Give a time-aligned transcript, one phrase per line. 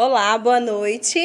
[0.00, 1.18] Olá, boa noite.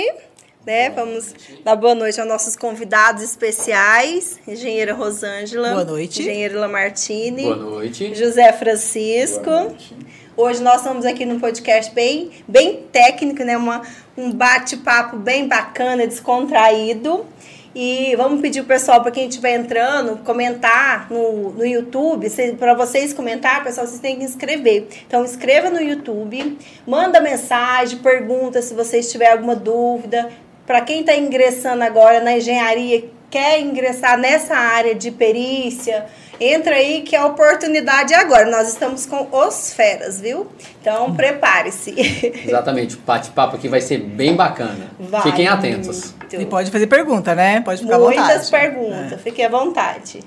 [0.65, 0.89] Né?
[0.89, 5.73] Vamos dar boa noite aos nossos convidados especiais, engenheira Rosângela.
[5.73, 6.23] Boa noite.
[6.23, 7.43] Engenheiro Lamartine.
[7.43, 8.15] Boa noite.
[8.15, 9.43] José Francisco.
[9.43, 9.95] Boa noite.
[10.35, 13.55] Hoje nós estamos aqui num podcast bem, bem técnico, né?
[13.55, 13.83] Uma,
[14.17, 17.27] um bate-papo bem bacana, descontraído.
[17.75, 22.27] E vamos pedir o pessoal, para quem estiver entrando, comentar no, no YouTube.
[22.59, 24.87] Para vocês comentar, pessoal, vocês têm que inscrever.
[25.07, 30.29] Então, inscreva no YouTube, manda mensagem, pergunta se vocês tiverem alguma dúvida.
[30.67, 36.05] Para quem está ingressando agora na engenharia, quer ingressar nessa área de perícia,
[36.39, 38.47] entra aí que a oportunidade é agora.
[38.47, 40.45] Nós estamos com os feras, viu?
[40.79, 41.95] Então prepare-se.
[42.47, 44.91] Exatamente, o bate-papo aqui vai ser bem bacana.
[44.99, 46.13] Vai, Fiquem atentos.
[46.13, 46.35] Muito.
[46.35, 47.61] E pode fazer pergunta, né?
[47.61, 48.33] Pode ficar Muitas à vontade.
[48.33, 49.17] Muitas perguntas, é.
[49.17, 50.19] fique à vontade.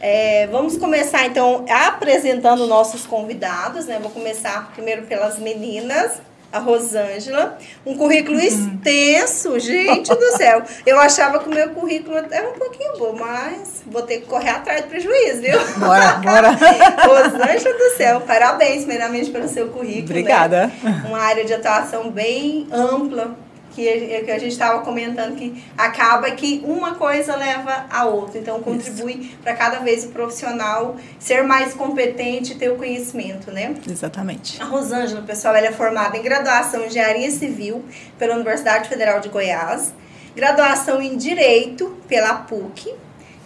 [0.00, 3.98] É, vamos começar então apresentando nossos convidados, né?
[4.00, 7.58] Vou começar primeiro pelas meninas a Rosângela.
[7.84, 8.44] Um currículo uhum.
[8.44, 10.62] extenso, gente do céu.
[10.84, 14.50] Eu achava que o meu currículo era um pouquinho bom, mas vou ter que correr
[14.50, 15.58] atrás do prejuízo, viu?
[15.78, 16.50] Bora, bora.
[17.06, 20.14] Rosângela do céu, parabéns, primeiramente, pelo seu currículo.
[20.14, 20.20] Né?
[20.20, 20.72] Obrigada.
[20.82, 21.04] Né?
[21.06, 23.36] Uma área de atuação bem ampla
[23.80, 28.38] que, que a gente estava comentando que acaba que uma coisa leva a outra.
[28.38, 33.74] Então, contribui para cada vez o profissional ser mais competente e ter o conhecimento, né?
[33.88, 34.60] Exatamente.
[34.60, 37.84] A Rosângela, pessoal, ela é formada em graduação em Engenharia Civil
[38.18, 39.92] pela Universidade Federal de Goiás,
[40.34, 42.94] graduação em Direito pela PUC,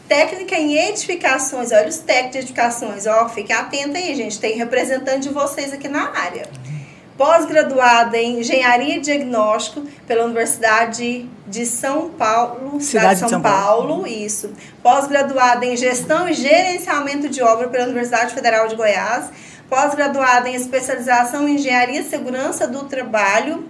[0.09, 5.29] técnica em edificações, olha os técnicos de edificações, ó, fique atenta aí, gente, tem representante
[5.29, 6.47] de vocês aqui na área
[7.17, 13.89] pós-graduada em Engenharia e Diagnóstico pela Universidade de São Paulo, cidade de São, São Paulo,
[13.89, 14.53] Paulo, isso.
[14.83, 19.27] Pós-graduada em Gestão e Gerenciamento de Obra pela Universidade Federal de Goiás,
[19.69, 23.69] pós-graduada em especialização em Engenharia e Segurança do Trabalho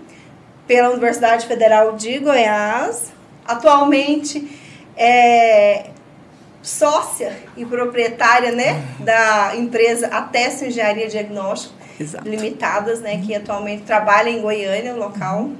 [0.67, 3.12] pela Universidade Federal de Goiás.
[3.46, 4.58] Atualmente
[4.96, 5.91] é
[6.62, 12.29] sócia e proprietária, né, da empresa Atesto Engenharia e Diagnóstico Exato.
[12.29, 15.50] limitadas, né, que atualmente trabalham em Goiânia, o local.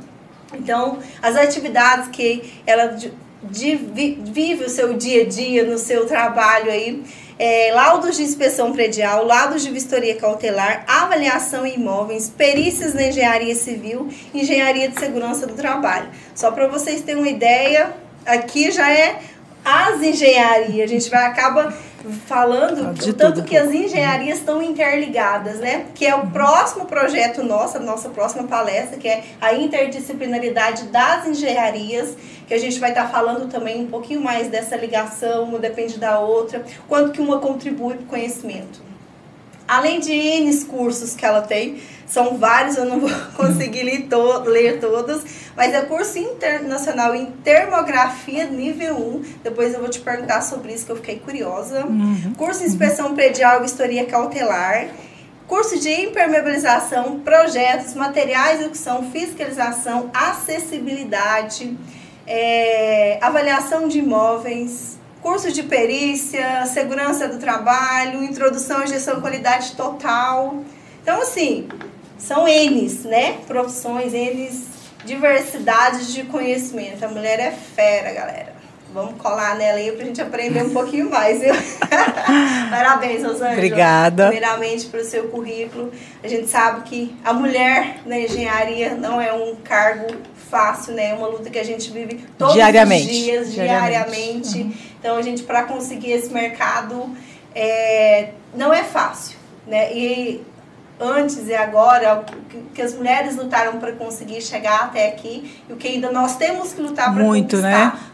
[0.53, 2.97] Então, as atividades que ela
[3.43, 7.03] vive o seu dia a dia no seu trabalho aí,
[7.39, 13.55] é, laudos de inspeção predial, laudos de vistoria cautelar, avaliação em imóveis, perícias na engenharia
[13.55, 16.09] civil, engenharia de segurança do trabalho.
[16.35, 17.93] Só para vocês terem uma ideia,
[18.25, 19.19] aqui já é
[19.65, 21.75] as engenharias, a gente vai acaba
[22.27, 25.87] falando de o tanto que as engenharias estão interligadas, né?
[25.95, 31.27] Que é o próximo projeto nosso, a nossa próxima palestra, que é a interdisciplinaridade das
[31.27, 32.17] engenharias,
[32.47, 36.19] que a gente vai estar falando também um pouquinho mais dessa ligação, uma depende da
[36.19, 38.94] outra, quanto que uma contribui para o conhecimento.
[39.67, 44.41] Além de N cursos que ela tem, são vários, eu não vou conseguir ler, to
[44.45, 45.23] ler todos,
[45.57, 49.25] mas é curso internacional em termografia nível 1.
[49.43, 51.87] Depois eu vou te perguntar sobre isso, que eu fiquei curiosa.
[51.87, 52.35] Uhum.
[52.37, 54.89] Curso em inspeção predial e vistoria cautelar.
[55.47, 61.77] Curso de impermeabilização, projetos, materiais de execução, fiscalização, acessibilidade,
[62.27, 70.63] é, avaliação de imóveis, curso de perícia, segurança do trabalho, introdução à gestão qualidade total.
[71.03, 71.67] Então, assim,
[72.19, 73.39] são N's, né?
[73.47, 74.67] Profissões, N's,
[75.03, 77.03] diversidades de conhecimento.
[77.03, 78.53] A mulher é fera, galera.
[78.93, 81.55] Vamos colar nela aí pra gente aprender um pouquinho mais, viu?
[82.71, 83.53] Parabéns, Rosângela.
[83.55, 84.29] Obrigada.
[84.29, 85.91] Primeiramente pelo seu currículo.
[86.23, 90.07] A gente sabe que a mulher na engenharia não é um cargo
[90.55, 91.11] fácil, né?
[91.11, 93.11] É uma luta que a gente vive todos diariamente.
[93.11, 93.91] os dias, diariamente.
[93.91, 94.59] diariamente.
[94.59, 94.75] Uhum.
[95.01, 97.11] Então, a gente, para conseguir esse mercado,
[97.53, 99.93] é, não é fácil, né?
[99.93, 100.41] E
[101.01, 102.25] antes e agora,
[102.73, 106.73] que as mulheres lutaram para conseguir chegar até aqui e o que ainda nós temos
[106.73, 107.61] que lutar para conquistar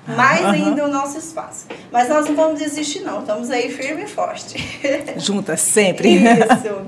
[0.06, 0.16] né?
[0.16, 0.48] mais uhum.
[0.48, 1.66] ainda o nosso espaço.
[1.92, 4.56] Mas nós não vamos desistir não, estamos aí firme e forte.
[5.20, 6.14] Juntas sempre.
[6.16, 6.86] Isso.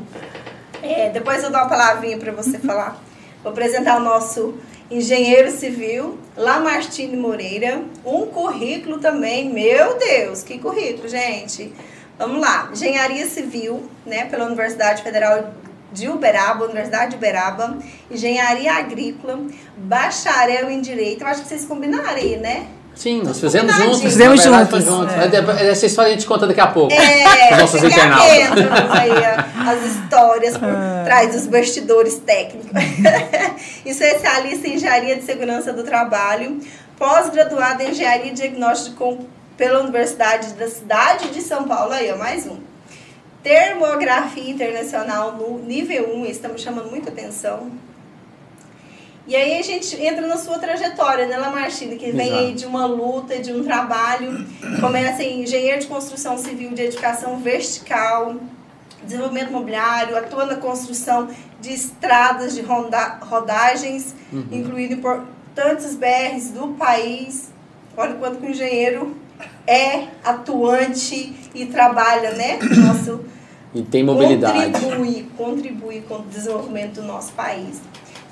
[0.83, 2.97] É, depois eu dou uma palavrinha para você falar.
[3.43, 4.55] Vou apresentar o nosso
[4.93, 11.73] engenheiro civil, Lamartine Moreira, um currículo também, meu Deus, que currículo, gente.
[12.19, 15.55] Vamos lá, engenharia civil, né, pela Universidade Federal
[15.93, 17.79] de Uberaba, Universidade de Uberaba,
[18.11, 19.41] engenharia agrícola,
[19.77, 21.23] bacharel em direito.
[21.23, 22.67] Eu acho que vocês combinaram aí, né?
[22.95, 24.03] Sim, nós fizemos juntos.
[24.03, 24.85] Fizemos juntos.
[24.85, 25.15] juntos.
[25.15, 25.71] É.
[25.71, 26.93] Essa história a gente conta daqui a pouco.
[26.93, 28.29] É, os nossos internautas.
[28.91, 29.13] aí
[29.69, 31.03] as histórias por ah.
[31.05, 32.71] trás dos bastidores técnicos.
[33.85, 36.61] especialista em engenharia de segurança do trabalho,
[36.99, 39.19] pós-graduada em engenharia e diagnóstico
[39.57, 41.93] pela Universidade da cidade de São Paulo.
[41.93, 42.59] Aí, ó, mais um.
[43.43, 47.73] Termografia internacional no nível 1, estamos chamando muita atenção
[49.27, 52.87] E aí a gente entra na sua trajetória, né, Lamartine, que vem aí de uma
[52.87, 54.45] luta, de um trabalho,
[54.81, 58.35] começa em engenheiro de construção civil de educação vertical,
[59.05, 61.29] desenvolvimento imobiliário, atua na construção
[61.61, 64.47] de estradas de roda rodagens, uhum.
[64.51, 67.53] incluindo importantes BRs do país.
[67.97, 69.17] Olha quanto que o engenheiro
[69.67, 72.59] é atuante e trabalha, né?
[72.61, 73.25] Nosso,
[73.75, 74.73] e tem mobilidade.
[74.73, 77.81] Contribui, contribui com o desenvolvimento do nosso país.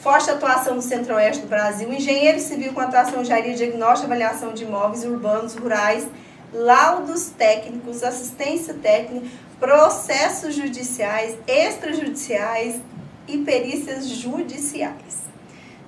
[0.01, 1.93] Forte atuação no centro-oeste do Brasil.
[1.93, 6.09] Engenheiro civil com atuação em engenharia, diagnóstico e avaliação de imóveis urbanos, rurais,
[6.55, 9.27] laudos técnicos, assistência técnica,
[9.59, 12.81] processos judiciais, extrajudiciais
[13.29, 15.29] e perícias judiciais.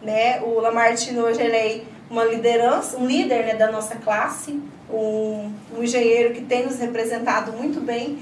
[0.02, 0.42] Né?
[0.42, 4.60] O Lamartine hoje ele é uma liderança, um líder né, da nossa classe,
[4.92, 8.18] um, um engenheiro que tem nos representado muito bem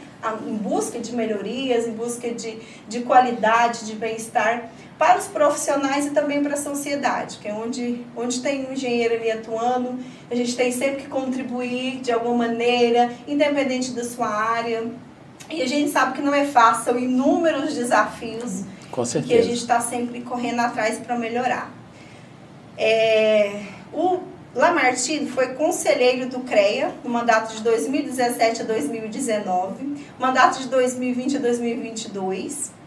[0.46, 2.56] em busca de melhorias, em busca de,
[2.88, 8.04] de qualidade, de bem-estar para os profissionais e também para a sociedade, que é onde,
[8.16, 9.98] onde tem um engenheiro ali atuando,
[10.30, 14.84] a gente tem sempre que contribuir de alguma maneira, independente da sua área.
[15.50, 18.62] E a gente sabe que não é fácil, são inúmeros desafios
[19.26, 21.72] que a gente está sempre correndo atrás para melhorar.
[22.76, 24.20] É, o
[24.54, 31.40] Lamartine foi conselheiro do CREA no mandato de 2017 a 2019, mandato de 2020 a
[31.40, 32.80] 2022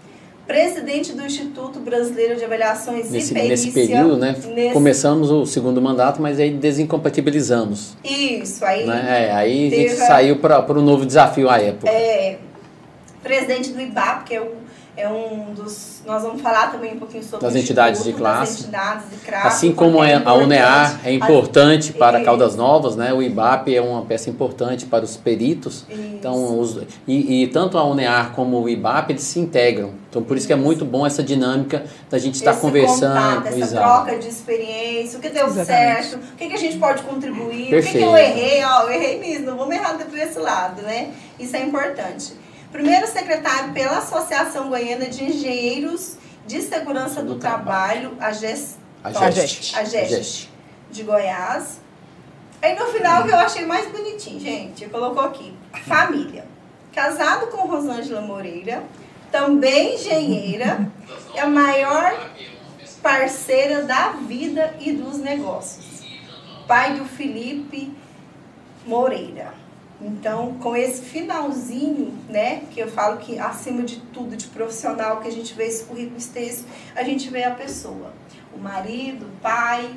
[0.45, 3.49] presidente do Instituto Brasileiro de Avaliações nesse, e Perícia.
[3.49, 4.35] Nesse período, né?
[4.53, 4.73] Nesse...
[4.73, 7.95] Começamos o segundo mandato, mas aí desincompatibilizamos.
[8.03, 8.85] Isso, aí...
[8.85, 9.27] Né?
[9.27, 11.89] É, aí a gente saiu para o um novo desafio à época.
[11.89, 12.39] É,
[13.21, 14.51] presidente do IBAP, que é o
[14.95, 16.01] é um dos.
[16.05, 18.63] Nós vamos falar também um pouquinho sobre das entidades de classe.
[18.63, 23.11] Entidades de classe assim como é a UNEAR é importante as, para Caldas Novas, né?
[23.11, 25.85] O IBAP é uma peça importante para os peritos.
[25.89, 26.01] Isso.
[26.23, 29.91] Então, os, e, e, tanto a UNEAR como o IBAP eles se integram.
[30.09, 33.15] Então, por isso, que é muito bom essa dinâmica da gente estar conversando.
[33.15, 34.03] Contato, essa exato.
[34.05, 36.05] troca de experiência, o que deu Exatamente.
[36.05, 37.87] certo, o que, que a gente pode contribuir, Perfeito.
[37.87, 40.83] o que, que eu errei, ó, eu errei nisso, não vamos errar por esse lado,
[40.83, 41.09] né?
[41.39, 42.33] Isso é importante.
[42.73, 49.83] Primeiro secretário pela Associação Goiana de Engenheiros de Segurança do, do Trabalho, a GEST, a
[49.83, 50.49] GEST,
[50.89, 51.79] de Goiás.
[52.59, 55.53] Aí no final que eu achei mais bonitinho, gente, colocou aqui,
[55.85, 56.45] família.
[56.91, 58.83] Casado com Rosângela Moreira,
[59.31, 60.91] também engenheira,
[61.35, 62.31] é a maior
[63.03, 66.01] parceira da vida e dos negócios.
[66.67, 67.95] Pai do Felipe
[68.83, 69.62] Moreira.
[70.01, 75.27] Então, com esse finalzinho, né, que eu falo que acima de tudo de profissional que
[75.27, 78.13] a gente vê esse currículo extenso, a gente vê a pessoa,
[78.53, 79.89] o marido, o pai,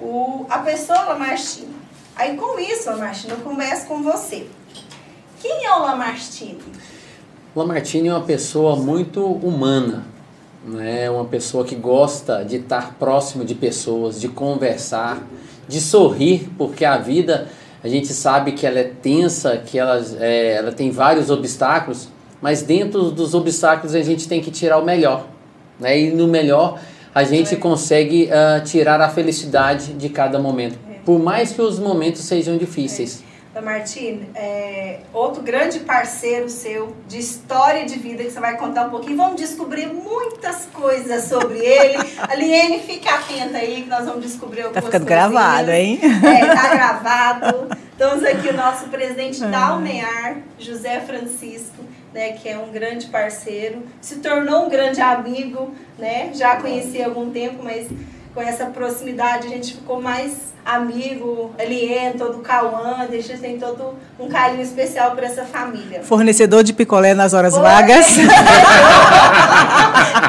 [0.00, 1.74] o, a pessoa Lamartine.
[2.14, 4.46] Aí com isso, Lamartine, eu começo com você.
[5.40, 6.62] Quem é o Lamartine?
[7.54, 10.06] Lamartine é uma pessoa muito humana,
[10.64, 11.10] né?
[11.10, 15.22] uma pessoa que gosta de estar próximo de pessoas, de conversar,
[15.66, 17.50] de sorrir, porque a vida
[17.82, 22.08] a gente sabe que ela é tensa, que ela, é, ela tem vários obstáculos,
[22.40, 25.26] mas dentro dos obstáculos a gente tem que tirar o melhor.
[25.78, 26.00] Né?
[26.00, 26.78] E no melhor
[27.14, 32.22] a gente consegue uh, tirar a felicidade de cada momento, por mais que os momentos
[32.22, 33.22] sejam difíceis.
[33.60, 38.90] Martins, é, outro grande parceiro seu de história de vida que você vai contar um
[38.90, 39.16] pouquinho.
[39.16, 41.98] Vamos descobrir muitas coisas sobre ele.
[42.18, 46.00] A Liene, fica atenta aí que nós vamos descobrir algumas Tá ficando gravado, hein?
[46.02, 47.68] É, tá gravado.
[47.92, 49.76] Estamos aqui o nosso presidente da ah.
[49.76, 56.30] UNEAR, José Francisco, né, que é um grande parceiro, se tornou um grande amigo, né?
[56.34, 57.88] Já conheci há algum tempo, mas
[58.34, 63.58] com essa proximidade a gente ficou mais amigo, Eliane, todo o Cauã, a gente tem
[63.58, 66.02] todo um carinho especial por essa família.
[66.02, 67.62] Fornecedor de picolé nas horas Foi.
[67.62, 68.06] vagas.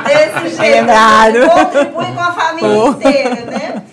[0.08, 0.62] Desse jeito.
[0.62, 1.50] Lembrado.
[1.50, 2.90] Contribui com a família oh.
[2.90, 3.84] inteira, né?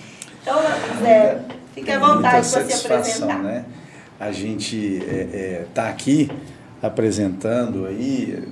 [0.42, 0.58] Então,
[1.02, 1.38] Zé,
[1.74, 3.38] fique à vontade para se apresentar.
[3.38, 3.64] Né?
[4.18, 6.30] A gente está é, é, tá aqui
[6.82, 8.42] apresentando aí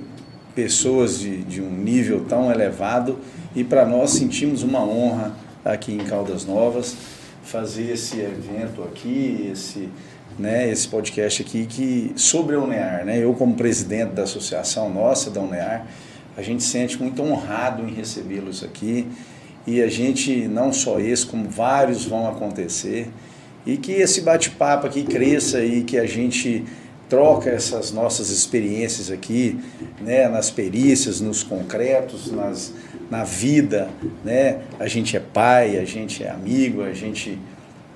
[0.53, 3.17] pessoas de, de um nível tão elevado
[3.55, 5.31] e para nós sentimos uma honra
[5.63, 6.95] aqui em Caldas Novas
[7.43, 9.89] fazer esse evento aqui, esse,
[10.37, 13.17] né, esse podcast aqui que sobre a UNEAR, né?
[13.17, 15.87] Eu como presidente da associação nossa da UNEAR,
[16.37, 19.07] a gente se sente muito honrado em recebê-los aqui
[19.65, 23.09] e a gente não só esse, como vários vão acontecer
[23.65, 26.63] e que esse bate-papo aqui cresça e que a gente
[27.09, 29.59] troca essas nossas experiências aqui,
[29.99, 32.71] né, nas perícias, nos concretos, nas
[33.09, 33.89] na vida,
[34.23, 34.59] né?
[34.79, 37.37] A gente é pai, a gente é amigo, a gente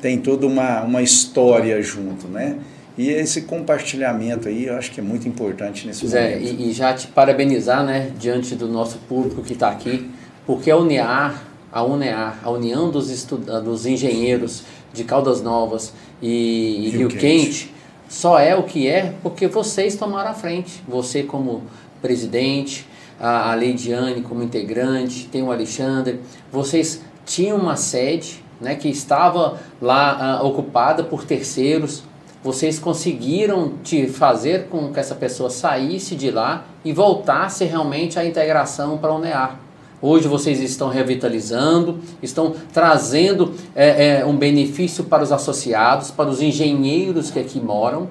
[0.01, 2.57] tem toda uma, uma história junto, né?
[2.97, 6.61] E esse compartilhamento aí eu acho que é muito importante nesse Zé, momento.
[6.61, 10.09] E, e já te parabenizar, né, diante do nosso público que está aqui,
[10.45, 11.43] porque a UNEAR
[11.73, 14.61] a UNEAR, a União dos, Estu- ah, dos Engenheiros
[14.93, 15.91] de Caldas Novas
[16.21, 17.19] e, e Rio Rio, Quente.
[17.19, 17.73] Quente,
[18.07, 20.83] só é o que é porque vocês tomaram a frente.
[20.87, 21.63] Você como
[21.99, 22.85] presidente,
[23.19, 26.19] a, a Leidiane como integrante, tem o Alexandre.
[26.51, 32.03] Vocês tinham uma sede né, que estava lá ocupada por terceiros.
[32.43, 38.25] Vocês conseguiram te fazer com que essa pessoa saísse de lá e voltasse realmente à
[38.25, 39.59] integração para a UNEAR.
[40.05, 46.41] Hoje vocês estão revitalizando, estão trazendo é, é, um benefício para os associados, para os
[46.41, 48.09] engenheiros que aqui moram.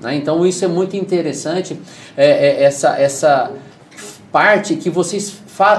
[0.00, 0.16] né?
[0.16, 1.78] Então isso é muito interessante,
[2.16, 3.52] é, é, essa, essa
[4.36, 5.34] parte que vocês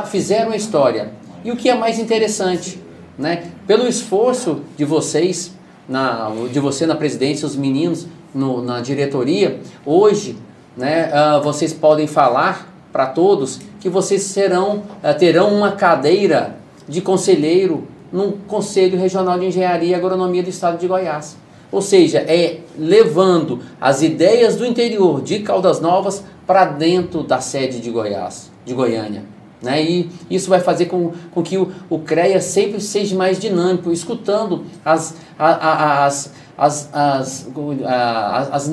[0.09, 1.11] fizeram a história.
[1.45, 2.81] E o que é mais interessante,
[3.15, 3.51] né?
[3.67, 5.53] pelo esforço de vocês,
[5.87, 10.35] na, de você na presidência, os meninos no- na diretoria, hoje
[10.75, 16.55] né, ah, vocês podem falar para todos que vocês serão, ah, terão uma cadeira
[16.89, 21.37] de conselheiro no Conselho Regional de Engenharia e Agronomia do Estado de Goiás.
[21.71, 27.79] Ou seja, é levando as ideias do interior de Caldas Novas para dentro da sede
[27.81, 29.23] de Goiás, de Goiânia.
[29.61, 29.81] Né?
[29.83, 34.63] E isso vai fazer com, com que o, o CREA sempre seja mais dinâmico, escutando
[34.85, 37.47] as, a- a- as, as, as,
[37.85, 38.69] a- as,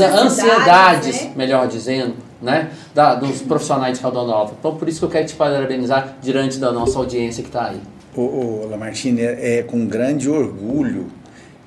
[0.00, 1.32] ansiedades, né?
[1.36, 2.70] melhor dizendo, né?
[2.94, 4.54] da, dos profissionais de Caldas Nova.
[4.58, 7.80] Então, por isso que eu quero te parabenizar diante da nossa audiência que está aí.
[8.16, 11.06] Ô, ô Lamartine, é, é com grande orgulho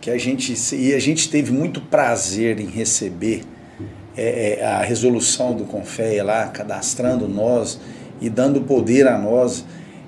[0.01, 3.43] que a gente e a gente teve muito prazer em receber
[4.17, 7.79] é, é, a resolução do Confeia lá, cadastrando nós
[8.19, 9.63] e dando poder a nós.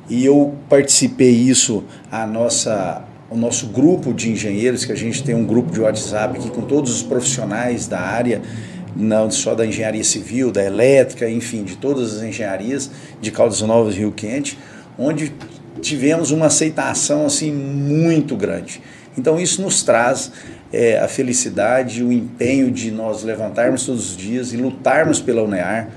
[0.09, 5.33] E eu participei isso a nossa o nosso grupo de engenheiros, que a gente tem
[5.33, 8.43] um grupo de WhatsApp aqui com todos os profissionais da área,
[8.95, 13.95] não só da engenharia civil, da elétrica, enfim, de todas as engenharias de Caldas Novas
[13.95, 14.55] Rio Quente,
[15.00, 15.33] onde
[15.81, 18.79] tivemos uma aceitação assim muito grande.
[19.17, 20.32] Então isso nos traz
[20.72, 25.89] é, a felicidade, o empenho de nós levantarmos todos os dias e lutarmos pela UNEAR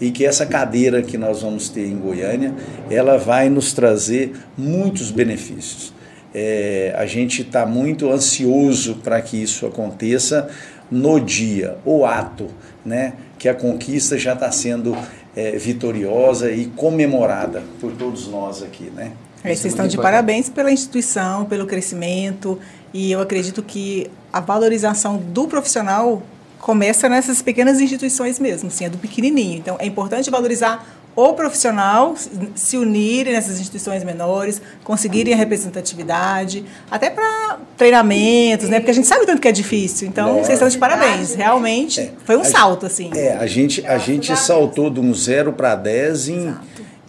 [0.00, 2.54] e que essa cadeira que nós vamos ter em Goiânia,
[2.90, 5.94] ela vai nos trazer muitos benefícios.
[6.34, 10.48] É, a gente está muito ansioso para que isso aconteça
[10.90, 12.48] no dia, o ato,
[12.84, 14.96] né, que a conquista já está sendo
[15.34, 19.12] é, vitoriosa e comemorada por todos nós aqui, né?
[19.44, 20.12] É, é vocês estão de importante.
[20.12, 22.58] parabéns pela instituição, pelo crescimento,
[22.92, 26.22] e eu acredito que a valorização do profissional
[26.58, 29.58] começa nessas pequenas instituições mesmo, assim, é do pequenininho.
[29.58, 32.14] Então, é importante valorizar o profissional,
[32.54, 38.80] se unirem nessas instituições menores, conseguirem a representatividade, até para treinamentos, né?
[38.80, 40.08] Porque a gente sabe o tanto que é difícil.
[40.08, 40.44] Então, Lógico.
[40.44, 41.34] vocês estão de parabéns.
[41.34, 43.10] Realmente, É, foi um a salto, assim.
[43.14, 46.62] É, a gente, a gente saltou de um zero para 10 em, Exato.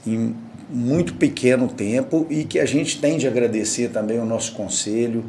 [0.06, 0.36] em
[0.70, 5.24] muito pequeno tempo e que a gente tem de agradecer também o nosso conselho,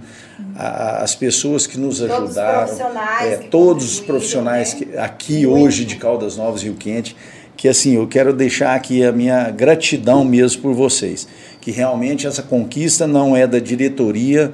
[0.56, 4.74] a- a- as pessoas que nos Todos os ajudaram, profissionais é, que todos os profissionais
[4.74, 4.78] né?
[4.80, 5.64] que, aqui Muito.
[5.64, 7.14] hoje de Caldas Novas, Rio Quente,
[7.56, 11.26] que assim, eu quero deixar aqui a minha gratidão mesmo por vocês,
[11.60, 14.50] que realmente essa conquista não é da diretoria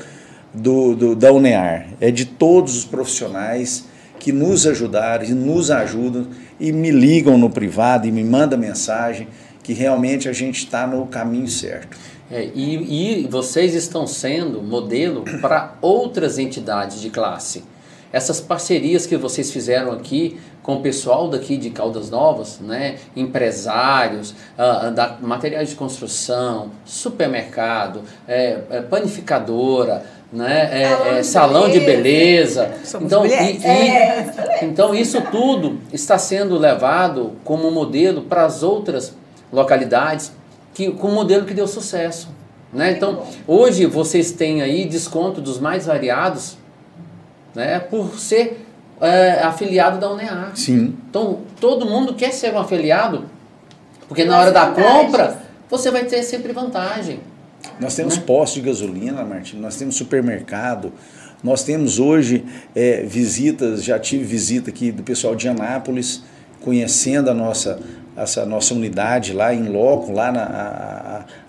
[0.52, 3.84] do, do- da UNEAR, é de todos os profissionais
[4.18, 6.26] que nos ajudaram e nos ajudam
[6.60, 9.28] e me ligam no privado e me mandam mensagem
[9.64, 11.96] que realmente a gente está no caminho certo.
[12.30, 17.64] É, e, e vocês estão sendo modelo para outras entidades de classe.
[18.12, 24.34] Essas parcerias que vocês fizeram aqui com o pessoal daqui de Caldas Novas, né, empresários,
[24.56, 31.70] ah, da materiais de construção, supermercado, é, é, panificadora, né, é, Salão é, de salão
[31.70, 32.72] de beleza.
[32.84, 38.62] Somos Então, e- e- É, então isso tudo está sendo levado como modelo para as
[38.62, 39.12] outras
[39.54, 40.32] localidades,
[40.74, 42.28] que, com um modelo que deu sucesso.
[42.72, 42.92] Né?
[42.92, 46.58] Então, hoje vocês têm aí desconto dos mais variados
[47.54, 48.66] né, por ser
[49.00, 50.52] é, afiliado da UNEAR.
[50.56, 50.96] Sim.
[51.08, 53.26] Então, todo mundo quer ser um afiliado,
[54.08, 55.38] porque na hora da compra
[55.70, 57.20] você vai ter sempre vantagem.
[57.80, 58.22] Nós temos Né?
[58.26, 60.92] postos de gasolina, Martim, nós temos supermercado,
[61.42, 66.22] nós temos hoje é, visitas, já tive visita aqui do pessoal de Anápolis,
[66.60, 67.78] conhecendo a nossa,
[68.16, 70.42] essa nossa unidade lá em loco, lá na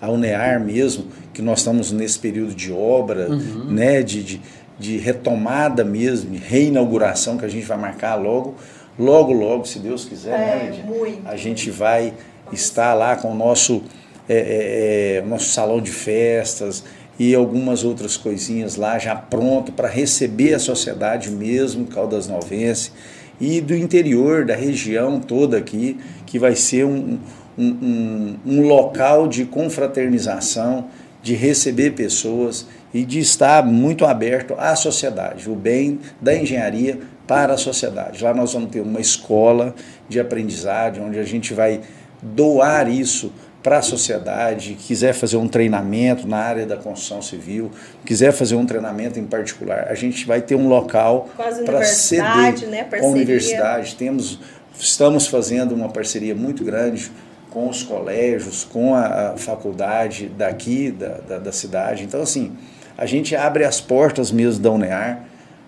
[0.00, 4.40] a, a- UNEAR mesmo, que nós estamos nesse período de obra, né, de, de,
[4.78, 8.54] de retomada mesmo, de reinauguração que a gente vai marcar logo,
[8.98, 10.84] logo, logo, se Deus quiser, né, É, Lídia?
[10.84, 11.28] muito.
[11.28, 12.12] a gente vai
[12.52, 13.82] estar lá com o nosso,
[14.28, 16.82] é, é, é, nosso salão de festas
[17.18, 22.92] e algumas outras coisinhas lá já pronto para receber a sociedade mesmo, Caldas Novense,
[23.40, 27.18] e do interior, da região toda aqui, que vai ser um,
[27.56, 30.88] um, um, um local de confraternização
[31.22, 37.54] de receber pessoas e de estar muito aberto à sociedade, o bem da engenharia para
[37.54, 38.22] a sociedade.
[38.22, 39.74] Lá nós vamos ter uma escola
[40.08, 41.80] de aprendizagem onde a gente vai
[42.22, 43.32] doar isso
[43.66, 47.68] para a sociedade, quiser fazer um treinamento na área da construção civil,
[48.04, 51.28] quiser fazer um treinamento em particular, a gente vai ter um local
[51.64, 52.84] para ceder né?
[52.84, 53.96] com a universidade.
[53.96, 54.38] Temos,
[54.78, 57.10] estamos fazendo uma parceria muito grande
[57.50, 62.04] com os colégios, com a, a faculdade daqui da, da, da, cidade.
[62.04, 62.56] Então, assim,
[62.96, 65.24] a gente abre as portas mesmo da UNEAR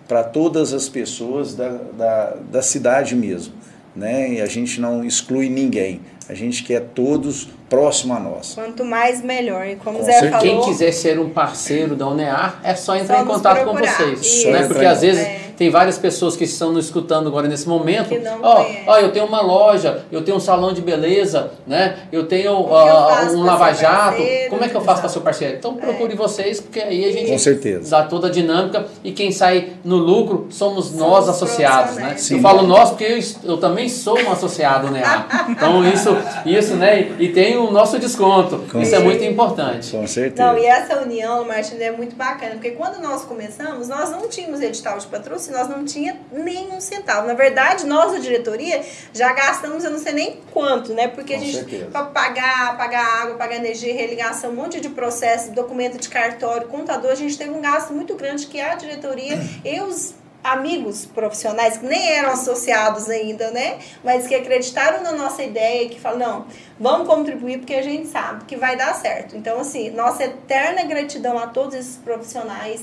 [0.06, 3.54] para todas as pessoas da, da, da cidade mesmo.
[3.96, 4.34] Né?
[4.34, 6.00] E a gente não exclui ninguém.
[6.28, 8.54] A gente quer todos próximo a nós.
[8.54, 9.66] Quanto mais, melhor.
[9.66, 10.40] E como com Zé falou...
[10.40, 14.20] Quem quiser ser um parceiro da UNEAR, é só entrar só em contato com vocês.
[14.20, 14.50] Isso.
[14.50, 14.66] Né?
[14.66, 15.40] Porque às vezes é.
[15.56, 18.14] tem várias pessoas que estão nos escutando agora nesse momento.
[18.42, 21.96] Ó, oh, oh, eu tenho uma loja, eu tenho um salão de beleza, né?
[22.10, 24.22] eu tenho uh, um lava-jato.
[24.48, 25.56] Como é que eu faço para ser parceiro?
[25.58, 26.16] Então procure é.
[26.16, 27.90] vocês, porque aí a gente com certeza.
[27.90, 31.96] dá toda a dinâmica e quem sai no lucro somos, somos nós associados.
[31.96, 32.14] Né?
[32.16, 35.46] Sim, eu falo nós porque eu, eu também sou um associado UNEAR.
[35.50, 37.12] então isso, isso né?
[37.18, 38.64] E tem o nosso desconto.
[38.70, 39.90] Com Isso é muito importante.
[39.90, 40.52] Com certeza.
[40.52, 44.60] Não, e essa união, Martin, é muito bacana, porque quando nós começamos, nós não tínhamos
[44.60, 47.26] edital de patrocínio, nós não tínhamos nenhum centavo.
[47.26, 51.08] Na verdade, nós, a diretoria, já gastamos, eu não sei nem quanto, né?
[51.08, 55.52] Porque Com a gente, para pagar, pagar água, pagar energia, religação, um monte de processo,
[55.52, 59.80] documento de cartório, contador, a gente teve um gasto muito grande que a diretoria e
[59.80, 63.78] os amigos profissionais que nem eram associados ainda, né?
[64.04, 66.46] Mas que acreditaram na nossa ideia e que falam, não,
[66.78, 69.36] vamos contribuir porque a gente sabe que vai dar certo.
[69.36, 72.82] Então, assim, nossa eterna gratidão a todos esses profissionais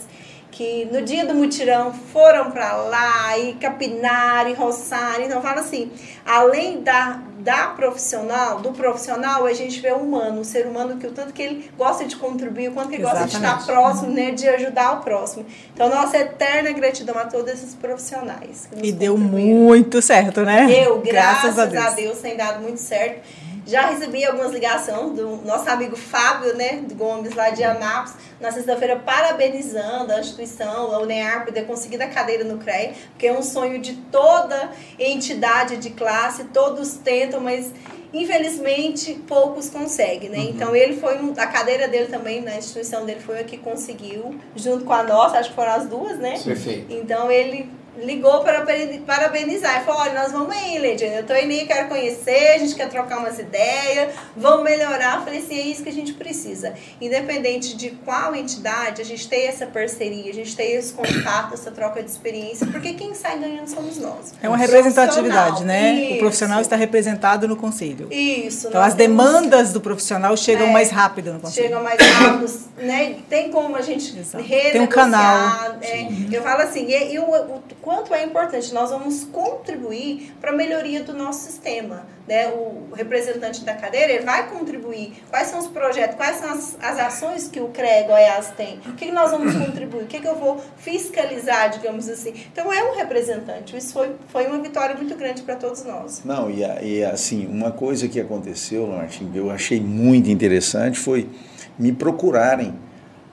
[0.55, 5.25] que no dia do mutirão foram para lá e capinaram e roçaram.
[5.25, 5.91] Então, fala assim,
[6.25, 11.07] além da, da profissional, do profissional, a gente vê o humano, o ser humano que
[11.07, 13.33] o tanto que ele gosta de contribuir, o quanto que ele Exatamente.
[13.33, 15.45] gosta de estar próximo, né, de ajudar o próximo.
[15.73, 18.69] Então, nossa eterna gratidão a todos esses profissionais.
[18.81, 20.67] E deu muito certo, né?
[20.67, 21.85] Deu, graças, graças a, Deus.
[21.85, 23.19] a Deus, tem dado muito certo.
[23.65, 28.51] Já recebi algumas ligações do nosso amigo Fábio, né, do Gomes, lá de Anápolis, na
[28.51, 33.41] sexta-feira, parabenizando a instituição, a UNEAR, poder conseguir a cadeira no CREA, porque é um
[33.41, 37.71] sonho de toda entidade de classe, todos tentam, mas
[38.13, 40.37] infelizmente poucos conseguem, né?
[40.37, 40.49] Uhum.
[40.49, 44.39] Então ele foi um, a cadeira dele também na instituição dele foi a que conseguiu,
[44.55, 46.39] junto com a nossa, acho que foram as duas, né?
[46.43, 46.93] Perfeito.
[46.93, 48.65] Então ele ligou para
[49.05, 49.81] parabenizar.
[49.81, 51.17] E falou: olha, nós vamos aí, Leidiane.
[51.17, 55.17] Eu tô aí, quero conhecer, a gente quer trocar umas ideias, vamos melhorar.
[55.17, 56.73] Eu falei assim: é isso que a gente precisa.
[56.99, 61.71] Independente de qual entidade, a gente tem essa parceria, a gente tem esse contato, essa
[61.71, 64.33] troca de experiência, porque quem sai ganhando somos nós.
[64.41, 65.93] É uma representatividade, né?
[65.93, 66.15] Isso.
[66.15, 68.07] O profissional está representado no conselho.
[68.11, 68.67] Isso.
[68.67, 71.67] Então as demandas do profissional chegam é, mais rápido no conselho.
[71.67, 73.15] Chegam mais rápido, né?
[73.29, 74.71] Tem como a gente renegociar.
[74.71, 75.75] Tem um canal.
[75.81, 78.73] É, eu falo assim, e, e o, o quanto é importante.
[78.73, 82.07] Nós vamos contribuir para a melhoria do nosso sistema.
[82.27, 82.47] Né?
[82.47, 85.23] O representante da cadeira ele vai contribuir.
[85.29, 88.79] Quais são os projetos, quais são as, as ações que o CREA Goiás tem?
[88.87, 90.05] O que, nós vamos contribuir?
[90.05, 92.33] O que, que eu vou fiscalizar, digamos assim?
[92.51, 93.77] Então é um representante.
[93.77, 96.23] Isso foi, foi uma vitória muito grande para todos nós.
[96.25, 101.29] Não, e, e assim, uma coisa que aconteceu, Martin, eu achei muito interessante foi
[101.77, 102.73] me procurarem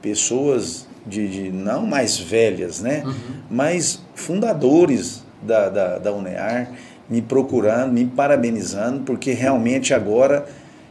[0.03, 3.03] pessoas de, de não mais velhas, né?
[3.05, 3.15] Uhum.
[3.51, 6.71] Mas fundadores da, da, da UNEAR
[7.09, 10.47] me procurando, me parabenizando, porque realmente agora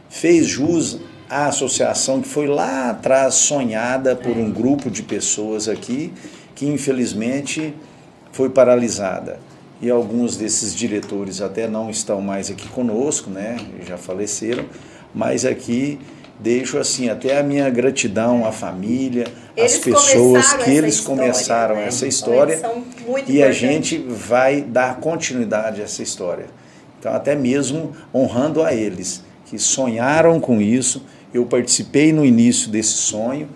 [0.08, 6.12] fez jus à associação que foi lá atrás sonhada por um grupo de pessoas aqui,
[6.54, 7.74] que infelizmente
[8.30, 9.40] foi paralisada.
[9.80, 13.56] E alguns desses diretores até não estão mais aqui conosco, né?
[13.84, 14.64] Já faleceram,
[15.12, 15.98] mas aqui
[16.38, 21.74] deixo assim até a minha gratidão à família, eles às pessoas que eles história, começaram
[21.76, 21.86] né?
[21.86, 22.60] essa história
[23.28, 26.46] e a gente vai dar continuidade a essa história.
[26.98, 32.94] Então até mesmo honrando a eles que sonharam com isso, eu participei no início desse
[32.94, 33.48] sonho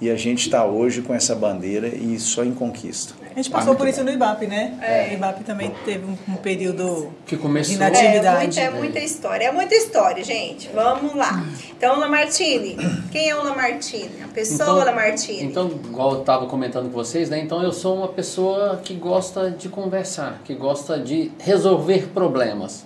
[0.00, 3.21] e a gente está hoje com essa bandeira e só em conquista.
[3.32, 4.78] A gente passou por isso no IBAP, né?
[4.80, 5.10] É.
[5.10, 7.70] O IBAP também teve um, período que começou.
[7.70, 8.60] de inatividade.
[8.60, 9.44] É, muita, é muita história.
[9.46, 10.68] É muita história, gente.
[10.74, 11.44] Vamos lá.
[11.70, 12.76] Então, Lamartine.
[13.10, 14.22] Quem é o Lamartine?
[14.22, 15.44] A pessoa então, Lamartine.
[15.44, 17.40] Então, igual eu estava comentando com vocês, né?
[17.40, 22.84] Então, eu sou uma pessoa que gosta de conversar, que gosta de resolver problemas.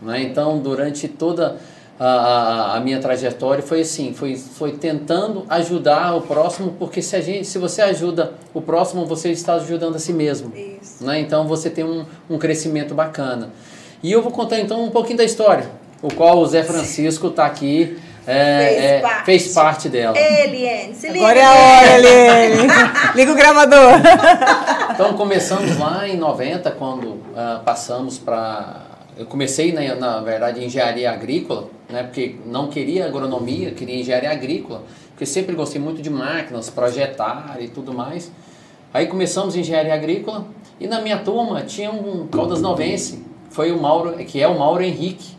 [0.00, 0.22] Né?
[0.22, 1.58] Então, durante toda
[2.04, 7.20] a, a, minha trajetória foi assim, foi, foi tentando ajudar o próximo, porque se, a
[7.20, 10.52] gente, se você ajuda o próximo, você está ajudando a si mesmo.
[10.56, 11.04] Isso.
[11.04, 11.20] Né?
[11.20, 13.50] Então você tem um, um crescimento bacana.
[14.02, 15.70] E eu vou contar então um pouquinho da história,
[16.02, 19.24] o qual o Zé Francisco está aqui é, Fez é, parte.
[19.24, 20.16] fez parte dela.
[20.16, 21.18] Eliane, se liga.
[21.18, 22.68] Agora é a hora, Eliane.
[23.16, 23.92] Liga o gravador.
[24.94, 28.91] Então começamos lá em 90, quando ah, passamos para.
[29.16, 34.82] Eu comecei, na, na verdade, engenharia agrícola, né, porque não queria agronomia, queria engenharia agrícola,
[35.10, 38.32] porque sempre gostei muito de máquinas, projetar e tudo mais.
[38.92, 40.46] Aí começamos engenharia agrícola
[40.80, 44.82] e na minha turma tinha um Caldas Novense, foi o Mauro, que é o Mauro
[44.82, 45.36] Henrique,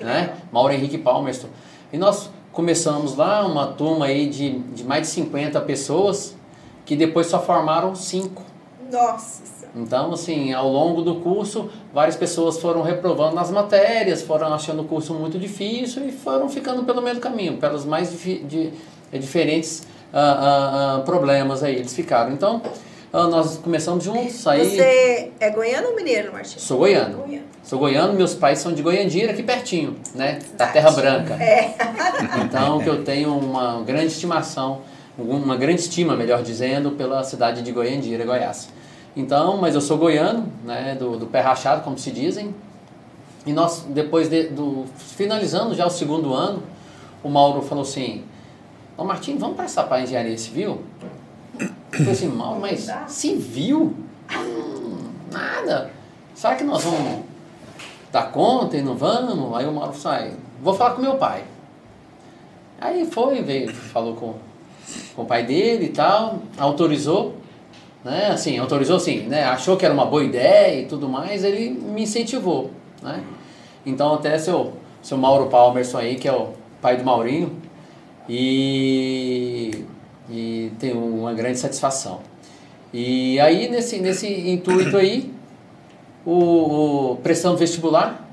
[0.00, 0.34] né?
[0.52, 1.48] Mauro Henrique Palmerston.
[1.92, 6.36] E nós começamos lá uma turma aí de, de mais de 50 pessoas,
[6.84, 8.42] que depois só formaram cinco.
[8.90, 9.57] Nossa.
[9.74, 14.84] Então, assim, ao longo do curso, várias pessoas foram reprovando nas matérias, foram achando o
[14.84, 18.72] curso muito difícil e foram ficando pelo meio do caminho, pelos mais de-
[19.12, 22.32] eh, diferentes ah, ah, problemas aí eles ficaram.
[22.32, 22.62] Então,
[23.12, 24.68] ah, nós começamos juntos, aí...
[24.76, 26.58] Você é goiano ou mineiro, Martim?
[26.58, 27.18] Sou goiano.
[27.18, 27.44] Goiano.
[27.62, 30.38] Sou goiano, meus pais são de Goiandira, aqui pertinho, né?
[30.56, 31.34] Da Terra Branca.
[31.34, 31.74] É.
[32.42, 34.80] Então, que eu tenho uma grande estimação,
[35.16, 38.68] uma grande estima, melhor dizendo, pela cidade de Goiandira, Goiás.
[39.16, 42.54] Então, mas eu sou goiano, né, do, do pé rachado, como se dizem.
[43.46, 46.62] E nós, depois de, do, finalizando já o segundo ano,
[47.22, 48.24] o Mauro falou assim,
[48.96, 50.82] ô Martim, vamos prestar para engenharia civil?
[51.58, 53.94] Eu falei assim, Mauro, mas civil?
[54.36, 54.98] Hum,
[55.32, 55.90] nada.
[56.34, 57.24] Será que nós vamos
[58.12, 59.56] dar conta e não vamos?
[59.56, 61.44] Aí o Mauro sai, vou falar com meu pai.
[62.80, 64.34] Aí foi, veio, falou com,
[65.16, 67.34] com o pai dele e tal, autorizou,
[68.04, 68.28] né?
[68.30, 69.44] Assim, autorizou assim, né?
[69.44, 72.70] Achou que era uma boa ideia e tudo mais, ele me incentivou,
[73.02, 73.22] né?
[73.84, 77.56] Então até seu, seu Mauro Palmerson aí, que é o pai do Maurinho,
[78.28, 79.84] e,
[80.30, 82.20] e tenho uma grande satisfação.
[82.92, 85.32] E aí, nesse, nesse intuito aí,
[86.24, 88.28] o, o prestamos vestibular,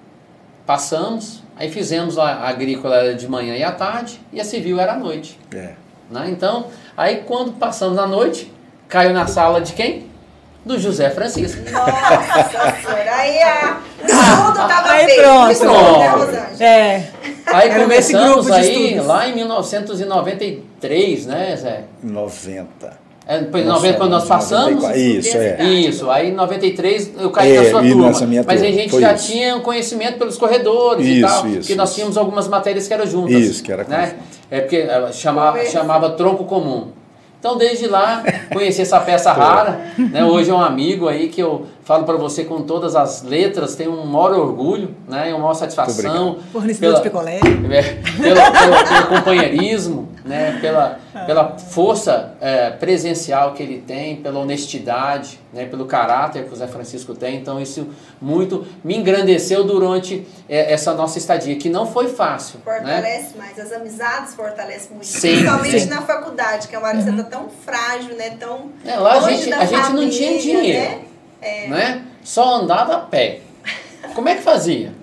[0.66, 4.94] passamos, aí fizemos a, a agrícola de manhã e à tarde, e a civil era
[4.94, 5.40] à noite.
[5.54, 5.74] É.
[6.10, 6.30] Né?
[6.30, 8.52] Então, aí quando passamos a noite,
[8.88, 10.06] caiu na sala de quem?
[10.66, 11.62] Do José Francisco.
[11.70, 11.92] Nossa
[12.82, 13.16] Senhora.
[13.16, 13.78] Aí a...
[14.02, 15.22] tudo tava Aí feito.
[15.22, 15.48] pronto.
[16.00, 16.64] Né, Pronto.
[16.64, 17.04] É.
[17.48, 19.06] Aí Era começamos aí estudos.
[19.06, 21.84] lá em 1993, né, Zé?
[22.04, 23.06] 90.
[23.28, 24.84] É, depois, Nós 90, quando nós passamos.
[24.84, 25.00] 94.
[25.00, 25.64] Isso, é.
[25.64, 28.08] Isso, aí em 93 eu caí É, na sua e turma.
[28.08, 29.32] nessa minha mas a gente foi já isso.
[29.32, 31.48] tinha um conhecimento pelos corredores e Isso, tal.
[31.48, 33.34] isso, porque nós tínhamos algumas matérias que eram juntas.
[33.36, 33.98] Isso, que era né?
[33.98, 34.24] conjunto.
[34.52, 36.90] É porque ela chamava, chamava tronco comum.
[37.46, 39.80] Então, desde lá, conheci essa peça rara.
[40.00, 40.26] Né?
[40.26, 43.92] Hoje é um amigo aí que eu falo para você com todas as letras, tenho
[43.92, 45.30] um maior orgulho, né?
[45.30, 46.40] uma maior satisfação.
[46.52, 47.40] Fornecedor de picolé.
[47.40, 47.82] É,
[48.22, 50.58] pelo, pelo- pelo companheirismo, né?
[50.60, 55.66] pela, pela força é, presencial que ele tem, pela honestidade, né?
[55.66, 57.36] pelo caráter que o Zé Francisco tem.
[57.38, 57.88] Então, isso
[58.20, 62.60] muito me engrandeceu durante é, essa nossa estadia, que não foi fácil.
[62.66, 62.74] Né?
[62.80, 65.06] Fortalece mais, as amizades fortalecem muito.
[65.06, 65.90] Sim, Principalmente sim.
[65.90, 68.32] na faculdade, que é uma área que você tá tão frágil, né?
[68.40, 71.02] Tão É, lá a longe gente, da a gente não tinha família, dinheiro, né?
[71.42, 71.68] É.
[71.68, 72.04] né?
[72.24, 73.40] Só andava a pé.
[74.14, 74.94] Como é que fazia?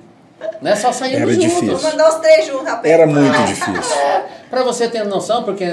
[0.61, 0.75] Né?
[0.77, 1.49] Só saímos Era juntos.
[1.49, 1.77] difícil.
[1.77, 2.85] Vou mandar os três juntos, rapaz.
[2.93, 3.97] Era muito difícil.
[4.51, 5.67] Para você ter noção, porque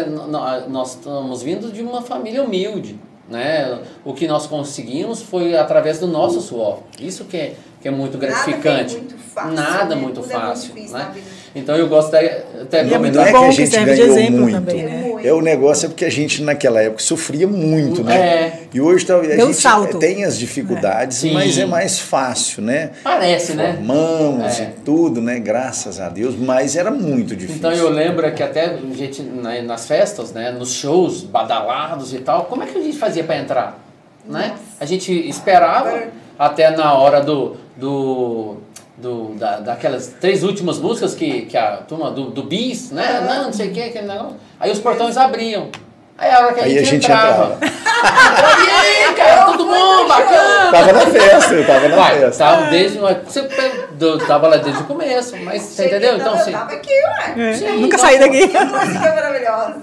[0.67, 3.80] nós estamos vindo de uma família humilde, né?
[4.06, 6.80] O que nós conseguimos foi através do nosso suor.
[7.00, 8.93] Isso que é, que é muito Nada gratificante.
[8.95, 10.02] vem muito fácil, Nada né?
[10.02, 11.12] muito Tudo é muito fácil, difícil né?
[11.56, 13.42] Então eu gosto até, até E é muito Não é comentar.
[13.42, 14.54] que a que gente serve de ganhou exemplo muito.
[14.56, 14.98] também, É né?
[15.02, 15.28] muito.
[15.28, 18.16] É o negócio é porque a gente naquela época sofria muito, né?
[18.18, 18.60] É.
[18.74, 19.98] E hoje talvez a Deu gente salto.
[19.98, 21.34] tem as dificuldades, Sim.
[21.34, 22.92] mas é mais fácil, né?
[23.04, 23.74] Parece, né?
[23.76, 24.64] Formamos É.
[24.64, 25.40] e tudo, né?
[25.40, 27.56] Graças a Deus, mas era muito difícil.
[27.58, 32.46] Então eu lembro que até a gente nas festas, né, nos shows badalados e tal,
[32.46, 33.80] como é que a gente fazia para entrar?
[34.28, 34.54] Né?
[34.80, 36.04] A gente esperava
[36.38, 38.58] até na hora do, do,
[39.02, 43.26] do da, daquelas três últimas músicas que, que a turma do, do bis, né?
[43.28, 44.36] Não, não sei o que, aquele negócio.
[44.60, 45.70] Aí os portões abriam.
[46.18, 47.58] Aí a hora que a Aí gente, a gente entrava.
[47.62, 50.70] e aí, cara, tudo bom, bacana.
[50.72, 52.44] Tava na festa, eu tava na Vai, festa.
[52.44, 53.50] tava desde você
[53.94, 56.12] do- tava lá desde o começo, mas você Cheguei, entendeu?
[56.18, 57.50] não, Então eu assim, tava aqui, ué.
[57.50, 58.48] É, Sim, Nunca então- saí daqui.
[58.50, 59.82] Que música maravilhosa.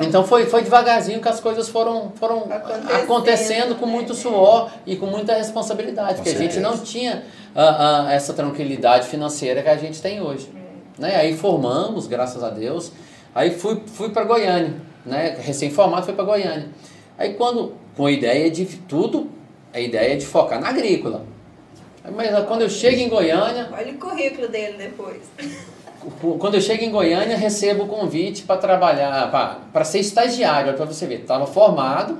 [0.00, 3.92] Então foi, foi devagarzinho que as coisas foram, foram Acontecendo, acontecendo, com né?
[3.92, 6.60] muito suor e com muita responsabilidade, porque a gente certeza.
[6.60, 7.22] não tinha
[7.56, 10.50] ah, ah, essa tranquilidade financeira que a gente tem hoje.
[10.98, 11.16] Né?
[11.16, 12.92] Aí formamos, graças a Deus,
[13.34, 14.74] aí fui, fui para Goiânia,
[15.06, 15.36] né?
[15.40, 16.68] recém-formado fui para Goiânia.
[17.16, 19.30] Aí quando, com a ideia de tudo,
[19.72, 21.24] a ideia de focar na agrícola.
[22.14, 25.22] Mas quando eu chego em Goiânia, Olha o currículo dele depois.
[26.38, 29.30] quando eu chego em Goiânia, recebo o convite para trabalhar,
[29.72, 32.18] para ser estagiário, para você ver, estava formado,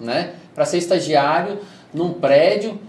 [0.00, 1.58] né, para ser estagiário
[1.92, 2.80] num prédio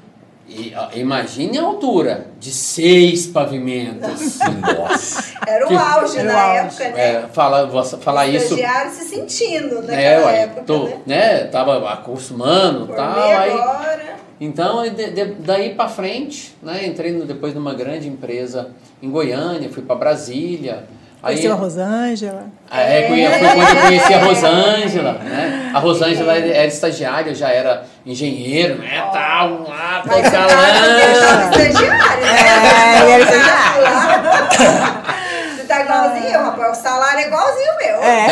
[0.49, 4.39] E, ó, imagine a altura de seis pavimentos.
[4.77, 5.23] Nossa.
[5.47, 6.57] Era o Que- auge Era o na auge.
[6.83, 7.01] época, né?
[7.15, 8.55] É, fala, você- falar o isso.
[8.89, 10.97] se sentindo naquela É, ué, época, tô, né?
[11.05, 11.43] né?
[11.45, 13.19] Tava acostumando e Formei tal.
[13.19, 14.15] Aí, agora.
[14.41, 16.85] então, de- de- daí pra frente, né?
[16.85, 18.71] Entrei no- depois numa grande empresa
[19.03, 20.83] em Goiânia, fui pra Brasília.
[21.21, 22.45] Aí, Conheceu a Rosângela.
[22.71, 25.71] Ah, é, foi quando eu conheci a Rosângela, né?
[25.73, 29.01] A Rosângela era, era estagiária, eu já era engenheiro, né?
[29.11, 31.49] Tal, lá, tá no galã.
[31.51, 32.29] estagiário, né?
[32.31, 33.83] É, era Você tá estagiário.
[33.83, 35.03] lá.
[35.57, 36.77] Você tá igualzinho eu, rapaz.
[36.77, 38.03] O salário é igualzinho o meu.
[38.03, 38.29] É.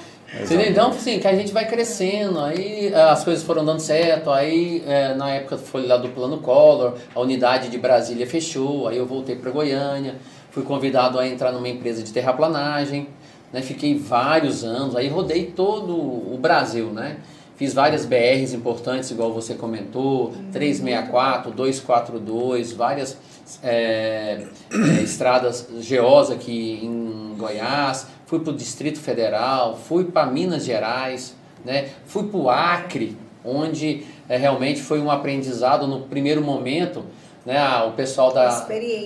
[0.42, 0.70] Entendeu?
[0.70, 4.82] Então, assim, que a gente vai crescendo, aí eh, as coisas foram dando certo, aí
[4.86, 9.04] eh, na época foi lá do Plano Collor, a unidade de Brasília fechou, aí eu
[9.06, 10.14] voltei para Goiânia,
[10.50, 13.08] fui convidado a entrar numa empresa de terraplanagem,
[13.52, 13.62] né?
[13.62, 17.18] Fiquei vários anos, aí rodei todo o Brasil, né?
[17.56, 23.18] Fiz várias BRs importantes, igual você comentou, 364, 242, várias
[23.62, 30.64] eh, eh, estradas GOs aqui em Goiás, fui para o Distrito Federal, fui para Minas
[30.64, 31.90] Gerais, né?
[32.06, 37.04] fui para o Acre, onde eh, realmente foi um aprendizado no primeiro momento.
[37.44, 37.58] Né?
[37.86, 38.48] O pessoal da,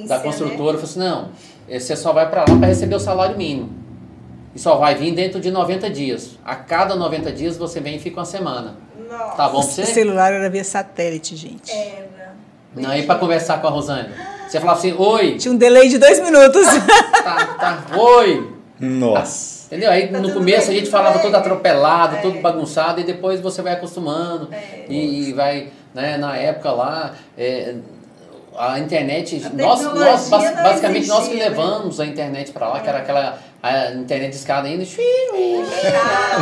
[0.08, 1.28] da construtora falou assim, não,
[1.68, 3.70] eh, você só vai para lá para receber o salário mínimo.
[4.54, 6.38] E só vai vir dentro de 90 dias.
[6.44, 8.76] A cada 90 dias você vem e fica uma semana.
[9.08, 9.36] Nossa.
[9.36, 9.84] Tá bom pra O você?
[9.86, 11.70] celular era via satélite, gente.
[11.70, 12.34] Era.
[12.74, 14.10] Não, aí para conversar com a Rosângela.
[14.48, 16.66] Você falava assim, oi, Tinha um delay de dois minutos.
[17.24, 19.66] tá, tá, oi, Nossa.
[19.66, 19.90] Entendeu?
[19.90, 22.20] Aí Tá no começo a bem, gente falava tudo todo atropelado, É.
[22.20, 24.48] todo bagunçado, e depois você vai acostumando.
[24.52, 24.84] É.
[24.88, 27.76] E, e vai, né, na época lá, é,
[28.56, 31.56] a internet, A nós, nós basicamente nós que existia, né?
[31.56, 34.84] levamos a internet para lá, que era aquela a internet de escada ainda,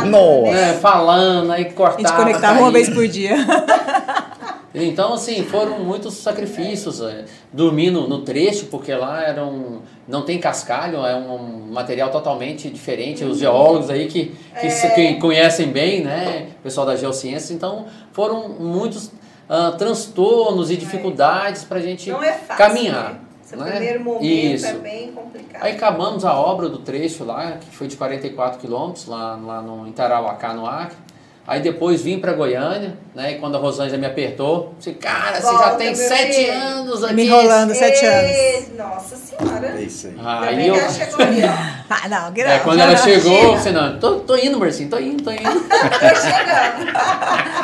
[0.05, 0.51] Nossa.
[0.51, 1.99] né, falando, aí A cortava.
[2.01, 2.71] gente conectava uma caía.
[2.71, 3.35] vez por dia.
[4.75, 6.99] Então, assim, foram muitos sacrifícios.
[6.99, 12.09] é, Dormir no, no trecho, porque lá era um, não tem cascalho, é um material
[12.09, 13.23] totalmente diferente.
[13.23, 16.47] Os geólogos aí que, que, se- que conhecem bem, né?
[16.59, 17.53] O pessoal da geociência.
[17.53, 19.11] Então, foram muitos
[19.49, 22.57] ah, transtornos e dificuldades para a gente é fácil.
[22.57, 23.13] caminhar.
[23.13, 23.19] Né?
[23.43, 23.71] Esse né?
[23.71, 24.65] primeiro momento Isso.
[24.65, 25.63] é bem complicado.
[25.63, 29.87] Aí acabamos a obra do trecho lá, que foi de 44 quilômetros, lá, lá no
[29.87, 30.97] Itarauacá, no Acre.
[31.45, 33.33] Aí depois vim para Goiânia, né?
[33.33, 37.03] E quando a Rosângela me apertou, disse, cara, você já Volta, tem sete filho." anos
[37.03, 37.13] aqui.
[37.15, 38.77] Me enrolando sete anos.
[38.77, 39.67] Nossa senhora.
[39.77, 40.15] É isso aí.
[40.23, 40.89] Aí eu.
[40.89, 41.41] chegou ali.
[41.95, 42.63] Ah, não, É, não.
[42.63, 43.57] quando ela chegou, Chega.
[43.59, 45.41] você não, tô, tô indo, Marcinho, tô indo, tô indo.
[45.43, 46.91] Tô chegando.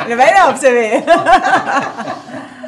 [0.08, 1.04] Não vai não, pra você ver.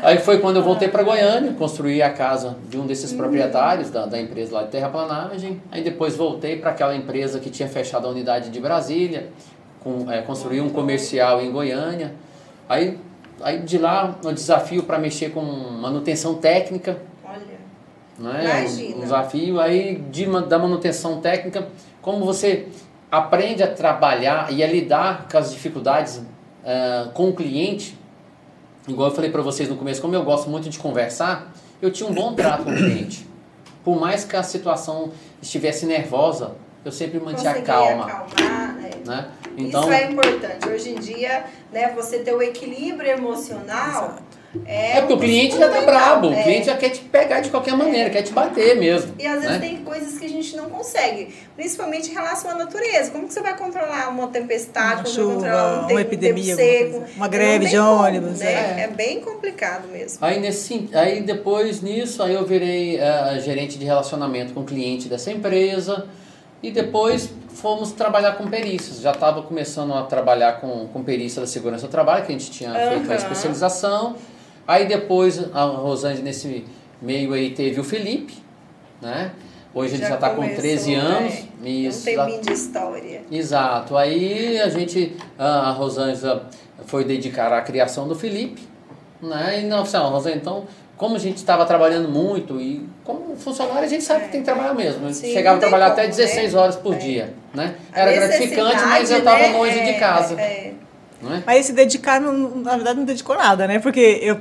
[0.02, 4.06] Aí foi quando eu voltei para Goiânia, construí a casa de um desses proprietários da,
[4.06, 5.62] da empresa lá de terraplanagem.
[5.70, 9.28] Aí depois voltei para aquela empresa que tinha fechado a unidade de Brasília,
[9.82, 12.14] com, é, construí um comercial em Goiânia.
[12.68, 12.98] Aí,
[13.40, 17.42] aí de lá, o desafio para mexer com manutenção técnica, Olha.
[18.18, 18.60] né?
[18.60, 18.96] Imagina.
[18.96, 21.68] Um desafio aí de, da manutenção técnica,
[22.00, 22.68] como você
[23.10, 26.22] aprende a trabalhar e a lidar com as dificuldades
[26.64, 27.98] ah, com o cliente.
[28.86, 32.08] Igual eu falei para vocês no começo, como eu gosto muito de conversar, eu tinha
[32.08, 33.28] um bom trato com o cliente.
[33.84, 36.52] Por mais que a situação estivesse nervosa,
[36.84, 38.06] eu sempre mantinha a calma.
[38.06, 38.71] acalmar,
[39.06, 39.28] né?
[39.56, 40.68] Então, Isso é importante.
[40.68, 44.16] Hoje em dia, né, você ter o equilíbrio emocional
[44.66, 46.42] é, é porque o cliente já tá brabo, o É.
[46.42, 49.14] cliente já quer te pegar de qualquer maneira, quer te bater mesmo.
[49.18, 49.58] E às vezes né?
[49.58, 53.10] tem coisas que a gente não consegue, principalmente em relação à natureza.
[53.10, 56.00] Como que você vai controlar uma tempestade, Uma como chuva, vai controlar um uma tempo,
[56.00, 57.04] epidemia, um tempo seco?
[57.16, 58.52] Uma greve de como, ônibus, Né?
[58.52, 58.80] é.
[58.82, 58.88] É.
[58.88, 60.18] bem complicado mesmo.
[60.20, 65.08] Aí, nesse, aí depois nisso, aí eu virei eh, gerente de relacionamento com o cliente
[65.08, 66.06] dessa empresa
[66.62, 69.00] e depois fomos trabalhar com perícias.
[69.00, 72.50] Já estava começando a trabalhar com, com perícia da segurança do trabalho, que a gente
[72.50, 74.16] tinha feito a especialização.
[74.66, 76.64] Aí depois a Rosângela nesse
[77.00, 78.34] meio aí teve o Felipe,
[79.00, 79.32] né?
[79.74, 81.32] Hoje ele já está com começou, 13 anos.
[81.32, 81.70] né?
[81.70, 83.22] Isso, um já- tempinho de história.
[83.30, 83.96] Exato.
[83.96, 86.48] Aí a gente, a Rosângela
[86.86, 88.62] foi dedicar à criação do Felipe,
[89.22, 89.62] né?
[89.62, 90.64] E não, assim, Rosângela, então,
[91.02, 94.44] como a gente estava trabalhando muito e como funcionário a gente sabe que tem que
[94.44, 95.12] trabalhar mesmo.
[95.12, 96.60] Sim, Chegava a trabalhar como, até 16 né?
[96.60, 96.98] horas por É.
[96.98, 97.74] dia, né?
[97.92, 100.74] A Era gratificante, mas eu estava né, longe de é, casa, é.
[101.20, 101.42] né?
[101.44, 103.80] Mas se dedicar, não- na verdade, não dedicou nada, né?
[103.80, 104.40] Porque eu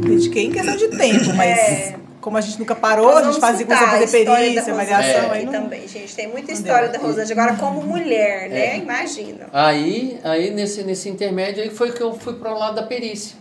[0.00, 1.96] dediquei em questão de tempo, mas É.
[2.20, 5.38] como a gente nunca parou, a gente fazia, escutar começou a fazer perícia, avaliação, É.
[5.38, 5.52] aí não...
[5.52, 6.14] também, gente.
[6.14, 7.00] Tem muita história deu.
[7.00, 7.42] da Rosângela.
[7.42, 8.76] Agora, como mulher, né?
[8.76, 8.76] É.
[8.76, 9.48] Imagina.
[9.52, 13.39] Aí, aí nesse, nesse intermédio aí foi que eu fui para o lado da perícia,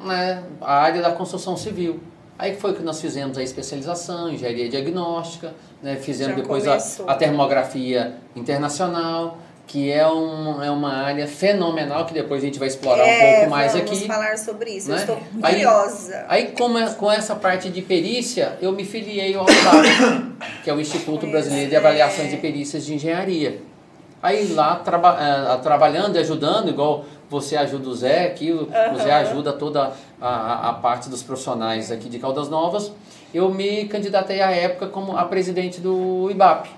[0.00, 0.42] né?
[0.60, 2.00] A área da construção civil.
[2.38, 5.96] Aí foi que nós fizemos a especialização, engenharia diagnóstica, né?
[5.96, 7.10] fizemos Já depois a, começou.
[7.10, 12.68] a termografia internacional, que é, um, é uma área fenomenal que depois a gente vai
[12.68, 14.06] explorar É, um pouco mais vamos aqui.
[14.06, 14.88] falar sobre isso.
[14.88, 14.94] né?
[14.96, 16.24] Eu estou Aí- curiosa.
[16.28, 20.74] Aí, com, a- com essa parte de perícia, eu me filiei ao IBAP, que é
[20.74, 23.60] o Instituto Brasileiro de Avaliações de Perícias de Engenharia.
[24.22, 28.98] Aí lá, traba, eh, trabalhando e ajudando, igual você ajuda o Zé aqui, o, o
[28.98, 32.90] Zé ajuda toda a, a- parte dos profissionais aqui de Caldas Novas,
[33.32, 36.68] eu me candidatei à época como a presidente do IBAP.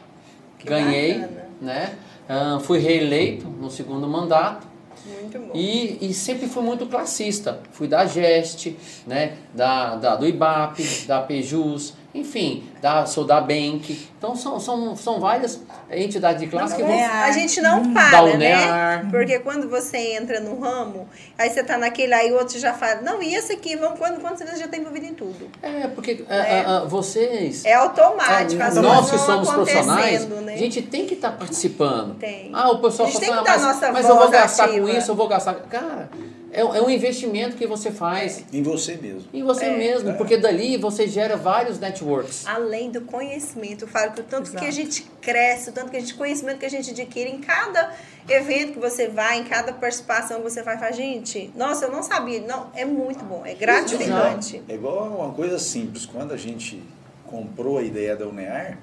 [0.58, 1.44] Que Ganhei, bacana.
[1.62, 1.94] né?
[2.28, 4.66] Ah, fui reeleito no segundo mandato.
[5.06, 5.52] Muito bom.
[5.54, 7.60] E, e sempre fui muito classista.
[7.72, 8.76] Fui da GEST,
[9.06, 9.32] né?
[9.54, 14.08] da, da, do IBAP, da PEJUS, enfim, da, sou da Bank.
[14.18, 16.90] Então são, são, são várias entidades de classe que vão.
[16.90, 17.24] Unear.
[17.24, 19.08] A gente não Da para, né?
[19.10, 21.08] Porque quando você entra no ramo,
[21.38, 24.20] aí você tá naquele, aí o outro já fala, não, e esse aqui, vamos, quando,
[24.20, 25.48] quando você já tá envolvido em tudo.
[25.62, 26.64] É, porque ah, Né?
[26.66, 27.64] ah, ah, vocês.
[27.64, 30.54] É automático, as nós que somos profissionais, né?
[30.54, 32.16] a gente tem que estar participando.
[32.18, 32.50] Tem.
[32.52, 34.90] Ah, o pessoal A gente fala, tem ah, mas, mas eu vou gastar com ativa.
[34.90, 35.54] isso, eu vou gastar.
[35.54, 36.10] Cara,
[36.52, 39.28] é, um- é um investimento que você faz Em você mesmo.
[39.32, 39.76] em você É.
[39.76, 42.46] mesmo, porque dali você gera vários networks.
[42.46, 44.62] Além do conhecimento, eu falo que o tanto Exato.
[44.64, 47.40] que a gente cresce, o tanto que a gente conhecimento que a gente adquire em
[47.40, 47.92] cada
[48.28, 52.02] evento que você vai, em cada participação que você vai, fala, gente, nossa, eu não
[52.02, 52.40] sabia.
[52.40, 54.62] Não, é muito bom, é gratificante.
[54.68, 56.06] É igual uma coisa simples.
[56.06, 56.82] Quando a gente
[57.26, 58.78] comprou a ideia da UNEAR,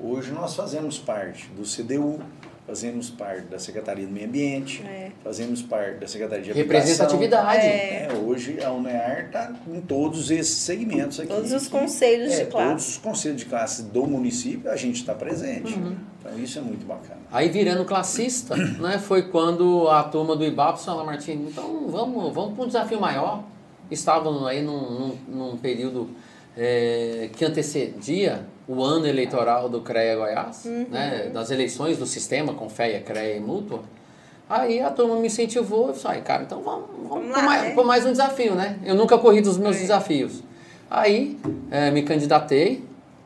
[0.00, 2.20] hoje nós fazemos parte do CDU,
[2.66, 5.12] fazemos parte da Secretaria do Meio Ambiente, É.
[5.22, 6.80] fazemos parte da Secretaria de Habitação.
[6.80, 7.66] Representatividade.
[7.66, 8.08] É.
[8.10, 11.28] É, hoje a UNEAR está em todos esses segmentos aqui.
[11.28, 12.68] Todos os conselhos É, de classe.
[12.68, 15.74] Todos os conselhos de classe do município, a gente está presente.
[15.74, 15.96] Uhum.
[16.20, 17.20] Então isso é muito bacana.
[17.30, 22.54] Aí virando classista, né, foi quando a turma do IBAP falou, Martins, então vamos, vamos
[22.54, 23.44] para um desafio maior.
[23.88, 26.10] Estavam aí num, num, num período
[26.56, 30.86] é, que antecedia o ano eleitoral do CREA Goiás, Uhum.
[30.90, 33.80] né, das eleições do sistema com FEA, CREA e Mútua.
[34.48, 37.62] Aí a turma me incentivou, eu falei, cara, então vamos, vamos, Vamos por, lá, mais,
[37.62, 37.70] né?
[37.74, 38.78] por mais um desafio, né?
[38.84, 39.80] Eu nunca corri dos meus É.
[39.80, 40.42] desafios.
[40.88, 41.36] Aí
[41.70, 42.84] eh, me candidatei,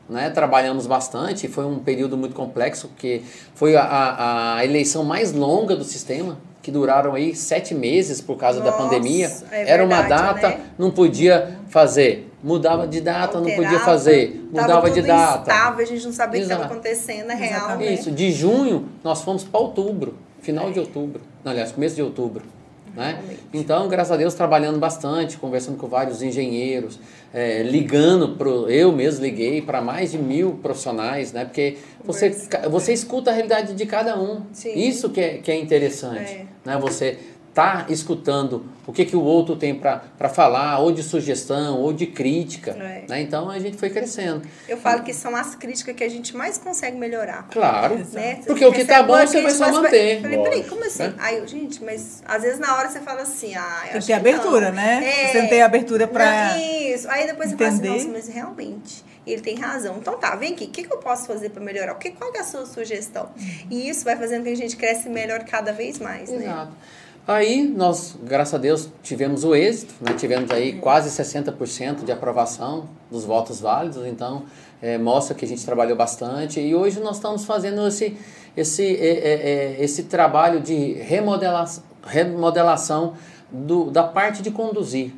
[0.09, 0.31] né?
[0.31, 3.21] Trabalhamos bastante, foi um período muito complexo, porque
[3.53, 8.59] foi a, a, eleição mais longa do sistema, que duraram aí sete meses por causa
[8.61, 9.31] da Nossa, pandemia.
[9.51, 10.65] é Era uma verdade, data, né?
[10.77, 12.30] não podia fazer.
[12.43, 14.47] Mudava de data, não podia Alterava, fazer.
[14.51, 15.41] Mudava de data.
[15.41, 17.93] instável, a gente não sabia o que estava acontecendo, é real, né?
[17.93, 21.21] Isso, de junho nós fomos para outubro, final de outubro.
[21.43, 22.43] Não, aliás, começo de outubro.
[22.95, 23.21] Né?
[23.53, 26.99] Então, graças a Deus, trabalhando bastante, conversando com vários engenheiros,
[27.33, 31.45] eh, ligando, pro, eu mesmo liguei para mais de mil profissionais, né?
[31.45, 32.35] porque você,
[32.69, 34.41] você escuta a realidade de cada um.
[34.51, 34.73] Sim.
[34.77, 36.31] Isso que é, que é interessante.
[36.31, 36.45] É.
[36.65, 36.77] Né?
[36.81, 37.17] Você
[37.53, 42.07] tá escutando o que, que o outro tem para falar, ou de sugestão, ou de
[42.07, 42.71] crítica.
[42.71, 43.05] É.
[43.07, 43.21] Né?
[43.21, 44.41] Então, a gente foi crescendo.
[44.67, 47.47] Eu falo que são as críticas que a gente mais consegue melhorar.
[47.51, 47.97] Claro.
[48.11, 48.41] Né?
[48.45, 50.21] Porque o que tá bom, você vai só manter.
[50.21, 51.03] Falei, peraí, como assim?
[51.03, 51.15] né?
[51.19, 54.07] Aí eu, gente, mas às vezes na hora você fala assim, ah, eu Tem que
[54.07, 54.19] ter não.
[54.19, 55.01] abertura, né?
[55.03, 55.27] É.
[55.27, 56.53] Você não tem abertura para.
[56.53, 57.09] Não, Isso.
[57.09, 57.89] Aí depois você fala entender.
[57.89, 59.97] assim, nossa, mas realmente, ele tem razão.
[59.97, 61.93] Então tá, vem aqui, o que, que eu posso fazer para melhorar?
[61.93, 63.29] O que, qual é a sua sugestão?
[63.69, 66.67] E isso vai fazendo com que a gente cresce melhor cada vez mais, né?
[67.27, 70.13] Aí nós, graças a Deus, tivemos o êxito, né?
[70.17, 74.43] tivemos aí quase 60% de aprovação dos votos válidos, então
[74.81, 78.17] eh, mostra que a gente trabalhou bastante e hoje nós estamos fazendo esse,
[78.57, 83.13] esse, eh, eh, eh, esse trabalho de remodelação, remodelação
[83.51, 85.13] do, da parte de conduzir.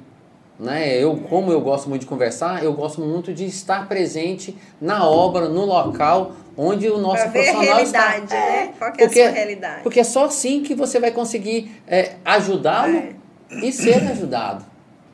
[0.59, 0.97] Né?
[0.97, 5.47] Eu, como eu gosto muito de conversar, eu gosto muito de estar presente na obra,
[5.47, 8.09] no local onde o nosso Pra ver a profissional está.
[8.09, 8.73] realidade, né?
[8.77, 9.83] Qual que é a porque, sua realidade?
[9.83, 13.55] Porque é só assim que você vai conseguir é, ajudá-lo É.
[13.61, 14.73] e ser ajudado.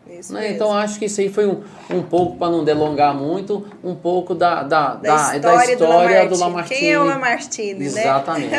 [0.10, 0.52] Isso né?
[0.52, 4.34] Então acho que isso aí foi um, um pouco, para não delongar muito, um pouco
[4.34, 6.80] da, da, da, história, da história do, do Lamartine.
[6.80, 7.80] Quem é o Lamartine.
[7.80, 7.86] Né?
[7.86, 8.56] Exatamente.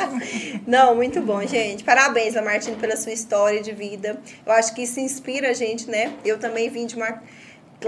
[0.66, 1.82] Não, muito bom, gente.
[1.84, 4.20] Parabéns, Lamartine, pela sua história de vida.
[4.46, 6.12] Eu acho que isso inspira a gente, né?
[6.24, 7.20] Eu também vim de uma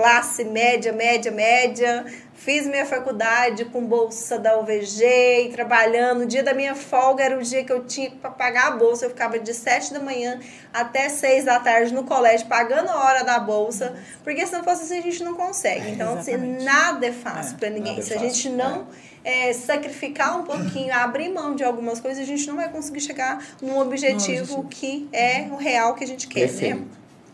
[0.00, 2.04] classe média, média, média.
[2.34, 6.20] Fiz minha faculdade com bolsa da UVG e trabalhando.
[6.20, 9.06] O dia da minha folga era o dia que eu tinha para pagar a bolsa.
[9.06, 10.38] Eu ficava de 7 da manhã
[10.72, 13.96] até 6 da tarde no colégio, pagando a hora da bolsa.
[14.22, 15.90] Porque se não fosse assim, a gente não consegue.
[15.92, 17.98] Então, assim, nada é fácil É, para ninguém.
[17.98, 18.86] é Se a fácil, gente não
[19.24, 23.42] é, sacrificar um pouquinho, abrir mão de algumas coisas, a gente não vai conseguir chegar
[23.62, 24.68] num objetivo objetivo.
[24.68, 26.82] que é o real que a gente quer, né?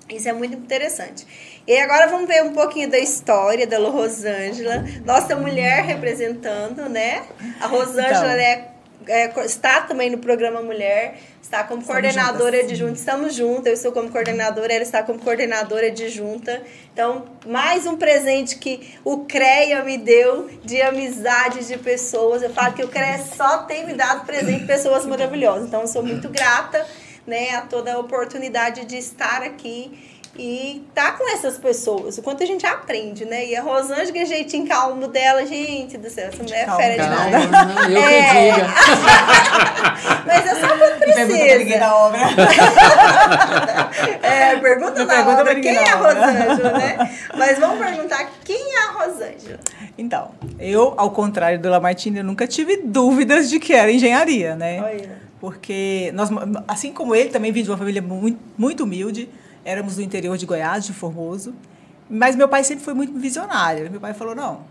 [0.08, 1.26] Isso é muito interessante.
[1.66, 7.22] E agora vamos ver um pouquinho da história da Rosângela, nossa mulher representando, né?
[7.60, 8.40] A Rosângela Então.
[8.40, 8.72] é
[9.06, 12.68] é, está também no programa Mulher, está como Estamos coordenadora juntas.
[12.68, 12.92] de junta.
[12.92, 16.62] Estamos juntas, eu estou como coordenadora, ela está como coordenadora de junta.
[16.92, 22.42] Então, mais um presente que o CREA me deu de amizade de pessoas.
[22.42, 25.66] Eu falo que o CREA só tem me dado presente de pessoas maravilhosas.
[25.66, 26.86] Então, eu sou muito grata
[27.26, 32.42] né, a toda a oportunidade de estar aqui e tá com essas pessoas, o quanto
[32.42, 33.46] a gente aprende, né?
[33.46, 37.26] E a Rosângela, que jeitinho calmo dela, gente do céu, essa mulher é fera calma.
[37.30, 37.50] demais.
[37.50, 38.22] Calma, eu É.
[38.32, 38.74] que diga.
[40.26, 41.78] Mas é só quando precisa.
[41.78, 42.18] da obra.
[44.22, 46.26] É, pergunta Não na pergunta obra quem é a da.
[46.26, 47.10] Rosângela, né?
[47.36, 49.60] Mas vamos perguntar quem é a Rosângela.
[49.98, 54.80] Então, eu, ao contrário do Lamartine, eu nunca tive dúvidas de que era engenharia, né?
[54.82, 55.22] Olha.
[55.40, 56.30] Porque nós,
[56.68, 59.28] assim como ele, também vim de uma família muito, muito humilde.
[59.64, 61.54] Éramos do interior de Goiás, de Formoso.
[62.08, 63.90] Mas meu pai sempre foi muito visionário.
[63.90, 64.62] Meu pai falou: não,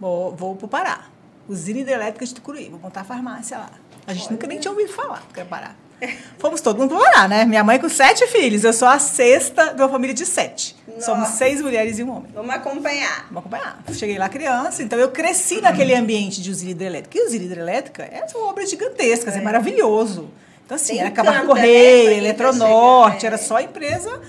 [0.00, 1.06] vou, vou para o Pará.
[1.48, 3.70] Usina hidrelétrica de Tucuruí, vou montar farmácia lá.
[4.06, 5.74] A gente nunca nem tinha ouvido falar que era Pará.
[6.38, 7.44] Fomos todo mundo para o Pará, né?
[7.44, 8.64] Minha mãe com sete filhos.
[8.64, 10.76] Eu sou a sexta de uma família de sete.
[11.00, 11.36] Somos Nossa.
[11.36, 12.30] seis mulheres e um homem.
[12.34, 13.26] Vamos acompanhar.
[13.30, 13.82] Vamos acompanhar.
[13.92, 17.18] Cheguei lá criança, então eu cresci naquele ambiente de usina hidrelétrica.
[17.18, 20.30] E usina hidrelétrica é uma obra gigantesca, é, maravilhoso.
[20.64, 23.38] Então, assim, era né, pra Correia, tá Eletronorte, chegando, era é.
[23.38, 24.20] só empresa.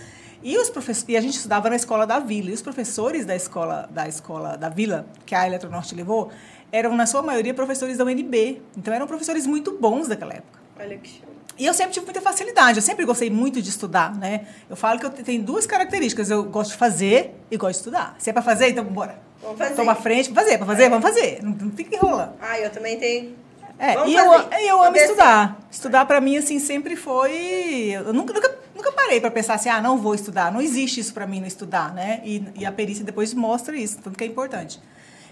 [0.44, 2.52] E os professores, e a gente estudava na escola da Vila.
[2.52, 6.30] E os professores da escola da escola da Vila, que a Eletronorte levou,
[6.72, 8.62] eram na sua maioria professores da UNB.
[8.78, 10.60] Então eram professores muito bons daquela época.
[10.80, 11.36] Olha que show.
[11.58, 14.46] E eu sempre tive muita facilidade, eu sempre gostei muito de estudar, né?
[14.70, 18.16] Eu falo que eu tenho duas características, eu gosto de fazer e gosto de estudar.
[18.20, 19.18] Se é para fazer, então bora.
[19.42, 19.76] Vamos fazer.
[19.76, 21.40] Toma frente, pra fazer, pra fazer, vamos fazer.
[21.42, 22.34] Não, não fica enrolando.
[22.42, 23.34] Ah, eu também tenho.
[23.78, 24.68] É, Vamos e eu, fazer.
[24.68, 25.60] eu Vou amo estudar.
[25.70, 27.92] Estudar pra mim, assim, sempre foi...
[27.94, 30.52] Eu nunca, nunca, nunca parei pra pensar assim, ah, não vou estudar.
[30.52, 32.22] Não existe isso pra mim, não estudar, né?
[32.24, 34.80] E, e a perícia depois mostra isso, tanto que é importante.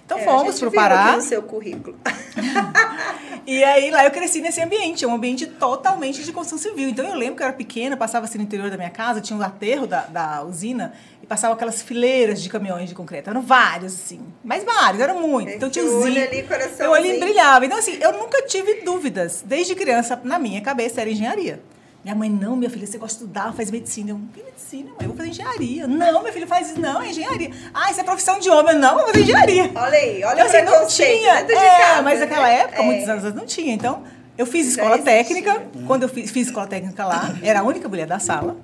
[0.06, 1.20] Então É, fomos viu aqui Pará.
[1.22, 1.98] seu currículo.
[3.46, 6.88] E aí lá eu cresci nesse ambiente, é um ambiente totalmente de construção civil.
[6.88, 9.38] Então eu lembro que eu era pequena, passava assim no interior da minha casa, tinha
[9.38, 13.30] um aterro da, da usina e passavam aquelas fileiras de caminhões de concreto.
[13.30, 14.22] Eram vários, assim.
[14.44, 15.56] Mas vários, eram muitos.
[15.56, 16.86] Então tinha Esse olho ali, coraçãozinho.
[16.86, 17.66] Eu olhei brilhava.
[17.66, 19.44] Então, assim, eu nunca tive dúvidas.
[19.46, 21.62] Desde criança, na minha cabeça, era engenharia.
[22.04, 24.10] Minha mãe, não, minha filha, você gosta de estudar, faz medicina.
[24.12, 24.98] Eu, que medicina, mãe?
[25.02, 25.88] Eu vou fazer engenharia.
[25.88, 26.80] Não, meu filho faz isso.
[26.80, 27.50] Não, é engenharia.
[27.74, 28.76] Ah, isso é profissão de homem.
[28.78, 29.72] Não, eu vou fazer engenharia.
[29.74, 31.34] Olha aí, olha Então, assim, não tinha.
[31.40, 32.26] É, casa, mas né?
[32.26, 32.86] naquela época, É.
[32.86, 33.74] muitos anos, não tinha.
[33.74, 34.04] Então,
[34.38, 35.66] eu fiz escola técnica.
[35.88, 38.58] Quando eu fiz, fiz escola técnica lá, era a única mulher da sala,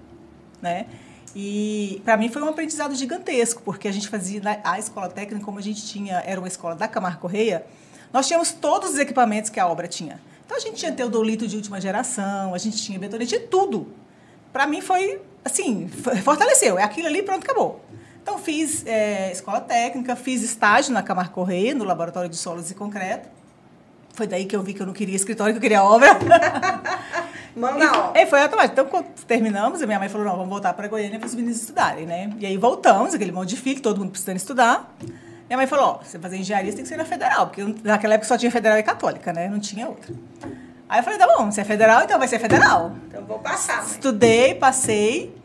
[0.62, 0.86] né?
[1.36, 5.60] E para mim foi um aprendizado gigantesco, porque a gente fazia a escola técnica, como
[5.60, 7.66] a gente tinha, era uma escola da Camargo Correia,
[8.12, 10.20] nós tínhamos todos os equipamentos que a obra tinha.
[10.50, 13.93] Então a gente tinha teodolito de última geração, a gente tinha betonete, tinha tudo.
[14.52, 15.88] Para mim foi assim,
[16.24, 17.86] fortaleceu, é aquilo ali, pronto, acabou.
[18.20, 22.74] Então fiz é, escola técnica, fiz estágio na Camargo Correia, no laboratório de solos e
[22.74, 23.30] concreto.
[24.16, 26.18] Foi daí que eu vi que eu não queria escritório, que eu queria obra.
[27.56, 28.20] Na obra.
[28.20, 28.74] E foi automático.
[28.74, 31.58] Então, quando terminamos, a minha mãe falou: não, vamos voltar para Goiânia para os meninos
[31.58, 32.34] estudarem, né?
[32.39, 34.95] E aí voltamos, aquele monte de filho, todo mundo precisando estudar.
[35.50, 38.14] Minha mãe falou: ó, você fazer engenharia, você tem que ser na federal, porque naquela
[38.14, 39.50] época só tinha federal e católica, né?
[39.50, 40.14] Não tinha outra.
[40.88, 42.93] Aí eu falei: tá bom, se é federal, então vai ser federal.
[43.08, 43.91] Então vou passar, mãe.
[43.91, 45.36] Estudei, passei.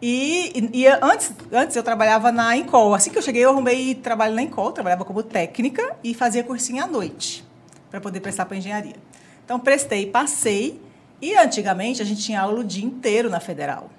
[0.00, 2.94] E, e, e antes, antes eu trabalhava na Encol.
[2.94, 6.82] Assim que eu cheguei, eu arrumei trabalho na Encol, trabalhava como técnica e fazia cursinho
[6.82, 7.44] à noite
[7.90, 8.96] para poder prestar para engenharia.
[9.44, 10.80] Então prestei, passei.
[11.20, 13.90] E antigamente a gente tinha aula o dia inteiro na federal.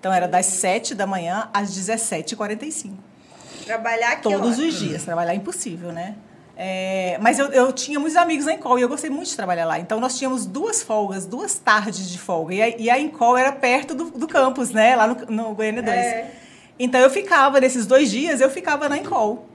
[0.00, 2.92] Então era das 7 da manhã às 17h45.
[3.68, 4.62] Trabalhar aqui, Todos ó.
[4.62, 5.04] os dias.
[5.04, 6.14] Trabalhar é impossível, né?
[6.60, 9.64] É, mas eu, eu tinha muitos amigos na Encol e eu gostei muito de trabalhar
[9.64, 9.78] lá.
[9.78, 12.52] Então nós tínhamos duas folgas, duas tardes de folga.
[12.54, 14.96] E a, e a Encol era perto do, do campus, né?
[14.96, 15.96] Lá no, no Goiânia 2.
[15.96, 16.30] É.
[16.78, 19.46] Então eu ficava, nesses dois dias, eu ficava na Encol.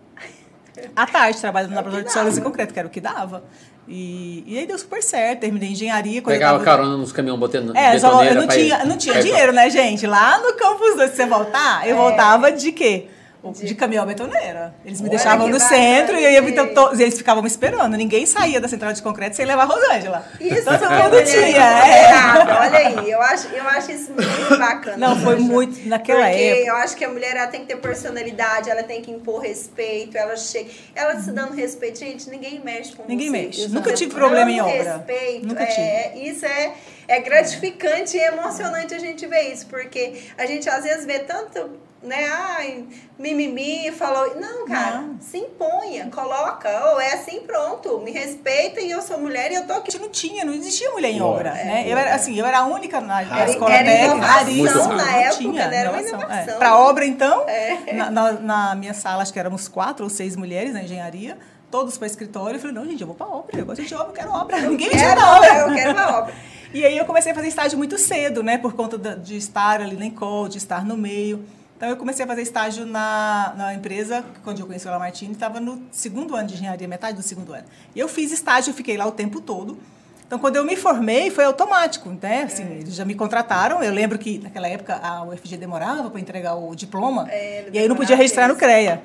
[0.96, 2.92] À tarde, trabalhando no É o que laboratório de solos e concreto, que era o
[2.92, 3.44] que dava.
[3.88, 5.42] E, e aí deu super certo.
[5.42, 6.22] Terminei engenharia.
[6.22, 9.20] Pegava tava- carona nos caminhões botando é, só, betoneira eu não ir- tinha, não tinha
[9.20, 10.08] ir- dinheiro, né, gente?
[10.08, 12.00] Lá no Campus 2, se você voltar, eu É.
[12.00, 13.08] voltava de quê?
[13.52, 14.74] De, De- caminhão betoneira.
[14.86, 17.98] Eles me Olha deixavam no centro e eu ia, então, to- eles ficavam me esperando.
[17.98, 20.26] Ninguém saía da central de concreto sem levar a Rosângela.
[20.40, 21.62] Isso Todo que mundo tinha.
[21.62, 22.14] É.
[22.60, 24.96] Olha aí, eu acho, eu acho isso muito bacana.
[24.98, 26.68] Não, foi muito naquela Porque época.
[26.70, 30.18] eu acho que a mulher ela tem que ter personalidade, ela tem que impor respeito,
[30.18, 30.70] ela chega.
[30.96, 33.38] Ela se dando respeito, gente, ninguém mexe com Ninguém você.
[33.38, 33.68] mexe.
[33.68, 34.74] Nunca tive dando problema em obra.
[34.98, 36.74] respeito, Nunca é, Isso é,
[37.08, 41.72] é gratificante e emocionante a gente ver isso, porque a gente às vezes vê tanto,
[42.04, 42.28] né?
[42.32, 42.86] Ai,
[43.18, 44.36] mimimi, falou.
[44.40, 45.18] Não, cara, Não.
[45.22, 46.92] se imponha, coloca.
[46.92, 48.00] Ou é assim, pronto.
[48.00, 49.92] Me respeita e eu sou mulher e eu tô A aqui.
[49.92, 51.84] gente não tinha, não existia mulher em obra, É, né?
[51.88, 54.06] Eu era, assim, eu era a única na, na Era- escola era técnica.
[54.16, 55.78] inovação raríssima, na não época, tinha né?
[55.78, 56.58] Era uma inovação.
[56.60, 57.94] Para obra, então, É.
[57.94, 61.38] na, na- na minha sala, acho que éramos quatro ou seis mulheres na engenharia.
[61.72, 62.58] todos para escritório.
[62.58, 63.58] Eu falei, não, gente, eu vou para obra.
[63.60, 64.60] Eu gosto de obra, eu quero obra.
[64.60, 65.58] Eu Ninguém me tira da obra, obra.
[65.72, 66.34] eu quero uma obra.
[66.72, 68.58] E aí eu comecei a fazer estágio muito cedo, né?
[68.60, 71.44] Por conta de estar ali na Encol, de estar no meio.
[71.76, 75.60] Então eu comecei a fazer estágio na, na empresa, quando eu conheci o Lamartine, estava
[75.60, 77.66] no segundo ano de engenharia, metade do segundo ano.
[77.96, 79.78] E eu fiz estágio, eu fiquei lá o tempo todo.
[80.26, 82.44] Então quando eu me formei, foi automático, né?
[82.44, 82.76] Assim, É.
[82.78, 83.84] eles já me contrataram.
[83.84, 87.28] Eu lembro que naquela época a UFG demorava para entregar o diploma.
[87.30, 88.56] É, e aí eu não podia registrar no.
[88.56, 89.02] CREA.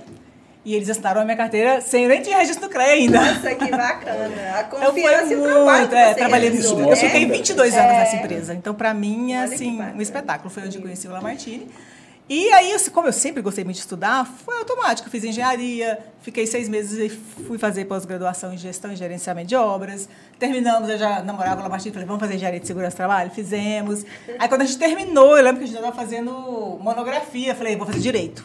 [0.64, 3.18] E eles assinaram a minha carteira sem nem tinha registro no CREA ainda.
[3.20, 4.30] Nossa, que bacana.
[4.54, 6.92] A Então confiança foi e o trabalho que é, trabalhei realizou, né?
[6.92, 7.98] Eu fiquei 22 anos É.
[7.98, 8.54] nessa empresa.
[8.54, 10.50] Então, para mim, é assim, um espetáculo.
[10.50, 11.68] Foi onde eu conheci o Lamartine.
[12.28, 15.08] E aí, eu- como eu sempre gostei muito de estudar, foi automático.
[15.08, 17.08] Fiz engenharia, fiquei seis meses e
[17.46, 20.08] fui fazer pós-graduação em gestão e gerenciamento de obras.
[20.38, 23.30] Terminamos, eu já namorava o Lamartine, falei, vamos fazer engenharia de segurança do trabalho?
[23.30, 24.04] Fizemos.
[24.38, 26.30] Aí, quando a gente terminou, eu lembro que a gente estava fazendo
[26.82, 28.44] monografia, falei, vou fazer direito.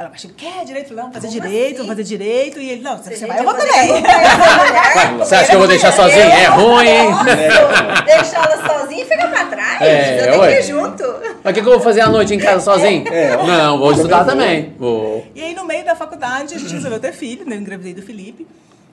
[0.00, 0.94] Aí o Lamartine, quer direito?
[0.94, 1.76] Não, vou fazer Como direito, assim?
[1.76, 2.58] vou fazer direito.
[2.58, 5.18] E ele, não, você Gente, vai, eu vou fazer também.
[5.18, 6.20] Você acha que eu vou deixar sozinho?
[6.22, 7.10] É ruim, hein?
[7.10, 9.82] Nossa, deixar ela sozinha e fica pra trás.
[9.82, 11.04] É, eu tenho que ir junto.
[11.44, 13.04] Mas o que, que eu vou fazer à noite em casa sozinho?
[13.46, 14.74] Não, vou estudar também.
[14.78, 15.26] Vou.
[15.34, 17.56] E aí, no meio da faculdade, a gente resolveu ter filho, né?
[17.56, 18.46] Eu engravidei do Felipe.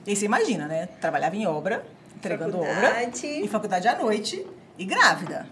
[0.06, 0.90] E aí você imagina, né?
[1.00, 1.86] Trabalhava em obra,
[2.16, 3.26] entregando obra, Faculdade.
[3.26, 4.44] em faculdade à noite
[4.78, 5.46] e grávida.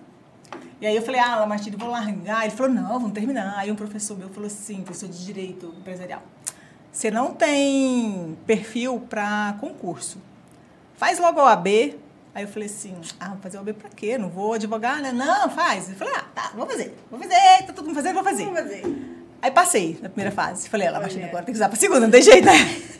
[0.80, 2.44] E aí eu falei, ah, Lamartine, vou largar.
[2.44, 3.54] Ele falou, não, vamos terminar.
[3.56, 6.22] Aí um professor meu falou assim, professor de Direito Empresarial,
[6.92, 10.18] você não tem perfil para concurso.
[10.96, 11.66] Faz logo a OAB.
[12.34, 14.18] Aí eu falei assim, ah, vou fazer OAB pra quê?
[14.18, 15.12] Não vou advogar, né?
[15.12, 15.88] Não, faz.
[15.88, 16.94] Eu falei, ah, tá, vou fazer.
[17.10, 17.34] Vou fazer,
[17.66, 18.44] tá todo mundo fazendo, vou fazer.
[18.44, 18.82] Vamos fazer.
[19.40, 20.68] Aí passei na primeira fase.
[20.68, 21.06] Falei, ela, Olha.
[21.06, 22.52] Martina, agora tem que usar pra segunda, não tem jeito, né?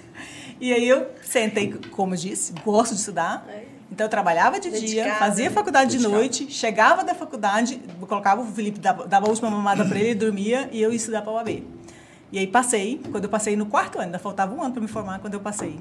[0.59, 3.47] E aí eu sentei, como eu disse, gosto de estudar.
[3.47, 3.76] É.
[3.91, 5.15] Então eu trabalhava de dia, Dedicada.
[5.15, 9.85] fazia faculdade de noite, chegava da faculdade, colocava o Felipe, dava, dava a última mamada
[9.85, 11.65] pra ele, dormia e eu ia estudar pra UAB.
[12.33, 14.89] E aí passei, quando eu passei no quarto ano, ainda faltava um ano pra me
[14.89, 15.79] formar quando eu passei.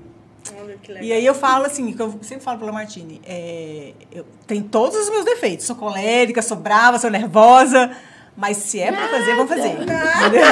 [0.61, 1.03] Olha que legal.
[1.07, 4.95] E aí eu falo assim, que eu sempre falo pra Martini, é, eu tenho todos
[4.95, 5.65] os meus defeitos.
[5.65, 7.91] Sou colérica, sou brava, sou nervosa.
[8.37, 9.69] Mas se é pra fazer, vou fazer.
[9.69, 10.43] Entendeu?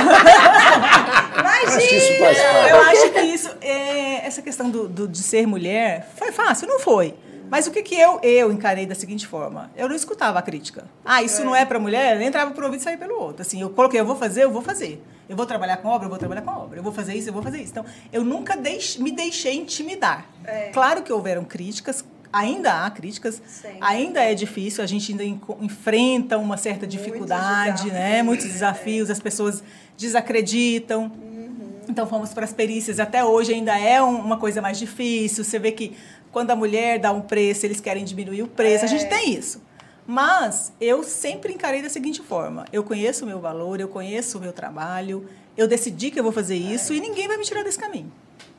[1.39, 2.69] Imagina!
[2.69, 6.67] Eu acho que isso, é, essa questão do, do- de ser mulher, foi fácil?
[6.67, 7.13] Não foi.
[7.53, 9.69] Mas o que, que eu, eu encarei da seguinte forma?
[9.77, 10.85] Eu não escutava a crítica.
[11.05, 12.15] Ah, isso não é para mulher?
[12.19, 13.43] Eu entrava por um ouvido e saía pelo outro.
[13.43, 14.99] Assim, eu coloquei, eu vou fazer, eu vou fazer.
[15.29, 16.79] Eu vou trabalhar com obra, eu vou trabalhar com obra.
[16.79, 17.69] Eu vou fazer isso, eu vou fazer isso.
[17.69, 20.25] Então, eu nunca deix- me deixei intimidar.
[20.43, 20.71] É.
[20.73, 23.77] Claro que houveram críticas, ainda há críticas, Sim.
[23.79, 25.23] ainda é difícil, a gente ainda
[25.61, 28.23] enfrenta uma certa dificuldade, né?
[28.23, 28.51] Muitos né?
[28.51, 29.63] desafios, as pessoas
[29.95, 31.03] desacreditam.
[31.21, 31.53] Uhum.
[31.87, 32.99] Então fomos para as perícias.
[32.99, 35.43] Até hoje ainda é um- uma coisa mais difícil.
[35.43, 35.95] Você vê que
[36.33, 38.83] quando a mulher dá um preço, eles querem diminuir o preço.
[38.83, 39.07] A gente É.
[39.07, 39.61] tem isso.
[40.05, 44.41] Mas eu sempre encarei da seguinte forma: eu conheço o meu valor, eu conheço o
[44.41, 45.25] meu trabalho,
[45.55, 48.11] eu decidi que eu vou fazer isso e ninguém vai me tirar desse caminho.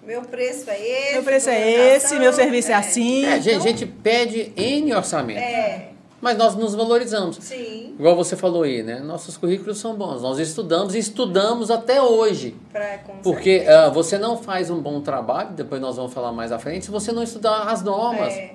[0.02, 1.12] Meu preço é esse.
[1.14, 3.24] Meu preço é esse, meu serviço é, assim.
[3.24, 5.38] É, a gente, então- a gente pede N orçamento.
[5.40, 5.88] É,
[6.24, 7.36] Mas nós nos valorizamos.
[7.36, 7.94] sim.
[7.98, 8.98] Igual você falou aí, né?
[9.00, 10.22] Nossos currículos são bons.
[10.22, 12.56] Nós estudamos e estudamos até hoje.
[12.72, 16.58] Pra, Porque ah, você não faz um bom trabalho, depois nós vamos falar mais à
[16.58, 18.32] frente, se você não estudar as normas.
[18.32, 18.54] É.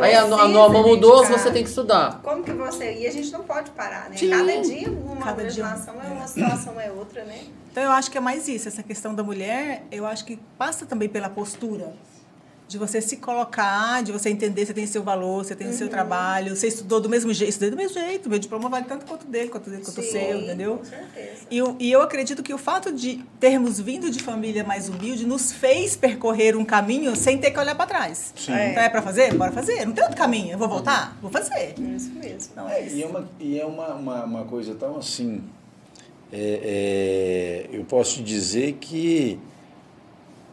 [0.00, 1.38] Aí a, a norma mudou, dedicar.
[1.38, 2.20] você tem que estudar.
[2.22, 2.94] Como que você.
[2.94, 4.16] E a gente não pode parar, né?
[4.16, 4.30] Sim.
[4.30, 7.40] Cada dia uma Cada dia legislação é uma situação, é outra, né?
[7.70, 10.86] Então eu acho que é mais isso, essa questão da mulher, eu acho que passa
[10.86, 11.92] também pela postura.
[12.70, 15.86] De você se colocar, de você entender você tem seu valor, você tem o seu
[15.88, 15.90] Uhum.
[15.90, 19.26] trabalho, você estudou do mesmo jeito, estudei do mesmo jeito, meu diploma vale tanto quanto
[19.26, 20.76] dele, quanto dele, quanto o Sim, seu, entendeu?
[20.78, 21.46] Com certeza.
[21.50, 25.26] E eu, e eu acredito que o fato de termos vindo de família mais humilde
[25.26, 28.32] nos fez percorrer um caminho sem ter que olhar para trás.
[28.36, 28.52] Sim.
[28.52, 29.34] Então é para fazer?
[29.34, 29.84] Bora fazer.
[29.84, 30.52] Não tem outro caminho.
[30.52, 31.18] Eu vou voltar?
[31.20, 31.74] Vou fazer.
[31.76, 32.52] Isso mesmo.
[32.54, 32.94] Não é É, isso.
[32.96, 35.42] e é, uma, e é uma, uma, uma coisa tão assim.
[36.32, 39.40] é, é, eu posso dizer que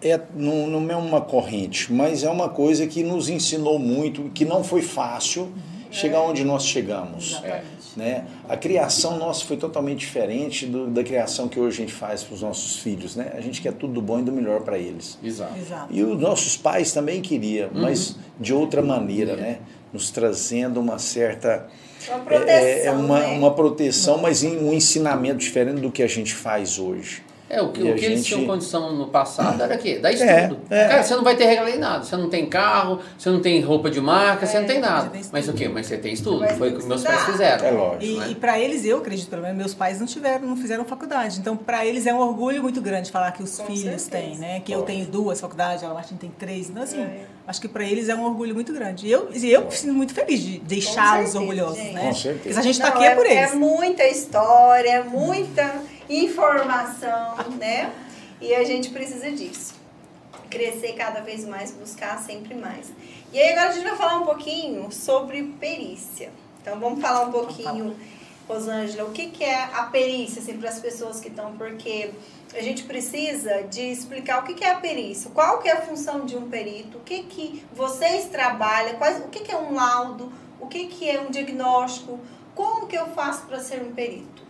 [0.01, 4.45] é, não, não é uma corrente, mas é uma coisa que nos ensinou muito, que
[4.45, 5.51] não foi fácil
[5.91, 7.31] chegar onde nós chegamos.
[7.31, 7.77] Exatamente.
[7.95, 8.25] Né?
[8.47, 12.35] A criação nossa foi totalmente diferente do- da criação que hoje a gente faz para
[12.35, 13.15] os nossos filhos.
[13.15, 13.31] Né?
[13.35, 15.17] A gente quer tudo do bom e do melhor para eles.
[15.23, 15.57] Exato.
[15.57, 15.87] Exato.
[15.91, 19.59] E os nossos pais também queriam, mas de outra maneira, né?
[19.91, 21.65] Nos trazendo uma certa.
[22.07, 22.85] Uma é- proteção.
[22.85, 23.37] é uma, né?
[23.37, 27.23] uma proteção, mas em um ensinamento diferente do que a gente faz hoje.
[27.49, 29.99] É, o que, o que eles gente- tinham condição no passado era o quê?
[29.99, 30.59] Dar É, estudo.
[30.69, 30.87] é.
[30.87, 32.03] Cara, você não vai ter regra em nada.
[32.03, 35.11] Você não tem carro, você não tem roupa de marca, você não tem nada.
[35.31, 35.67] Mas o quê?
[35.69, 36.39] Mas você tem estudo.
[36.41, 37.65] Mas Foi o que que meus pais fizeram.
[37.65, 38.03] É lógico.
[38.03, 38.27] E, né?
[38.31, 41.39] e para eles, eu acredito, pelo menos, meus pais não tiveram, não fizeram faculdade.
[41.39, 44.09] Então, para eles é um orgulho muito grande falar que os Com filhos certeza.
[44.11, 44.59] têm, né?
[44.59, 46.69] Que eu tenho duas faculdades, a Martin tem três.
[46.69, 47.21] Então, assim, É.
[47.47, 49.07] acho que para eles é um orgulho muito grande.
[49.07, 51.93] E eu, e eu me sinto muito feliz de deixá-los orgulhosos, gente.
[51.93, 52.01] né?
[52.07, 52.33] Com certeza.
[52.39, 53.53] Porque se a gente está aqui é, por eles.
[53.53, 55.71] É muita história, é muita
[56.09, 57.93] informação, né?
[58.39, 59.75] E a gente precisa disso.
[60.49, 62.91] crescer cada vez mais, buscar sempre mais.
[63.33, 66.31] E aí agora a gente vai falar um pouquinho sobre perícia.
[66.61, 67.95] Então vamos falar um pouquinho,
[68.47, 72.11] Rosângela, o que, que é a perícia assim, para as pessoas que estão, porque
[72.55, 75.81] a gente precisa de explicar o que, que é a perícia, qual que é a
[75.81, 79.73] função de um perito, o que, que vocês trabalham, quais, o que, que é um
[79.73, 80.31] laudo,
[80.61, 82.17] o que, que é um diagnóstico,
[82.55, 84.43] como que eu faço para ser um perito?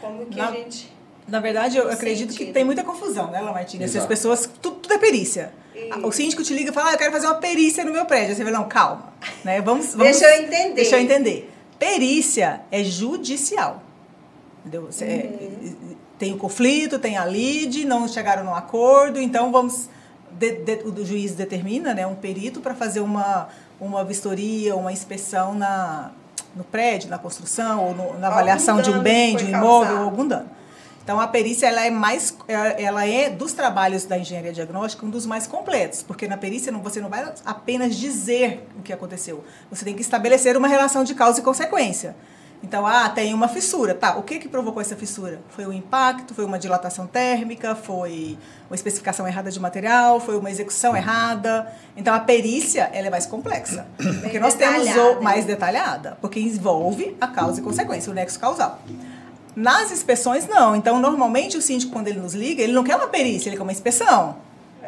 [0.00, 0.95] Como que Na- a gente.
[1.26, 2.46] Na verdade, eu acredito Sentido.
[2.46, 3.86] que tem muita confusão, né, Lamartina?
[3.88, 4.48] Se as pessoas.
[4.62, 5.52] Tudo, tudo é perícia.
[5.74, 6.06] Isso.
[6.06, 8.28] O síndico te liga e fala, ah, eu quero fazer uma perícia no meu prédio.
[8.30, 9.12] Aí você fala, não, calma.
[9.44, 9.60] Né?
[9.60, 10.74] Vamos, vamos, Deixa eu entender.
[10.74, 11.52] Deixa eu entender.
[11.78, 13.82] Perícia é judicial.
[14.60, 14.86] Entendeu?
[14.90, 15.96] Você- é, Uhum.
[16.18, 19.88] tem o conflito, tem a lide, não chegaram num acordo, então vamos.
[20.38, 23.48] de- de- o juiz determina né, um perito para fazer uma,
[23.80, 26.10] uma vistoria, uma inspeção na,
[26.54, 29.98] no prédio, na construção, ou no- na avaliação de um bem, de um imóvel, causado.
[29.98, 30.50] ou algum dano.
[31.06, 35.24] Então a perícia ela é mais, ela é dos trabalhos da engenharia diagnóstica um dos
[35.24, 39.84] mais completos, porque na perícia não- você não vai apenas dizer o que aconteceu, você
[39.84, 42.16] tem que estabelecer uma relação de causa e consequência.
[42.60, 44.16] Então, ah, tem uma fissura, tá?
[44.16, 45.40] O que que provocou essa fissura?
[45.50, 48.36] Foi um impacto, foi uma dilatação térmica, foi
[48.68, 51.72] uma especificação errada de material, foi uma execução errada.
[51.96, 53.86] Então a perícia ela é mais complexa,
[54.22, 54.88] porque nós temos
[55.18, 58.80] o mais detalhada, porque envolve a causa e consequência, o nexo causal.
[59.56, 60.76] Nas inspeções, não.
[60.76, 63.62] Então, normalmente, o síndico, quando ele nos liga, ele não quer uma perícia, ele quer
[63.62, 64.36] uma inspeção.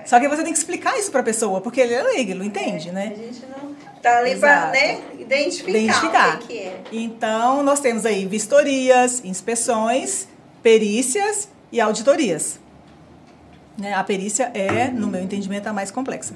[0.05, 2.39] Só que você tem que explicar isso para a pessoa, porque ele é leigo, ele
[2.39, 3.15] não entende, A né?
[3.17, 6.35] gente não tá ali para né, identificar, Identificar.
[6.37, 6.81] o que, que é.
[6.93, 10.29] Então, nós temos aí vistorias, inspeções,
[10.63, 12.59] perícias e auditorias.
[13.77, 13.95] Né?
[13.95, 16.35] A perícia é, no meu entendimento, a mais complexa.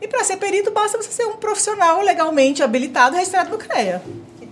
[0.00, 4.02] E para ser perito, basta você ser um profissional legalmente habilitado, registrado no CREA.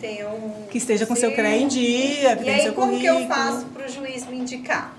[0.01, 0.67] Que tenha um.
[0.71, 1.33] Que esteja com seu.
[1.33, 3.19] CREA em dia, que E tenha aí, seu como currículo.
[3.19, 4.95] que eu faço para o juiz me indicar?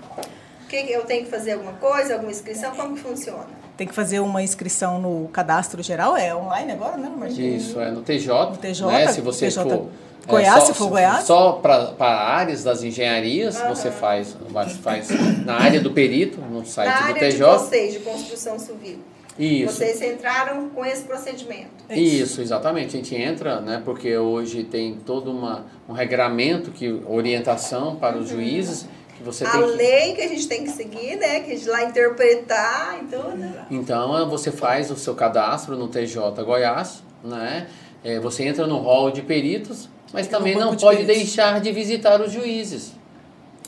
[0.68, 2.70] Que eu tenho que fazer alguma coisa, alguma inscrição?
[2.74, 3.46] Como que funciona?
[3.76, 7.62] Tem que fazer uma inscrição no cadastro geral, é online agora, né, Martins?
[7.62, 8.50] Isso, é no TJ.
[8.50, 9.08] No TJ, né?
[9.08, 9.88] Se você TJ for.
[10.26, 11.24] Goiás, só, se for Goiás.
[11.24, 14.36] Só para áreas das engenharias, você faz,
[14.82, 15.08] faz
[15.44, 17.58] na área do perito, no site Na do área de TJ.
[17.58, 19.00] vocês, de construção civil.
[19.38, 19.76] Isso.
[19.76, 21.70] Vocês entraram com esse procedimento.
[21.90, 22.88] Isso, exatamente.
[22.88, 28.28] A gente entra, né, porque hoje tem todo uma, um regramento, que, orientação para os
[28.28, 29.66] juízes, que você a tem que...
[29.68, 31.40] lei que a gente tem que seguir, né?
[31.40, 33.54] Que a gente lá interpretar e tudo.
[33.70, 37.68] Então, você faz o seu cadastro no TJ Goiás, né?
[38.04, 41.16] É, você entra no hall de peritos, mas no também não de pode peritos.
[41.16, 42.92] deixar de visitar os juízes.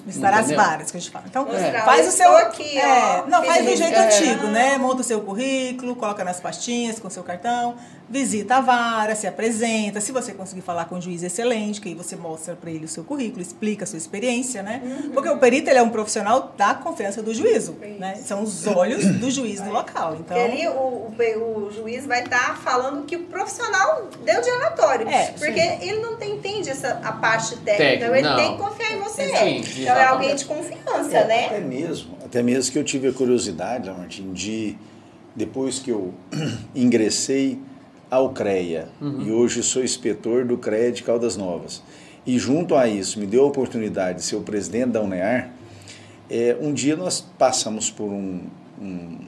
[0.07, 0.57] Visitar as Entendeu?
[0.64, 1.24] varas que a gente fala.
[1.26, 2.36] Então, Mostrar, faz o seu.
[2.36, 4.22] aqui, é, ó, não, faz do jeito isso.
[4.22, 4.50] antigo, É.
[4.50, 4.78] né?
[4.78, 7.74] Monta o seu currículo, coloca nas pastinhas com o seu cartão,
[8.09, 10.00] visita a vara, se apresenta.
[10.00, 12.88] Se você conseguir falar com um juiz excelente, que aí você mostra para ele o
[12.88, 14.82] seu currículo, explica a sua experiência, né?
[15.12, 18.16] Porque o perito ele é um profissional da confiança do juízo, né?
[18.16, 20.16] São os olhos do juiz no local.
[20.20, 24.50] Então, Porque ali o, o, o juiz vai estar falando que o profissional deu de
[24.50, 25.09] relatório.
[25.09, 25.88] É, porque sim.
[25.88, 27.74] ele não tem, entende essa, a parte técnica.
[27.74, 28.36] Técnica, então ele não.
[28.36, 29.28] tem que confiar em você.
[29.28, 31.46] Sim, então é alguém de confiança, É, né?
[31.46, 34.78] Até mesmo, até mesmo que eu tive a curiosidade, Lamartine, de
[35.34, 36.14] depois que eu
[36.74, 37.61] ingressei
[38.14, 41.82] ao CREA e hoje sou inspetor do CREA de Caldas Novas.
[42.26, 45.50] E junto a isso me deu a oportunidade de ser o presidente da UNEAR.
[46.30, 48.40] É, um dia nós passamos por um,
[48.80, 49.18] um-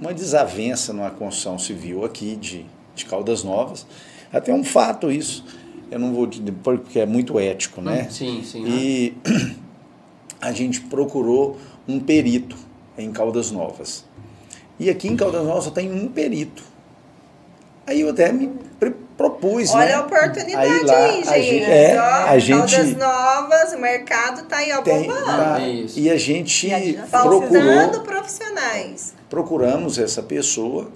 [0.00, 3.86] uma desavença numa construção civil aqui de, de Caldas Novas.
[4.32, 5.44] Até um fato isso.
[5.90, 8.06] Eu não vou te- porque é muito ético, né?
[8.08, 9.14] Hum, sim, sim, E
[10.40, 11.56] a gente procurou
[11.86, 12.56] um perito
[12.96, 14.04] em Caldas Novas.
[14.78, 16.62] E aqui em Caldas Novas só tem um perito.
[17.88, 18.50] Aí eu até me
[19.16, 19.94] propus, Olha né?
[19.94, 21.48] a oportunidade Aí lá, aí, a gente.
[21.50, 25.24] gente- é, Ó, a gente- novas, o mercado tá aí, ó, Tem, bombando.
[25.26, 25.58] tá,
[25.96, 29.14] e a gente E a gente já procurou, Faltando profissionais.
[29.28, 30.92] procuramos essa pessoa,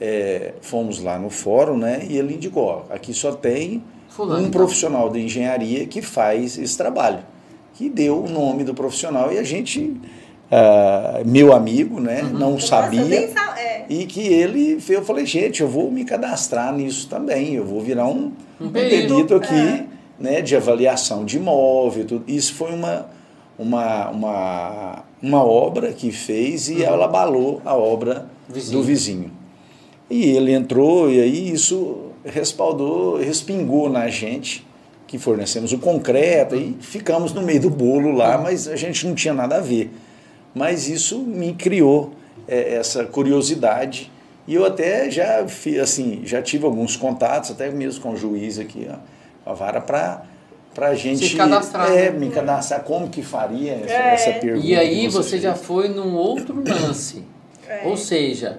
[0.00, 2.04] é, fomos lá no fórum, né?
[2.08, 4.50] E ele indicou, ó, aqui só tem Fulano, um então.
[4.60, 7.20] profissional de engenharia que faz esse trabalho,
[7.74, 9.98] que deu o nome do profissional e a gente,
[10.54, 12.22] ah, meu amigo, né?
[12.22, 12.30] Uhum.
[12.38, 13.02] Não Nossa, sabia.
[13.04, 13.86] nem sa- é.
[13.88, 18.06] E que ele eu falei, gente, eu vou me cadastrar nisso também, eu vou virar
[18.06, 19.34] um, Um um perito.
[19.34, 19.84] aqui, É.
[20.18, 22.24] né, de avaliação de imóvel, tudo.
[22.28, 23.06] Isso foi uma,
[23.58, 28.54] uma, uma, uma obra que fez e ela abalou a obra Uhum.
[28.54, 28.78] Vizinho.
[28.80, 29.30] do vizinho.
[30.10, 34.66] E ele entrou e aí isso respaldou, respingou na gente,
[35.06, 39.14] que fornecemos o concreto e ficamos no meio do bolo lá, mas a gente não
[39.14, 39.90] tinha nada a ver.
[40.54, 42.12] Mas isso me criou
[42.46, 44.10] é, essa curiosidade
[44.46, 45.44] e eu até já
[45.80, 50.24] assim já tive alguns contatos até mesmo com o juiz aqui ó, a vara para
[50.74, 52.18] para a gente cadastrar, é, né?
[52.18, 54.14] me cadastrar como que faria essa, É.
[54.14, 57.22] essa pergunta E aí que você já foi num outro lance.
[57.68, 57.82] É.
[57.86, 58.58] Ou seja,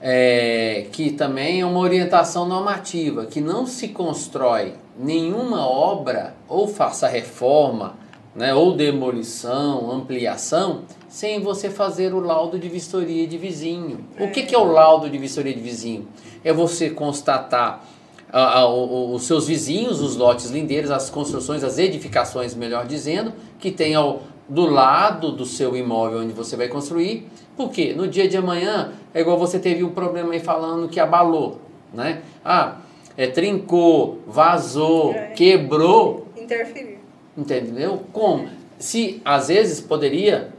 [0.00, 7.06] é, que também é uma orientação normativa, que não se constrói nenhuma obra, ou faça
[7.06, 7.96] reforma,
[8.36, 14.04] né, ou demolição, ampliação, sem você fazer o laudo de vistoria de vizinho.
[14.20, 16.06] O que, que é o laudo de vistoria de vizinho?
[16.44, 17.82] É você constatar
[18.30, 23.70] ah, ah, os seus vizinhos, os lotes lindeiros, as construções, as edificações, melhor dizendo, que
[23.70, 27.26] tem ao, do lado do seu imóvel onde você vai construir.
[27.56, 27.94] Por quê?
[27.96, 31.58] No dia de amanhã, é igual você teve um problema aí falando que abalou,
[31.94, 32.20] né?
[32.44, 32.76] Ah,
[33.16, 35.28] é, trincou, vazou, é.
[35.28, 36.26] quebrou.
[36.36, 36.95] Interferiu.
[37.36, 38.04] Entendeu?
[38.12, 38.48] Como?
[38.78, 40.52] Se às vezes poderia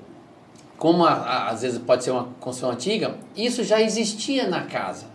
[0.78, 5.06] como a, a, às vezes pode ser uma construção antiga, isso já existia na casa.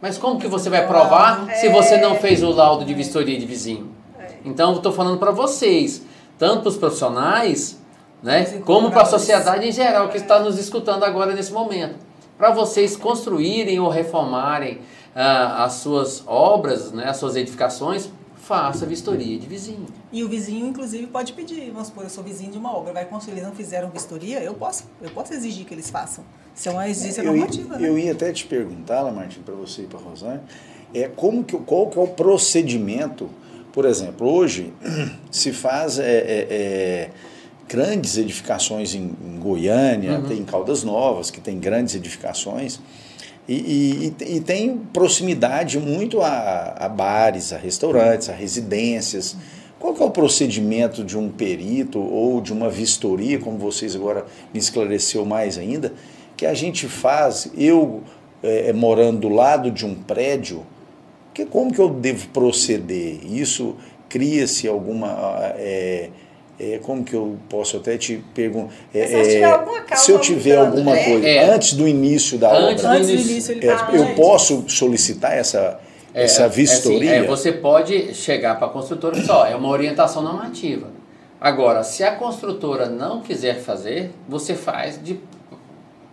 [0.00, 1.54] Mas como que você vai provar é.
[1.54, 3.90] se você não fez o laudo de vistoria de vizinho?
[4.18, 4.34] É.
[4.44, 6.02] Então, estou falando para vocês,
[6.38, 7.80] tanto para os profissionais,
[8.22, 11.94] né, como para a sociedade em geral que está nos escutando agora nesse momento,
[12.36, 14.80] para vocês construírem ou reformarem
[15.14, 18.10] ah, as suas obras, né, as suas edificações,
[18.46, 19.86] faça vistoria de vizinho.
[20.12, 21.68] E o vizinho, inclusive, pode pedir.
[21.72, 24.54] Vamos supor, eu sou vizinho de uma obra, vai construir, eles não fizeram vistoria, eu
[24.54, 26.24] posso, eu posso exigir que eles façam.
[26.54, 27.74] Isso é uma exigência eu normativa.
[27.74, 27.88] Ia, né?
[27.88, 30.40] Eu ia até te perguntar, Lamartine, para você e para a Rosane,
[30.94, 33.28] é, como que, qual que é o procedimento,
[33.72, 34.72] por exemplo, hoje
[35.28, 37.10] se faz é, é, é
[37.68, 40.28] grandes edificações em, em Goiânia, uhum.
[40.28, 42.78] tem Caldas Novas, que tem grandes edificações,
[43.48, 49.36] e, e, e, tem proximidade muito a, a, bares, a restaurantes, a residências.
[49.78, 54.26] Qual que é o procedimento de um perito ou de uma vistoria, como vocês agora
[54.52, 55.92] me esclareceu mais ainda,
[56.36, 58.02] que a gente faz, eu
[58.42, 60.66] é, morando do lado de um prédio,
[61.32, 63.20] que, como que eu devo proceder?
[63.30, 63.76] Isso
[64.08, 65.08] cria-se alguma...
[65.56, 66.10] É,
[66.58, 68.72] é, como que eu posso até te perguntar?
[68.94, 71.04] É, se, é, se eu tiver alguma né?
[71.04, 71.50] coisa é.
[71.50, 75.78] antes do início da antes obra, do início, é, eu posso solicitar essa
[76.14, 77.20] é, essa vistoria?
[77.20, 80.88] Assim, você pode chegar para a construtora só, é uma orientação normativa.
[81.38, 85.20] Agora, se a construtora não quiser fazer, você faz de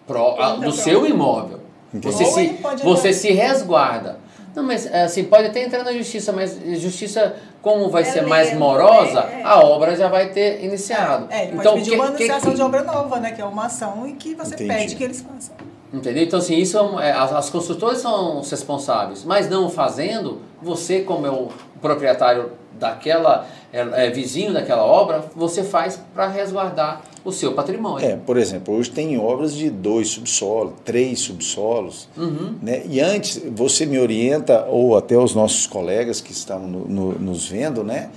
[0.05, 1.61] pro, a, do seu imóvel.
[1.93, 2.13] Entendi.
[2.13, 4.19] Você se, você se resguarda.
[4.53, 8.53] Não, mas assim, pode até entrar na justiça, mas justiça, como vai é ser mais
[8.53, 9.43] morosa, é, é.
[9.43, 11.27] a obra já vai ter iniciado.
[11.29, 13.31] É, ele então, pode pedir que, uma anunciação que, de obra nova, né?
[13.31, 14.69] Que é uma ação e que você Entendi.
[14.69, 15.55] pede que eles façam.
[15.91, 16.23] Entendeu?
[16.23, 21.25] Então, assim, isso é, as, as construtoras são os responsáveis, mas não fazendo, você, como
[21.25, 21.47] é o
[21.81, 28.05] proprietário daquela, é, é vizinho daquela obra, você faz para resguardar o seu patrimônio.
[28.05, 32.55] É, por exemplo, hoje tem obras de dois subsolos, três subsolos, uhum.
[32.61, 32.83] né?
[32.89, 37.45] E antes, você me orienta, ou até os nossos colegas que estão no, no, nos
[37.45, 38.09] vendo, né?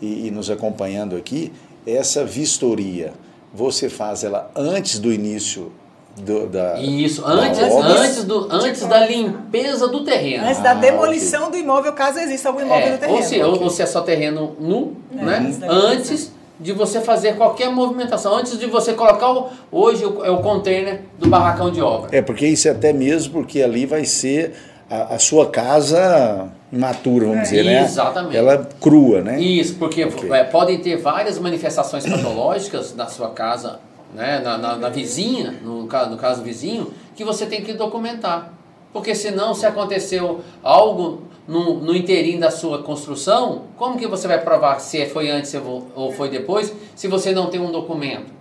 [0.00, 1.52] E, e, nos acompanhando aqui,
[1.86, 3.12] essa vistoria,
[3.52, 5.72] você faz ela antes do início
[6.16, 10.44] do, da, Isso, antes, da antes, do, antes da limpeza do terreno.
[10.44, 11.60] Antes da ah, demolição okay.
[11.60, 13.18] do imóvel, caso exista algum imóvel é, no terreno.
[13.18, 13.64] Ou se, okay.
[13.64, 15.56] ou se é só terreno nu, é, né?
[15.68, 20.38] Antes de você fazer qualquer movimentação, antes de você colocar o, hoje o, é o
[20.38, 22.10] container do barracão de obra.
[22.12, 24.54] É, porque isso é até mesmo porque ali vai ser
[24.88, 27.82] a, a sua casa imatura, vamos é, dizer, né?
[27.82, 28.36] Exatamente.
[28.36, 29.40] Ela é crua, né?
[29.40, 30.30] Isso, porque okay.
[30.32, 33.80] é, podem ter várias manifestações patológicas na sua casa,
[34.14, 34.40] né?
[34.44, 38.52] na, na, na vizinha, no, no caso vizinho, que você tem que documentar.
[38.92, 44.40] Porque senão, se aconteceu algo no, no inteirinho da sua construção, como que você vai
[44.40, 45.52] provar se foi antes
[45.96, 48.38] ou foi depois, se você não tem um documento?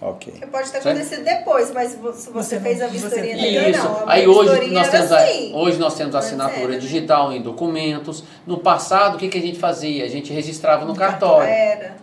[0.00, 0.32] Ok.
[0.32, 4.08] Porque pode ter acontecido depois, mas se você, você fez a vistoria anterior, não.
[4.08, 5.52] Aí hoje nós, temos assim.
[5.52, 8.24] a, hoje nós temos assinatura digital em documentos.
[8.46, 10.06] No passado, o que, que a gente fazia?
[10.06, 11.46] A gente registrava no cartório.
[11.46, 11.96] Era.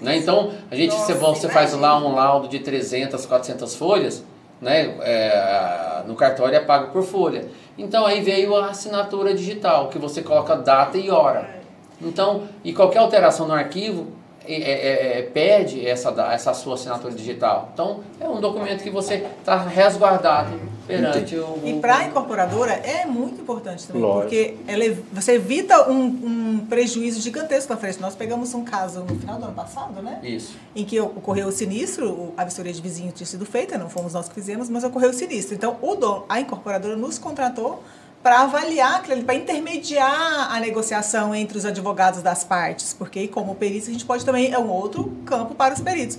[0.00, 0.16] Né?
[0.16, 4.24] Então, a gente, Nossa, você, você faz lá um laudo de 300, 400 folhas,
[4.60, 4.92] né?
[5.02, 7.44] É, no cartório é pago por folha.
[7.76, 11.62] Então aí veio a assinatura digital, que você coloca data e hora.
[12.00, 14.08] Então, e qualquer alteração no arquivo
[14.46, 17.70] é, é, é, pede essa, essa sua assinatura digital.
[17.72, 21.58] Então, é um documento que você está resguardado perante o.
[21.64, 24.22] E para a incorporadora é muito importante também, Lógico.
[24.22, 28.00] porque ela, você evita um, um prejuízo gigantesco na frente.
[28.00, 30.20] Nós pegamos um caso no final do ano passado, né?
[30.22, 30.54] Isso.
[30.74, 34.28] Em que ocorreu o sinistro, a vistoria de vizinho tinha sido feita, não fomos nós
[34.28, 35.54] que fizemos, mas ocorreu o sinistro.
[35.54, 37.82] Então, o dono, a incorporadora nos contratou
[38.24, 43.90] para avaliar aquilo, para intermediar a negociação entre os advogados das partes, porque como perito
[43.90, 46.18] a gente pode também é um outro campo para os peritos.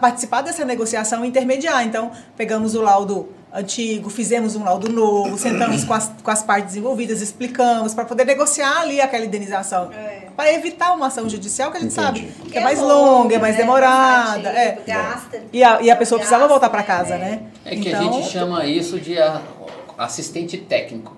[0.00, 1.84] Participar dessa negociação e intermediar.
[1.84, 6.74] Então, pegamos o laudo antigo, fizemos um laudo novo, sentamos com as, com as partes
[6.74, 9.90] envolvidas, explicamos para poder negociar ali aquela indenização.
[9.92, 10.28] É.
[10.34, 12.32] Para evitar uma ação judicial que a gente Entendi.
[12.32, 13.60] sabe que é, é mais longa, é mais né?
[13.60, 14.48] demorada.
[14.48, 14.78] É.
[14.86, 15.42] Gasta.
[15.52, 17.42] E a, e a pessoa precisava voltar para casa, né?
[17.64, 19.42] É que então, a gente chama isso de a
[19.98, 21.14] assistente técnico.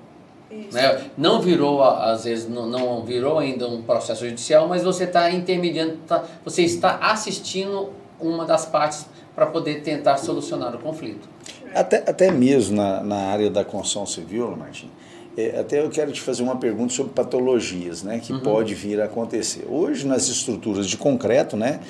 [0.50, 0.72] Isso.
[0.76, 1.04] Né?
[1.16, 5.30] Não virou, a- às vezes, não, não virou ainda um processo judicial, mas você está
[5.30, 11.28] intermediando, tá- você está assistindo uma das partes para poder tentar solucionar o conflito.
[11.74, 14.88] Até, até mesmo na, na área da construção civil, Martim,
[15.36, 19.04] é, até eu quero te fazer uma pergunta sobre patologias, né, que pode vir a
[19.06, 19.64] acontecer.
[19.68, 21.80] Hoje, nas estruturas de concreto, né,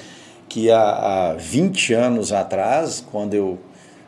[0.49, 0.81] que há,
[1.31, 3.59] há 20 anos atrás, quando eu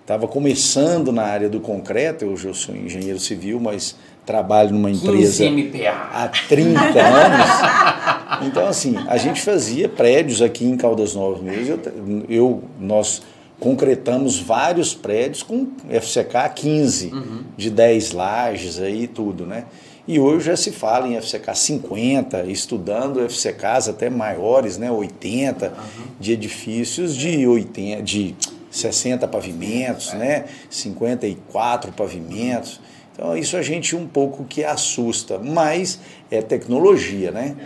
[0.01, 5.05] estava começando na área do concreto, hoje eu sou engenheiro civil, mas trabalho numa 15
[5.07, 6.11] empresa MPA.
[6.13, 8.47] há 30 anos.
[8.47, 11.79] Então, assim, a gente fazia prédios aqui em Caldas Novas mesmo.
[11.87, 13.23] Eu, eu- nós
[13.59, 17.13] concretamos vários prédios com FCK 15,
[17.57, 19.65] de 10 lajes aí tudo, né?
[20.09, 24.91] E hoje já se fala em FCK 50, estudando FCKs até maiores, né?
[24.91, 25.73] 80,
[26.21, 28.37] de edifícios de 80, de
[28.71, 30.45] 60 pavimentos, né?
[30.71, 32.81] 54 pavimentos.
[33.13, 35.99] Então isso a gente um pouco que assusta, mas
[36.31, 37.57] é tecnologia, né?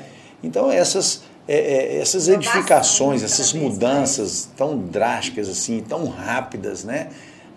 [0.43, 1.23] Então essas,
[1.53, 7.09] é, é, essas edificações, essas vez mudanças tão drásticas assim, tão rápidas, né?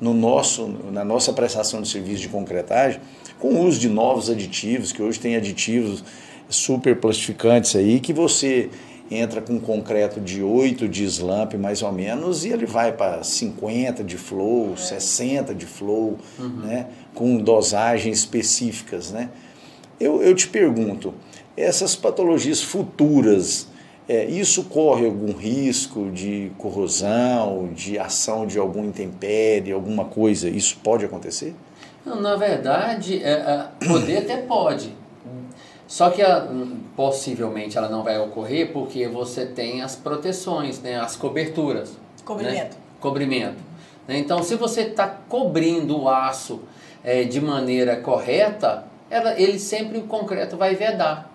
[0.02, 3.00] No nosso, na nossa prestação de serviço de concretagem,
[3.40, 6.04] com o uso de novos aditivos, que hoje tem aditivos
[6.50, 8.72] super plastificantes aí, que você
[9.12, 14.04] entra com concreto de 8 de slump mais ou menos e ele vai para 50
[14.04, 16.18] de flow, 60 de flow,
[16.64, 19.30] né, com dosagens específicas, né?
[20.00, 21.14] Eu, eu te pergunto,
[21.56, 23.68] essas patologias futuras,
[24.08, 30.50] é, isso corre algum risco de corrosão, de ação de algum intempérie, alguma coisa?
[30.50, 31.56] Isso pode acontecer?
[32.06, 34.94] Não, na verdade, é, é, poder até pode.
[35.88, 36.48] Só que a-
[36.96, 41.94] possivelmente ela não vai ocorrer porque você tem as proteções, né, as coberturas.
[42.26, 42.76] Cobrimento.
[42.76, 42.82] né?
[43.00, 43.58] Cobrimento.
[44.08, 44.18] Né?
[44.18, 46.62] Então, se você está cobrindo o aço
[47.04, 51.32] é, de maneira correta, ela, ele sempre o concreto vai vedar.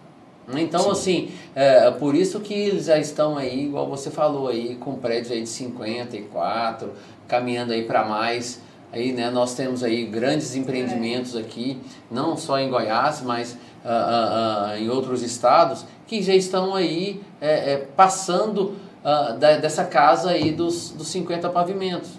[0.54, 4.94] Então, assim, é, por isso que eles já estão aí, igual você falou aí, com
[4.96, 6.92] prédios aí de 54,
[7.26, 8.60] caminhando aí para mais.
[8.90, 11.78] Aí, né, nós temos aí grandes empreendimentos aqui,
[12.10, 17.20] não só em Goiás, mas ah, ah, ah, em outros estados, que já estão aí
[17.40, 22.10] é, é, passando ah, da- dessa casa aí dos, dos 50 pavimentos.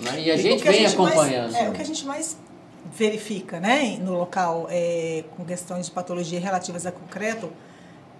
[0.00, 0.22] Né?
[0.22, 1.54] E a E gente vem mais- acompanhando.
[1.54, 2.36] é, o que a gente mais
[2.92, 7.50] verifica né, no local é, com questões de patologia relativas a concreto,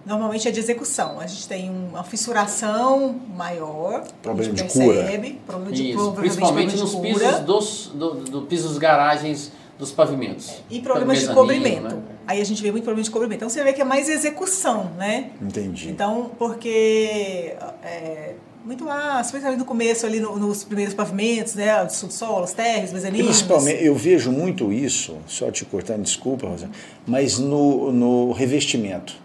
[0.07, 1.19] normalmente é de execução.
[1.19, 5.03] A gente tem uma fissuração maior, Problema de cura.
[5.03, 9.51] percebe, problema de, Isso, principalmente problema nos de cura, pisos dos do, do pisos garagens
[9.77, 10.55] dos pavimentos.
[10.71, 11.95] e problemas de cobrimento.
[11.95, 12.01] né?
[12.25, 13.37] Aí a gente vê muito problema de cobrimento.
[13.37, 15.29] Então você vê que é mais execução, né?
[15.41, 15.89] Entendi.
[15.89, 18.33] Então, porque é,
[18.65, 23.27] muito lá, especialmente no começo ali no- nos primeiros pavimentos, né, subsolos, térreos, mezaninos.
[23.27, 26.71] Principalmente, eu vejo muito isso, só te cortando, desculpa, Rosana,
[27.05, 29.15] mas no, no revestimento,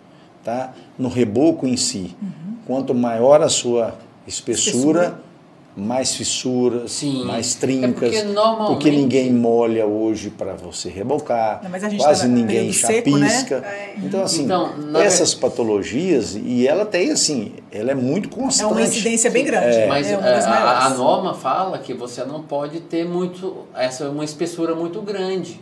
[0.45, 0.73] tá?
[0.99, 2.17] no reboco em si.
[2.67, 3.95] Quanto maior a sua
[4.27, 5.21] espessura, Espessura.
[5.77, 7.25] mais fissuras, Sim.
[7.25, 11.89] mais É trincas, porque normalmente- porque ninguém molha hoje para você rebocar, Não, mas a
[11.89, 13.29] gente quase tá ninguém período seco, né?
[13.29, 13.55] chapisca.
[13.67, 13.95] É.
[13.99, 18.71] Então, assim, Então, essas patologias, e ela tem assim, ela é muito É constante.
[18.73, 19.87] uma incidência bem grande.
[19.89, 20.85] Mas é uma é, das a, maiores.
[20.85, 25.59] a norma fala que você não pode ter muito essa uma espessura muito grande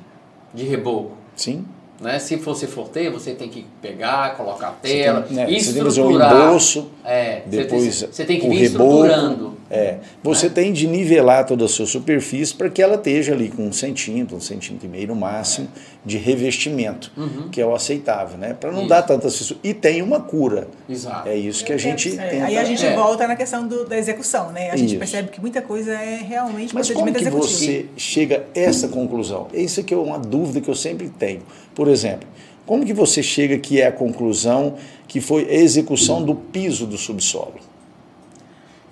[0.53, 1.13] de reboco.
[1.37, 1.65] Sim.
[2.01, 2.19] Né?
[2.19, 5.73] Se você for ter, você tem que pegar, colocar a Você tela, tem, né, você
[5.73, 6.33] tem que um estruturar.
[6.47, 9.05] embolso, É, você depois tem, você tem que o vir reboco.
[9.05, 9.60] estruturando.
[9.71, 13.63] É, você tem de nivelar toda a sua superfície para que ela esteja ali com
[13.69, 15.69] um centímetro, um centímetro e meio no máximo
[16.05, 17.13] de revestimento,
[17.53, 18.53] que é o aceitável, né?
[18.59, 18.87] Para não Uhum.
[18.87, 18.89] Isso.
[18.89, 19.61] dar fissuras.
[19.63, 20.67] E tem uma cura.
[20.89, 21.29] Exato.
[21.29, 22.45] É isso que a gente É, tenta.
[22.47, 22.95] aí a gente É.
[22.97, 24.71] volta na questão do- da execução, né?
[24.71, 24.99] A gente Isso.
[24.99, 27.43] percebe que muita coisa é realmente Mas como que executivo.
[27.49, 29.47] você chega a essa conclusão?
[29.55, 31.43] Isso aqui é uma dúvida que eu sempre tenho.
[31.77, 32.27] Por exemplo,
[32.67, 34.75] como que você chega que é a conclusão
[35.07, 37.55] que foi a execução do piso do subsolo?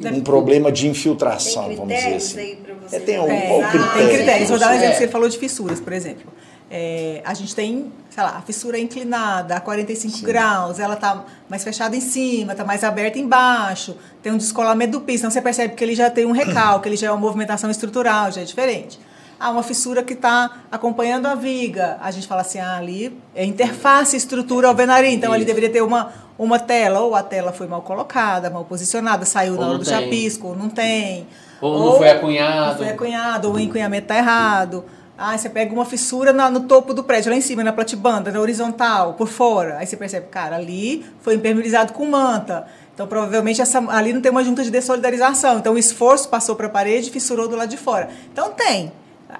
[0.00, 2.58] Um problema de infiltração, vamos dizer assim.
[2.92, 4.08] É, tem um- Tem, qual o tem critério?
[4.16, 4.48] critérios.
[4.50, 4.76] Vou dar um É.
[4.76, 4.96] exemplo.
[4.96, 6.32] Você falou de fissuras, por exemplo.
[6.70, 11.64] É, a gente tem, sei lá, a fissura inclinada a 45 graus, ela tá mais
[11.64, 15.74] fechada em cima, tá mais aberta embaixo, tem um descolamento do piso, então você percebe
[15.74, 19.00] que ele já tem um recalque, ele já é uma movimentação estrutural, já é diferente.
[19.40, 23.44] Ah, uma fissura que está acompanhando a viga, a gente fala assim, ah, ali é
[23.46, 25.46] interface estrutura alvenaria, então ali Isso.
[25.46, 29.60] deveria ter uma, uma tela, ou a tela foi mal colocada, mal posicionada, saiu Ou
[29.60, 29.92] na hora do tem.
[29.94, 31.26] chapisco, ou não tem.
[31.60, 32.68] Ou não foi acunhado.
[32.70, 34.84] Não foi acunhado, ou o encunhamento está errado.
[35.20, 38.30] Ah, você pega uma fissura na- no topo do prédio, lá em cima, na platibanda,
[38.30, 39.78] na horizontal, por fora.
[39.78, 42.66] Aí você percebe, cara, ali foi impermeabilizado com manta.
[42.94, 45.58] Então, provavelmente, essa, ali não tem uma junta de dessolidarização.
[45.58, 48.08] Então, o esforço passou para a parede e fissurou do lado de fora.
[48.32, 48.92] Então, tem.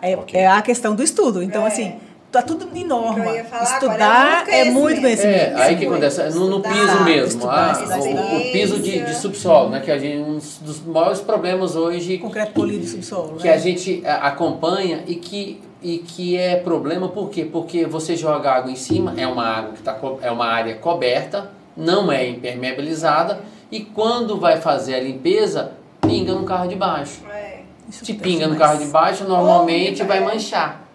[0.02, 0.38] É, Ok.
[0.40, 1.42] é a questão do estudo.
[1.42, 1.68] Então, É.
[1.68, 1.94] assim,
[2.30, 3.24] tá tudo em norma.
[3.24, 5.58] Eu ia falar agora, Estudar é é muito conhecimento.
[5.58, 8.78] É, aí que acontece, no, no Estudar, piso mesmo, estudar, ah, estudar, o, o piso
[8.80, 12.88] de, de subsolo, né, que a gente, um dos maiores problemas hoje Concreto polido e
[12.88, 13.36] subsolo.
[13.36, 13.54] que né?
[13.54, 17.44] a gente a- acompanha e que, e que é problema por quê?
[17.50, 21.50] Porque você joga água em cima, é uma água que tá, é uma área coberta,
[21.76, 27.22] não é impermeabilizada, e quando vai fazer a limpeza, pinga no carro de baixo.
[27.32, 27.58] É.
[27.90, 30.20] Se pinga no carro de baixo, normalmente vai é.
[30.20, 30.87] manchar.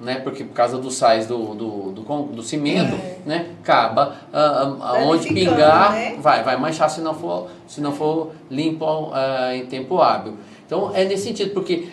[0.00, 0.16] Né?
[0.16, 3.54] Porque por causa dos sais do, do, do, do cimento, né?
[3.62, 6.16] Acaba ah, ah, onde Danificando, pingar, né?
[6.18, 10.36] vai, vai manchar se não for, se não for limpo ah, em tempo hábil.
[10.66, 11.88] Então é nesse sentido, porque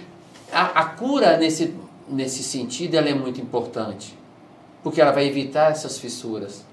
[0.52, 1.76] a, a cura nesse,
[2.10, 4.18] nesse sentido ela é muito importante.
[4.84, 6.66] Porque ela vai evitar essas fissuras.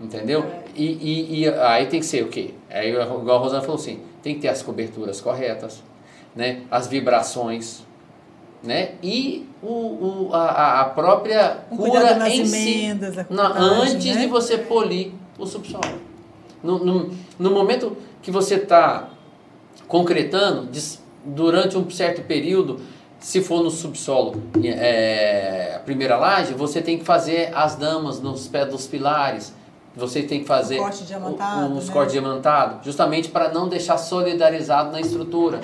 [0.00, 0.42] Entendeu?
[0.42, 0.62] É.
[0.74, 2.54] E, e, e aí tem que ser o quê?
[2.70, 5.82] Aí, igual a Rosana falou assim, tem que ter as coberturas corretas,
[6.34, 6.62] né?
[6.70, 7.82] as vibrações,
[8.62, 8.92] né?
[9.02, 9.66] E o,
[10.28, 12.68] o, a, a própria Um cura nas em si.
[12.84, 14.20] emendas, a Na- antes né?
[14.22, 15.84] de você polir o subsolo.
[16.62, 19.08] No, no, no momento que você está
[19.88, 22.80] concretando, des- durante um certo período,
[23.18, 28.46] se for no subsolo, é, a primeira laje, você tem que fazer as damas nos
[28.48, 29.54] pés dos pilares.
[29.96, 31.92] Você tem que fazer O corte diamantado, o- os né?
[31.92, 35.60] cortes diamantados, justamente para não deixar solidarizado na estrutura.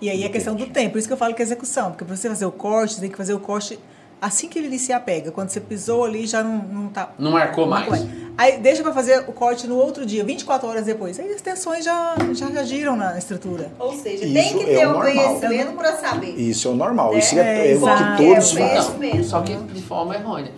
[0.00, 2.04] E aí a questão do tempo, por isso que eu falo que é execução, porque
[2.04, 3.78] para você fazer o corte, você tem que fazer o corte
[4.20, 5.30] assim que ele iniciar a pega.
[5.30, 7.12] Quando você pisou ali, já não, não tá.
[7.18, 8.04] Não marcou mais.
[8.36, 11.18] Aí deixa para fazer o corte no outro dia, 24 horas depois.
[11.18, 13.70] Aí as tensões já, já reagiram na estrutura.
[13.78, 16.34] Ou seja, Isso tem que é ter o o conhecimento para saber.
[16.38, 18.98] Isso é o normal, isso é, É, é o que todos É, o fazem.
[18.98, 19.24] mesmo.
[19.24, 20.52] Só que de forma errônea.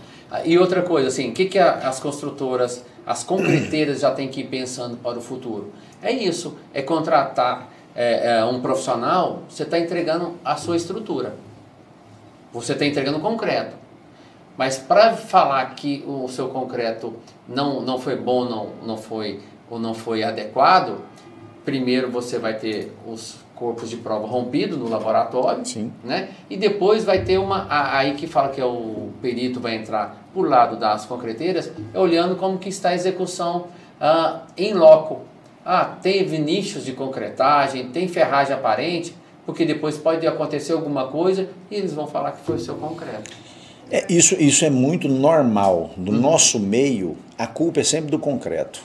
[0.45, 4.41] E outra coisa, assim, o que, que a- as construtoras, as concreteiras já têm que
[4.41, 5.73] ir pensando para o futuro?
[6.03, 11.35] É isso, é contratar é, é, um profissional, você está entregando a sua estrutura.
[12.53, 13.75] Você está entregando concreto.
[14.57, 17.15] Mas para falar que o seu concreto
[17.49, 20.99] não, não foi bom não, não foi, ou não foi adequado,
[21.65, 25.93] primeiro você vai ter os corpos de prova rompidos no laboratório, Sim.
[26.05, 26.29] né?
[26.49, 30.17] E depois vai ter uma a- aí que fala que é o perito vai entrar
[30.33, 33.67] por lado das concreteiras, é olhando como que está a execução
[34.01, 35.23] ah, em loco.
[35.71, 39.15] Ah, teve nichos de concretagem, tem ferragem aparente,
[39.45, 43.31] porque depois pode acontecer alguma coisa e eles vão falar que foi o seu concreto.
[43.91, 45.91] É, isso, isso é muito normal.
[45.95, 48.81] No nosso meio, a culpa é sempre do concreto.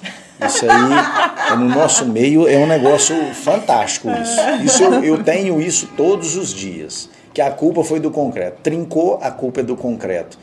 [0.46, 4.42] Isso aí, é no nosso meio, é um negócio fantástico isso.
[4.66, 7.10] isso eu, eu tenho isso todos os dias.
[7.34, 8.58] Que a culpa foi do concreto.
[8.62, 10.38] Trincou, a culpa é do concreto.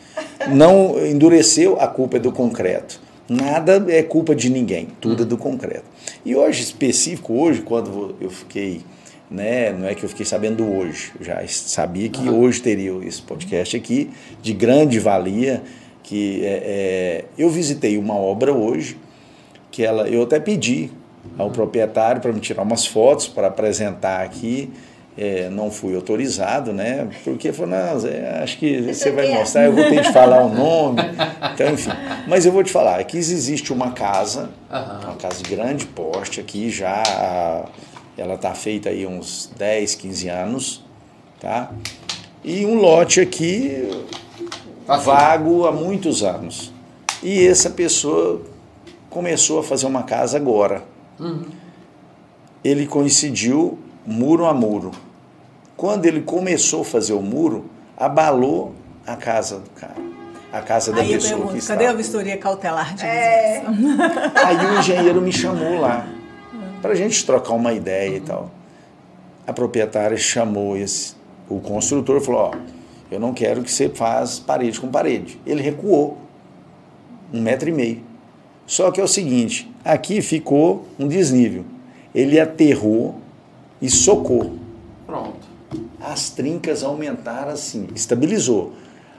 [0.48, 2.98] Não endureceu, a culpa é do concreto.
[3.30, 5.84] Nada é culpa de ninguém, tudo é do concreto.
[6.24, 8.82] E hoje, específico, hoje, quando eu fiquei
[9.30, 9.72] né?
[9.72, 13.76] Não é que eu fiquei sabendo hoje, eu já sabia que hoje teria esse podcast
[13.76, 14.10] aqui
[14.42, 15.62] de grande valia,
[16.02, 18.98] que é, é, eu visitei uma obra hoje
[19.70, 20.90] que ela, eu até pedi
[21.38, 24.70] ao proprietário para me tirar umas fotos para apresentar aqui.
[25.22, 27.06] É, não fui autorizado, né?
[27.24, 31.02] Porque falou, não, acho que você vai mostrar, eu vou ter que falar o nome.
[31.52, 31.90] Então, enfim.
[32.26, 36.70] Mas eu vou te falar, aqui existe uma casa, uma casa de grande porte aqui
[36.70, 37.02] já
[38.16, 40.84] ela está feita aí uns 10, 15 anos,
[41.38, 41.70] tá?
[42.42, 43.88] E um lote aqui
[44.90, 46.72] Tá vago há muitos anos.
[47.22, 48.42] E essa pessoa
[49.08, 50.82] começou a fazer uma casa agora.
[51.16, 51.44] Uhum.
[52.64, 54.90] Ele coincidiu muro a muro.
[55.80, 57.64] Quando ele começou a fazer o muro,
[57.96, 58.74] abalou
[59.06, 59.96] a casa do cara.
[60.52, 61.78] A casa da Aí pessoa que pergunto, estava.
[61.80, 63.64] cadê a vistoria cautelar de É.
[64.44, 66.06] Aí o engenheiro me chamou lá
[66.82, 68.50] para a gente trocar uma ideia e tal.
[69.46, 71.14] A proprietária chamou esse,
[71.48, 72.54] o construtor e falou: Ó,
[73.10, 75.40] eu não quero que você faça parede com parede.
[75.46, 76.18] Ele recuou
[77.32, 78.02] um metro e meio.
[78.66, 81.64] Só que é o seguinte: aqui ficou um desnível.
[82.14, 83.14] Ele aterrou
[83.80, 84.58] e socou.
[85.06, 85.39] Pronto.
[86.00, 88.72] As trincas aumentaram assim, estabilizou.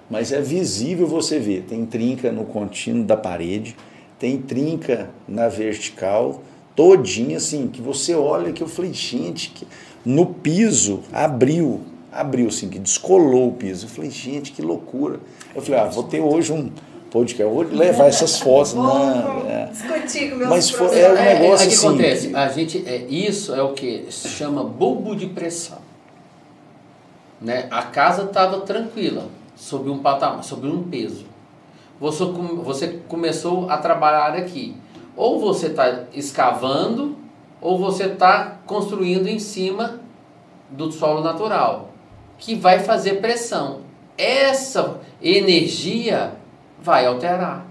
[0.09, 3.75] Mas é visível você ver, tem trinca no contínuo da parede,
[4.19, 6.41] tem trinca na vertical,
[6.75, 9.65] todinha assim, que você olha que eu falei, gente, que...
[10.03, 11.79] no piso abriu,
[12.11, 13.85] abriu assim, que descolou o piso.
[13.85, 15.19] Eu falei, gente, que loucura.
[15.55, 16.69] Eu falei, ah, vou ter hoje um
[17.09, 18.73] podcast, vou levar essas fotos.
[18.73, 19.69] Vou Não, é.
[19.71, 22.35] discutir com meus Mas foi- é um negócio o que assim- acontece?
[22.35, 25.77] A gente, é, isso é o que se chama bulbo de pressão.
[27.41, 27.67] Né?
[27.71, 31.25] A casa estava tranquila, sob um patamar, sob um peso.
[31.99, 34.75] Você, você começou a trabalhar aqui.
[35.15, 37.17] Ou você está escavando,
[37.59, 39.99] ou você está construindo em cima
[40.69, 41.91] do solo natural,
[42.37, 43.81] que vai fazer pressão.
[44.17, 46.33] essa energia
[46.81, 47.65] vai alterar.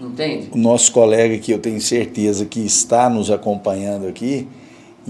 [0.00, 0.50] Entende?
[0.52, 4.48] O nosso colega que eu tenho certeza que está nos acompanhando aqui,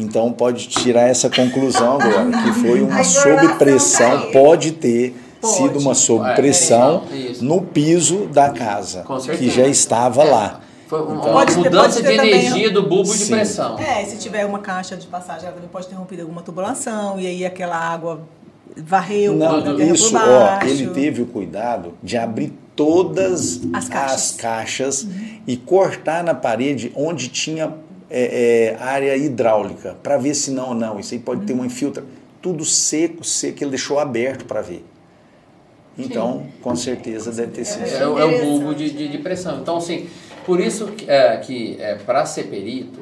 [0.01, 4.32] então pode tirar essa conclusão agora, que foi uma tá sobrepressão, aí.
[4.32, 5.55] pode ter Pode.
[5.55, 9.05] sido uma sobrepressão É, no piso da casa,
[9.39, 10.60] que já estava lá.
[10.89, 13.32] Foi uma Então- ter- mudança ter de também- energia do bulbo de Sim.
[13.35, 13.78] pressão.
[13.78, 17.47] É, se tiver uma caixa de passagem, ela pode ter rompido alguma tubulação, e aí
[17.47, 18.20] aquela água
[18.77, 24.31] varreu Não, terra isso, por ó, ele teve o cuidado de abrir todas As caixas.
[24.32, 25.06] caixas
[25.47, 27.72] e cortar na parede onde tinha
[28.10, 30.98] é, é, área hidráulica, para ver se não ou não.
[30.98, 32.04] Isso aí pode ter uma infiltra.
[32.42, 34.84] Tudo seco, seco, ele deixou aberto para ver.
[35.98, 37.84] Então, com certeza deve ter sido.
[37.84, 39.60] É, o- é o bulbo de, de, de pressão.
[39.60, 40.08] Então, assim,
[40.46, 43.00] por isso que, é, que é, para ser perito,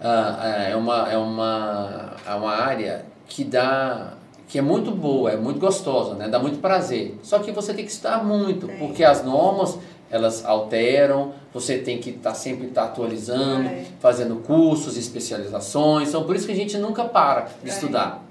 [0.00, 4.14] ah, é, uma, é, uma, é uma área que dá
[4.48, 6.28] que é muito boa, é muito gostosa, né?
[6.28, 7.16] dá muito prazer.
[7.22, 9.78] Só que você tem que estudar muito, porque as normas
[10.14, 13.84] elas alteram, você tem que estar sempre tá atualizando, É.
[14.00, 16.08] fazendo cursos, especializações.
[16.08, 17.72] Então, por isso que a gente nunca para de É.
[17.72, 18.22] estudar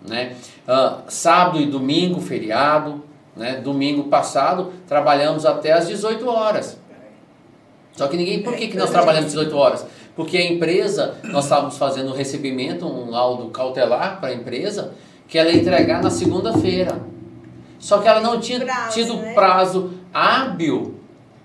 [0.00, 0.36] né?
[0.66, 3.02] Ah, sábado e domingo, feriado,
[3.36, 3.56] né?
[3.56, 6.78] Domingo passado, trabalhamos até às 18 horas.
[7.94, 9.84] Só que ninguém, por que, que nós trabalhamos 18 horas?
[10.14, 14.92] Porque a empresa, nós estávamos fazendo um recebimento, um laudo cautelar para a empresa,
[15.26, 17.00] que ela ia entregar na segunda-feira.
[17.80, 19.34] Só que ela não tinha Prazo, tido né?
[19.34, 20.97] prazo hábil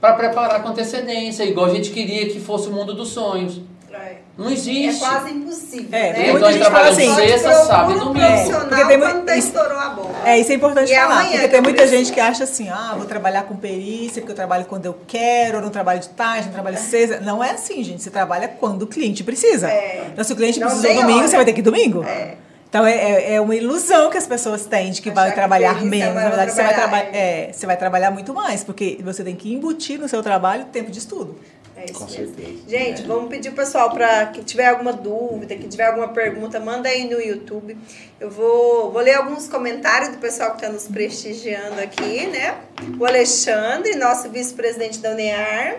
[0.04, 3.62] para preparar com antecedência, igual a gente queria que fosse o mundo dos sonhos.
[3.94, 4.16] É.
[4.38, 5.00] Não É existe.
[5.00, 6.30] quase impossível, É, né?
[6.32, 8.26] então a gente trabalha assim, sexta, sábado e domingo.
[8.26, 10.10] profissional porque tem quando muito- isso- estourou a bomba.
[10.26, 11.98] É, isso é importante E falar, porque que tem muita preciso.
[12.04, 15.60] gente que acha assim, ah, vou trabalhar com perícia, porque eu trabalho quando eu quero,
[15.60, 17.22] eu não trabalho de tarde, não trabalho de sexta.
[17.22, 18.04] Não é assim, gente.
[18.04, 19.70] Você trabalha quando o cliente precisa.
[19.70, 20.08] É.
[20.12, 21.28] Então, se o cliente Não precisou tem domingo, hora.
[21.30, 22.04] você vai ter que ir domingo.
[22.04, 22.34] É.
[22.74, 25.36] Então, é, é- é uma ilusão que as pessoas têm de que Achar vai que
[25.36, 26.14] trabalhar perícia menos.
[26.16, 29.24] vai Na verdade, você vai, trabalhar, traba é, você vai trabalhar muito mais, porque você
[29.24, 31.38] tem que embutir no seu trabalho tempo de estudo.
[31.78, 32.34] É isso Com mesmo.
[32.36, 32.58] certeza.
[32.68, 36.90] Gente, vamos pedir pro pessoal para que tiver alguma dúvida, que tiver alguma pergunta, manda
[36.90, 37.78] aí no YouTube.
[38.20, 42.56] Eu vou, vou ler alguns comentários do pessoal que está nos prestigiando aqui, né?
[43.00, 45.78] O Alexandre, nosso vice-presidente da UNEAR,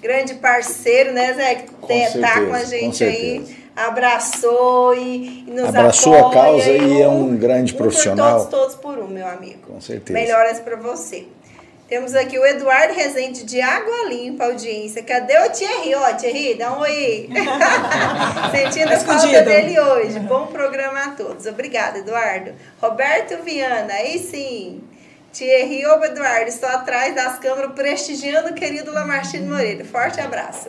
[0.00, 1.54] grande parceiro, né, Zé?
[1.56, 3.59] Que Com tá certeza, com a com gente aí, certeza.
[3.76, 6.32] Abraçou e, e nos Abraçou a apoia.
[6.32, 8.40] causa e é um grande um profissional.
[8.40, 9.60] Por todos, todos por um, meu amigo.
[9.66, 10.18] Com certeza.
[10.18, 11.26] Melhoras para você.
[11.88, 15.02] Temos aqui o Eduardo Rezende de Água Limpa, audiência.
[15.02, 15.92] Cadê o Thierry?
[15.96, 17.28] Ó, Thierry, dá um oi.
[18.54, 20.20] Sentindo a falta dele hoje.
[20.20, 21.46] Bom programa a todos.
[21.46, 22.52] Obrigada, Eduardo.
[22.80, 24.80] Roberto Viana, aí sim.
[25.32, 29.84] Thierry ou Eduardo, estou atrás das câmeras prestigiando o querido Lamartine Moreira.
[29.84, 30.68] Forte abraço.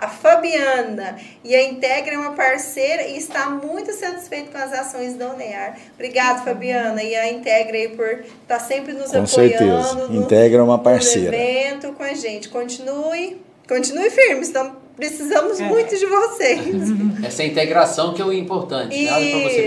[0.00, 5.14] A Fabiana e a Integra é uma parceira e está muito satisfeita com as ações
[5.14, 5.76] da UNEAR.
[5.94, 7.02] Obrigada, Fabiana.
[7.02, 8.08] E a Integra aí por
[8.42, 9.28] estar sempre nos Com apoiando.
[9.58, 9.94] certeza.
[10.06, 11.36] no- Integra é uma no parceira.
[11.36, 12.48] evento com a gente.
[12.48, 14.40] Continue, continue firme.
[14.40, 15.64] Estamos, precisamos É.
[15.66, 16.60] muito de vocês.
[17.24, 18.94] Essa integração que é o importante.
[19.02, 19.20] né?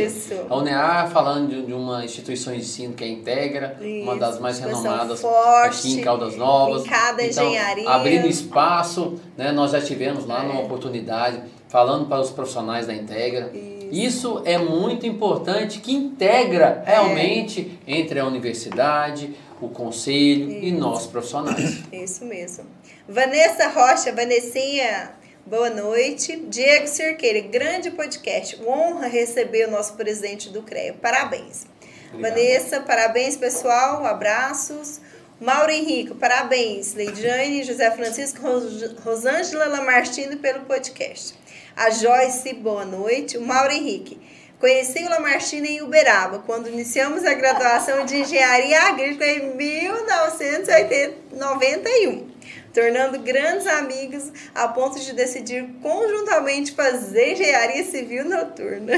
[0.06, 0.34] Isso.
[0.48, 4.40] A UNEA, falando de, de uma instituição de ensino que é Integra, uma Isso, das
[4.40, 6.84] mais renomadas forte, aqui em Caldas Novas.
[6.84, 7.90] linkada à então, engenharia.
[7.90, 10.48] abrindo espaço, né, nós já tivemos lá É.
[10.48, 13.52] numa oportunidade, falando para os profissionais da Integra.
[13.92, 16.92] Isso é muito importante, que integra É.
[16.94, 21.80] realmente entre a universidade, o conselho e nós profissionais.
[21.92, 22.66] Isso mesmo.
[23.08, 25.12] Vanessa Rocha, Vanessinha,
[25.46, 26.36] boa noite.
[26.48, 28.60] Diego Cerqueira, grande podcast.
[28.66, 30.94] Honra receber o nosso presidente do CREA.
[30.94, 31.66] Parabéns.
[32.14, 32.34] Obrigado.
[32.36, 34.06] Vanessa, parabéns, pessoal.
[34.06, 35.00] Abraços.
[35.40, 36.94] Mauro Henrique, parabéns.
[36.94, 41.36] Leidiane, José Francisco, Ros- Rosângela Lamartine pelo podcast.
[41.76, 43.38] A Joyce, boa noite.
[43.38, 44.20] O Mauro Henrique.
[44.60, 52.28] Conheci o Lamartine em Uberaba, quando iniciamos a graduação de Engenharia Agrícola em 1991,
[52.74, 58.94] tornando grandes amigos a ponto de decidir conjuntamente fazer engenharia civil noturna.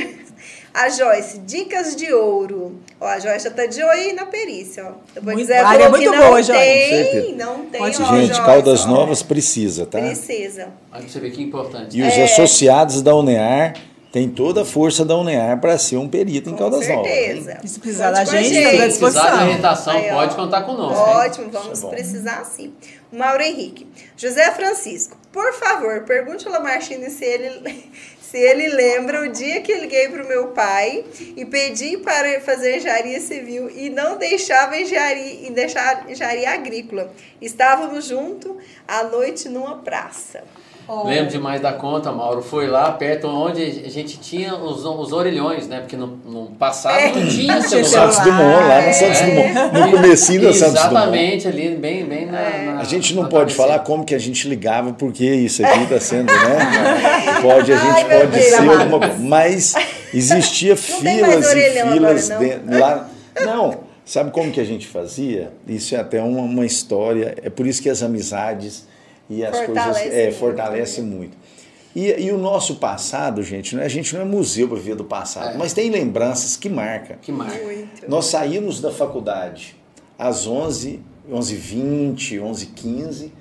[0.71, 2.79] A Joyce, dicas de ouro.
[2.99, 4.91] Ó, a Joyce já tá de olho aí na perícia, ó.
[5.13, 6.61] Depois Muito- quiser área é muito não boa, Joyce.
[6.61, 8.89] Tem, não tem, Pode- ó, Gente, Joyce, Caldas ó.
[8.89, 9.99] Novas precisa, tá?
[9.99, 10.67] Precisa.
[10.91, 11.97] Olha pra você ver que importante.
[11.97, 12.25] E os É.
[12.25, 13.73] associados da UNEAR
[14.15, 17.11] têm toda a força da UNEAR para ser um perito em Com Caldas Novas.
[17.11, 17.25] hein?
[17.25, 17.59] certeza.
[17.61, 19.41] E se precisar Conte da com a gente, Se estamos à precisar disposição.
[19.43, 20.13] orientação, Aí, ó.
[20.15, 20.97] pode contar conosco.
[21.09, 21.15] hein?
[21.17, 22.73] Ótimo, vamos Isso é precisar sim.
[23.11, 23.85] Mauro Henrique.
[24.15, 27.83] José Francisco, por favor, pergunte ao Lamartine se ele,
[28.21, 31.03] se ele lembra o dia que liguei para o meu pai
[31.35, 37.11] e pedi para fazer engenharia civil e não deixava engenharia, e deixar engenharia agrícola.
[37.41, 38.53] Estávamos juntos
[38.87, 40.41] à noite numa praça.
[40.87, 41.07] Oh.
[41.07, 42.43] Lembro demais da conta, Mauro.
[42.43, 45.79] Foi lá perto onde a gente tinha os, os orelhões, né?
[45.79, 47.11] Porque no, no passado É.
[47.11, 47.89] não tinha No celular.
[48.11, 49.79] Santos Dumont, lá no Santos Dumont.
[49.79, 50.87] No comecinho da Santos Dumont.
[50.95, 52.65] Exatamente, ali, bem, bem na, É.
[52.65, 55.83] na- A gente não na pode falar como que a gente ligava, porque isso aqui
[55.83, 56.57] está sendo, né?
[57.41, 58.45] Pode, a Ai, gente meu pode Deus.
[58.45, 59.15] ser alguma coisa.
[59.19, 59.73] Mas
[60.13, 63.09] existia filas e filas agora, de- lá.
[63.43, 65.51] Não, sabe como que a gente fazia?
[65.67, 67.35] Isso é até uma, uma história.
[67.43, 68.87] É por isso que as amizades
[69.29, 71.37] e as Fortalece coisas é, muito, fortalecem muito.
[71.95, 73.85] E, e o nosso passado, gente, né?
[73.85, 75.57] a gente não é museu para viver do passado, É.
[75.57, 77.15] mas tem lembranças que marcam.
[77.21, 77.57] Que marca.
[77.63, 78.09] Muito.
[78.09, 79.75] Nós saímos da faculdade
[80.19, 80.99] às 11,
[81.31, 83.31] 11h20, 11h15.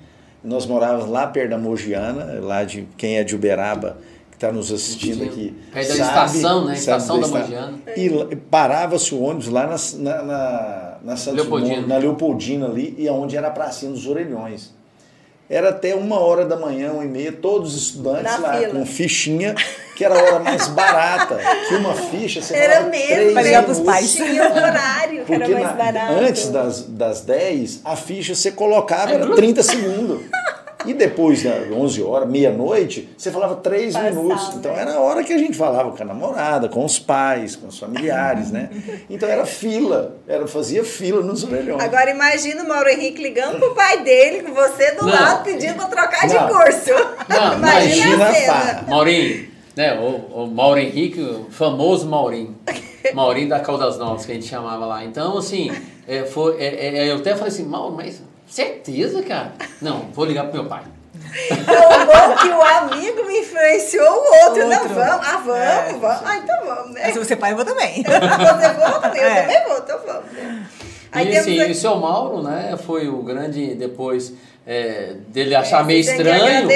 [0.43, 3.97] Nós morávamos lá perto da Mogiana, lá de quem é de Uberaba,
[4.29, 5.55] que está nos assistindo aqui.
[5.73, 6.75] Perto da sabe- estação, né?
[6.75, 7.79] sabe Estação da esta- Mogiana.
[7.97, 11.73] E parava-se o ônibus lá na, na, na, na Santos Leopoldina.
[11.75, 14.73] Dumont, na Leopoldina ali, e onde era a pracinha dos orelhões.
[15.47, 18.73] Era até uma hora da manhã, uma e meia, todos os estudantes Na lá fila.
[18.73, 19.53] com fichinha,
[19.95, 23.67] que era a hora mais barata, que uma ficha você Era mesmo, Pra ligar né?
[23.67, 23.79] minutos.
[23.85, 24.11] pais.
[24.15, 26.13] Tinha um horário que era mais na- barato.
[26.13, 30.21] antes das, das 10, a ficha você colocava era 30 segundos.
[30.85, 34.55] E depois, das 11 horas, meia-noite, você falava 3 Passava, minutos.
[34.55, 37.67] Então era a hora que a gente falava com a namorada, com os pais, com
[37.67, 38.69] os familiares, né?
[39.09, 41.83] Então era fila, era, fazia fila nos orelhões.
[41.83, 45.13] Agora imagina o Mauro Henrique ligando pro pai dele, com você do Não.
[45.13, 46.47] lado, pedindo pra trocar de Não.
[46.47, 46.91] curso.
[47.27, 48.85] Não, imagina, imagina a cena.
[48.87, 49.99] Maurinho, né?
[49.99, 52.55] O, o Mauro Henrique, o famoso Maurinho.
[53.13, 55.03] Maurinho da Caldas Novas, que a gente chamava lá.
[55.05, 55.71] Então, assim,
[56.07, 59.53] é, foi, é, é, eu até falei assim, Mauro, mas certeza, cara?
[59.81, 60.83] Não, vou ligar pro meu pai.
[61.15, 64.67] O bom que o amigo me influenciou o outro.
[64.67, 64.95] Não, Outro.
[64.95, 66.21] vamos, ah, vamos, É, vamos.
[66.25, 67.01] Ah, então vamos, né?
[67.03, 68.03] Mas se você pai, eu vou também.
[68.03, 69.41] Você volta, eu É.
[69.41, 70.31] também vou, então vamos.
[70.33, 70.65] né?
[71.11, 74.33] Aí e assim, aqui- o seu Mauro, né, foi o grande, depois
[74.67, 76.69] é, dele achar meio estranho.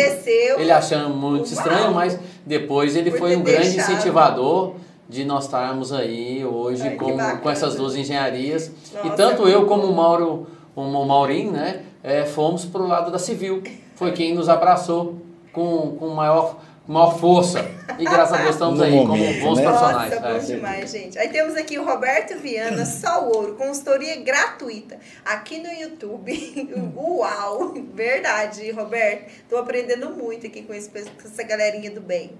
[0.57, 3.91] Ele achando muito estranho, mas depois ele foi um grande deixado.
[3.91, 4.75] incentivador
[5.09, 8.71] de nós estarmos aí hoje Ai, com, com essas duas engenharias.
[8.91, 10.47] e Nossa, tanto é eu como o Mauro,
[10.87, 13.63] o Maurinho, né, é, fomos pro lado da civil.
[13.95, 17.65] Foi quem nos abraçou com, com maior, maior força.
[17.97, 19.63] E graças a Deus estamos No aí momento, como bons né?
[19.65, 20.09] profissionais.
[20.11, 20.39] Nossa, bom É.
[20.39, 21.19] demais, gente.
[21.19, 26.31] Aí temos aqui o Roberto Viana, Só Ouro, consultoria gratuita, aqui no YouTube.
[26.95, 27.73] Uau!
[27.93, 29.29] Verdade, Roberto.
[29.29, 32.31] Estou aprendendo muito aqui com, esse, com essa galerinha do bem.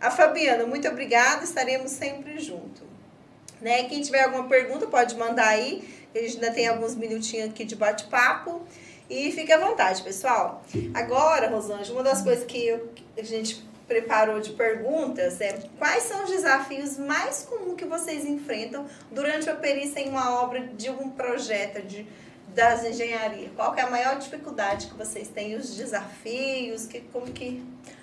[0.00, 2.82] A Fabiana, muito obrigada, estaremos sempre juntos.
[3.60, 3.84] Né?
[3.84, 5.82] Quem tiver alguma pergunta pode mandar aí.
[6.18, 8.62] A gente ainda tem alguns minutinhos aqui de bate-papo.
[9.08, 10.64] E fique à vontade, pessoal.
[10.92, 16.24] Agora, Rosângela, uma das coisas que eu- a gente preparou de perguntas é quais são
[16.24, 21.08] os desafios mais comuns que vocês enfrentam durante a perícia em uma obra de um
[21.10, 22.04] projeto de,
[22.52, 23.50] das engenharias?
[23.54, 25.54] Qual que é a maior dificuldade que vocês têm?
[25.54, 26.86] Os desafios?
[26.86, 27.62] Que, como que...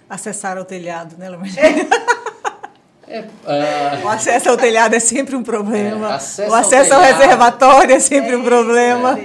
[0.09, 1.47] Acessar ao telhado, né, Lumar?
[1.59, 2.22] É,
[3.45, 6.11] ah, O acesso ao telhado é sempre um problema.
[6.11, 7.19] É, acesso o ao acesso ao, telhado.
[7.19, 9.19] reservatório é sempre um problema.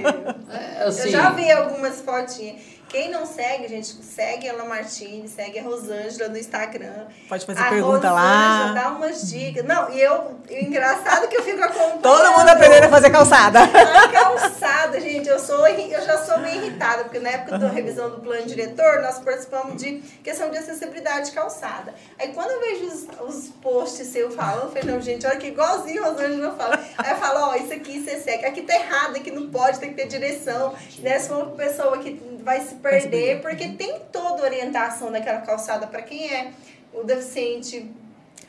[0.51, 2.55] é, assim, Eu já vi algumas fotinhas.
[2.89, 7.05] Quem não segue, gente, segue a Martins, segue a Rosângela no Instagram.
[7.29, 8.73] Pode fazer a pergunta Rosângela lá.
[8.73, 9.63] dá umas dicas.
[9.63, 12.01] Não, e eu, e o engraçado é que eu fico acompanhando.
[12.01, 13.59] Todo mundo aprendendo a fazer calçada.
[13.61, 18.09] A calçada, gente, eu, sou, eu já sou meio irritada, porque na época da revisão
[18.09, 21.93] do plano diretor, nós participamos de questão de acessibilidade de calçada.
[22.17, 25.47] Aí quando eu vejo os, os posts seus falando, eu falei, não, gente, olha que
[25.47, 26.79] igualzinho a Rosângela fala.
[26.97, 29.89] Aí eu falo, ó, isso aqui você segue, aqui tá errado, aqui não pode, tem
[29.89, 30.73] que ter direção.
[30.99, 31.19] Né?
[31.19, 36.01] Se for uma pessoa que vai se perder, porque tem toda orientação daquela calçada para
[36.01, 36.51] quem é
[36.93, 37.89] o deficiente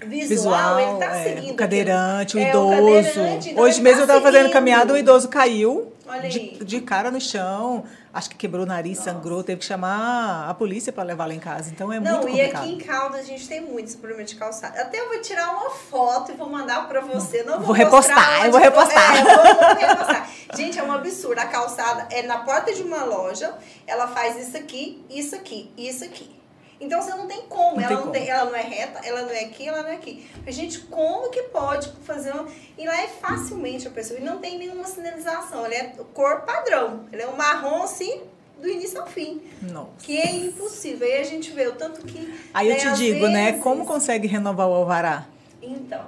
[0.07, 1.53] visual, Visual, ele tá é, seguindo.
[1.53, 3.15] o cadeirante, o É, o idoso.
[3.15, 5.93] cadeirante, então Hoje mesmo tá eu estava fazendo caminhada, o idoso caiu
[6.29, 7.85] de, de cara no chão.
[8.13, 11.39] Acho que quebrou o nariz, sangrou, teve que chamar a polícia para levar lá em
[11.39, 11.71] casa.
[11.71, 12.63] Então é Não, muito e complicado.
[12.65, 14.81] aqui em Caldas a gente tem muito esse problema de calçada.
[14.81, 17.45] Até eu vou tirar uma foto e vou mandar pra você.
[17.45, 19.17] Não vou, Vou repostar, eu vou repostar.
[19.17, 20.31] É, vou repostar.
[20.57, 21.39] Gente, é um absurdo.
[21.39, 23.55] A calçada é na porta de uma loja,
[23.87, 26.40] ela faz isso aqui, isso aqui, isso aqui.
[26.81, 28.13] Então você não tem como, Não ela, tem não como.
[28.13, 30.27] Tem, ela não é reta, ela não é aqui, ela não é aqui.
[30.45, 32.47] Mas, gente, como que pode fazer uma...
[32.79, 37.05] E lá é facilmente a pessoa, e não tem nenhuma sinalização, ele é cor padrão,
[37.13, 38.23] ele é um marrom assim,
[38.59, 39.43] do início ao fim.
[39.61, 39.91] Nossa.
[40.03, 41.07] Que é impossível.
[41.07, 42.41] Aí a gente vê o tanto que.
[42.55, 43.47] Aí eu né, te às digo, né?
[43.47, 45.27] vezes- Como consegue renovar o alvará?
[45.63, 46.05] Então.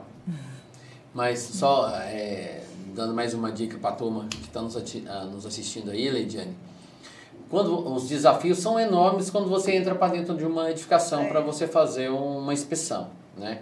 [1.14, 2.62] Mas só é,
[2.94, 4.74] dando mais uma dica para a turma que está nos,
[5.06, 6.56] ah, nos assistindo aí, Leidiane.
[7.52, 11.28] Quando os desafios são enormes quando você entra para dentro de uma edificação É.
[11.28, 13.58] para você fazer uma inspeção, né?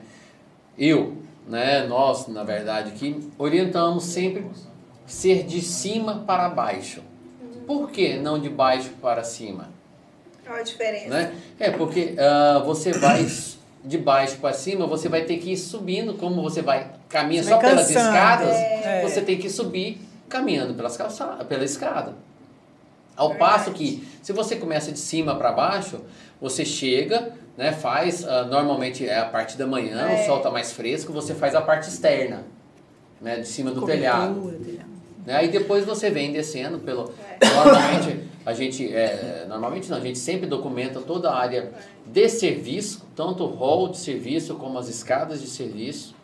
[0.79, 1.17] Eu,
[1.49, 4.47] né, nós, na verdade, que orientamos sempre
[5.05, 7.03] ser de cima para baixo.
[7.67, 9.71] Por que não de baixo para cima?
[10.47, 11.09] Qual a diferença?
[11.09, 11.35] Né?
[11.59, 13.27] É, porque uh, você vai
[13.85, 17.59] de baixo para cima, você vai ter que ir subindo, como você vai caminha só
[17.59, 19.03] pelas escadas, é.
[19.03, 22.30] você tem que subir caminhando pelas calçadas, pela escada.
[23.21, 23.53] Ao Verdade.
[23.53, 26.01] passo que, se você começa de cima para baixo,
[26.41, 30.23] você chega, né, faz, uh, normalmente é a parte da manhã, é.
[30.23, 32.47] o sol está mais fresco, você faz a parte externa,
[33.21, 34.57] né, de cima do telhado.
[34.65, 34.91] telhado.
[35.27, 37.13] Né, aí depois você vem descendo pelo...
[37.43, 37.47] É.
[37.47, 41.73] Normalmente, a gente, é, normalmente não, a gente sempre documenta toda a área
[42.07, 46.15] de serviço, tanto o hall de serviço como as escadas de serviço,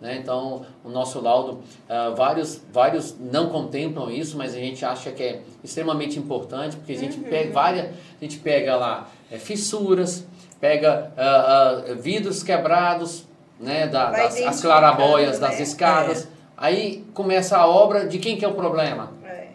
[0.00, 0.18] né?
[0.20, 1.52] Então, o nosso laudo,
[1.88, 6.92] uh, vários, vários não contemplam isso, mas a gente acha que é extremamente importante, porque
[6.92, 7.24] a gente uhum.
[7.24, 10.26] pega várias, a gente pega lá é, fissuras,
[10.60, 13.24] pega uh, uh, vidros quebrados,
[13.58, 15.48] né, da, das, as clarabóias né?
[15.48, 16.24] das escadas.
[16.24, 16.26] É.
[16.58, 19.12] Aí começa a obra de quem que é o problema?
[19.24, 19.48] É.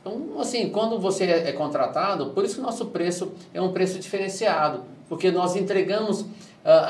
[0.00, 3.72] Então, assim, quando você é, é contratado, por isso que o nosso preço é um
[3.72, 6.26] preço diferenciado, porque nós entregamos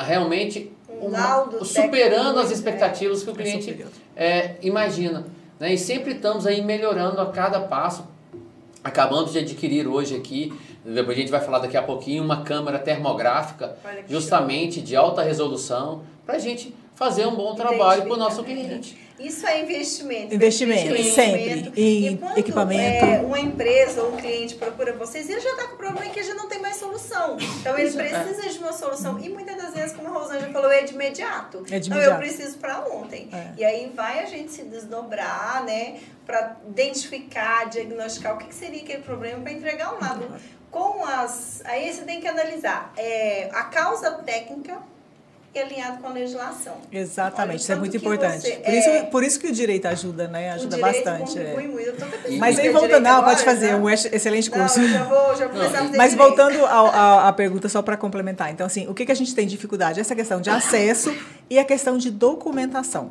[0.06, 0.70] realmente
[1.02, 3.84] uma, superando as expectativas que o cliente
[4.16, 5.26] é, imagina.
[5.58, 5.74] Né?
[5.74, 8.06] E sempre estamos aí melhorando a cada passo.
[8.84, 10.52] Acabamos de adquirir hoje aqui,
[10.84, 13.76] depois a gente vai falar daqui a pouquinho, uma câmera termográfica,
[14.08, 18.98] justamente de alta resolução, para a gente fazer um bom trabalho para o nosso cliente.
[19.26, 20.34] Isso é investimento.
[20.34, 21.72] Investimento, sempre.
[21.76, 23.04] E, e quando equipamento.
[23.04, 26.34] É, uma empresa ou um cliente procura vocês, ele já está com problema que já
[26.34, 27.36] não tem mais solução.
[27.60, 28.08] Então ele é.
[28.08, 29.18] precisa de uma solução.
[29.18, 31.58] E muitas das vezes, como a Rosângela falou, é de imediato.
[31.70, 31.90] É de imediato.
[31.90, 33.28] Então eu preciso para ontem.
[33.32, 33.52] É.
[33.58, 36.00] E aí vai a gente se desdobrar, né?
[36.26, 40.26] Para identificar, diagnosticar o que, que seria aquele problema para entregar um lado.
[40.70, 41.62] Com as.
[41.64, 44.78] Aí você tem que analisar é, a causa técnica
[45.54, 46.74] e alinhado com a legislação.
[46.90, 48.40] Exatamente, Olha, isso é muito importante.
[48.40, 50.52] Você, por, isso, é, por isso que o direito ajuda, né?
[50.52, 51.38] Ajuda bastante.
[51.38, 51.54] É.
[51.54, 52.38] Muito.
[52.38, 54.80] Mas aí voltando, não, pode fazer um excelente curso.
[54.80, 58.50] Não, já vou, já vou começar a fazer Mas voltando à pergunta, só para complementar.
[58.50, 60.00] Então, assim, o que, que a gente tem dificuldade?
[60.00, 61.14] Essa questão de acesso
[61.50, 63.10] e a questão de documentação.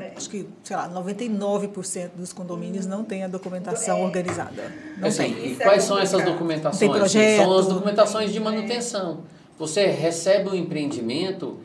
[0.00, 0.12] É.
[0.16, 4.02] Acho que, sei lá, 99% dos condomínios não tem a documentação é.
[4.02, 4.72] organizada.
[4.98, 5.52] Não assim, tem.
[5.52, 6.80] E quais são essas documentações?
[6.80, 9.20] Tem projeto, são as documentações de manutenção.
[9.58, 11.58] Você recebe um empreendimento,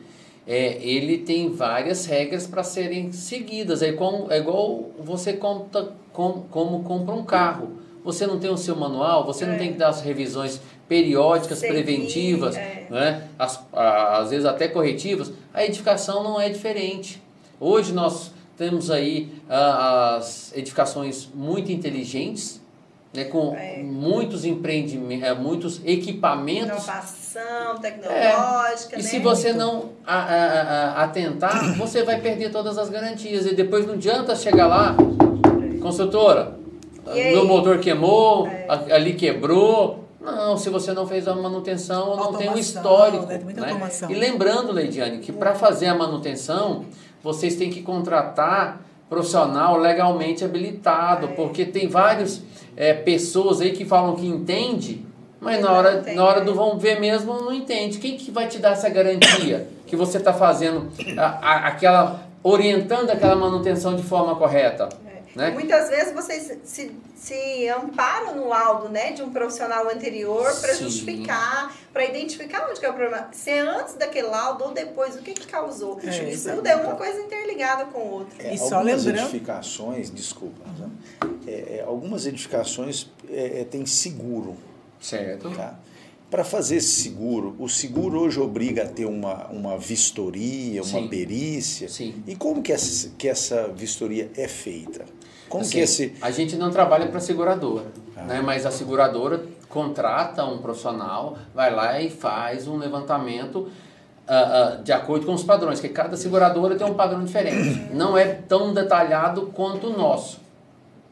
[0.46, 3.82] é, ele tem várias regras para serem seguidas.
[3.82, 7.78] É, igual, é igual você conta com, como compra um carro.
[8.04, 9.48] Você não tem o seu manual, você é.
[9.48, 12.86] não tem que dar as revisões periódicas, Seguir, preventivas, é.
[12.88, 13.28] né?
[13.38, 15.30] As, às vezes até corretivas.
[15.52, 17.22] A edificação não é diferente.
[17.60, 22.57] Hoje nós temos aí as edificações muito inteligentes,
[23.12, 23.82] né, com é.
[23.82, 26.84] muitos empreendimentos, é, muitos equipamentos.
[26.84, 28.96] Inovação tecnológica.
[28.96, 28.98] É.
[28.98, 29.08] E né?
[29.08, 33.46] se você não a, a, a, atentar, você vai perder todas as garantias.
[33.46, 34.94] E depois não adianta chegar lá,
[35.80, 36.56] construtora,
[37.14, 38.66] meu motor queimou, é.
[38.92, 40.04] ali quebrou.
[40.20, 43.24] Não, se você não fez a manutenção, não tem um histórico.
[43.24, 43.38] Né?
[43.38, 43.90] né?
[44.10, 46.84] E lembrando, Leidiane, que para fazer a manutenção,
[47.22, 51.28] vocês têm que contratar profissional legalmente habilitado, é.
[51.28, 52.42] porque tem várias
[52.76, 55.04] é, pessoas aí que falam que entende,
[55.40, 57.98] mas na hora, na hora do vão ver mesmo não entende.
[57.98, 63.10] Quem que vai te dar essa garantia que você está fazendo a, a, aquela orientando
[63.10, 64.88] aquela manutenção de forma correta?
[65.38, 65.52] Né?
[65.52, 71.72] Muitas vezes vocês se, se amparam no laudo né, de um profissional anterior para justificar,
[71.92, 73.28] para identificar onde que é o problema.
[73.30, 76.00] Se é antes daquele laudo ou depois, o que, que causou.
[76.02, 78.34] É, Isso tudo é uma coisa interligada com o outro.
[78.40, 79.28] É, e só algumas lembrando...
[79.28, 80.90] edificações, desculpa, né?
[81.46, 84.56] é, é algumas edificações é, é, têm seguro.
[85.00, 85.54] Certo.
[85.54, 85.78] Tá?
[86.30, 91.08] Para fazer esse seguro, o seguro hoje obriga a ter uma, uma vistoria, uma Sim.
[91.08, 91.88] perícia.
[91.88, 92.22] Sim.
[92.26, 95.06] E como que essa, que essa vistoria é feita?
[95.48, 96.14] Como assim, que esse...
[96.20, 98.24] A gente não trabalha para a seguradora, ah.
[98.24, 98.42] né?
[98.42, 103.60] mas a seguradora contrata um profissional, vai lá e faz um levantamento
[104.28, 107.88] uh, uh, de acordo com os padrões, que cada seguradora tem um padrão diferente.
[107.94, 110.40] Não é tão detalhado quanto o nosso.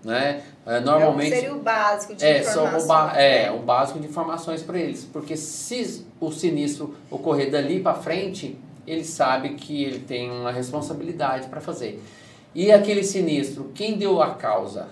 [0.04, 0.42] Né?
[0.66, 2.84] É, normalmente é, seria o básico de é, informações.
[2.84, 5.04] O ba é, o básico de informações para eles.
[5.04, 11.46] Porque se o sinistro ocorrer dali para frente, ele sabe que ele tem uma responsabilidade
[11.46, 12.02] para fazer.
[12.52, 14.88] E aquele sinistro, quem deu a causa?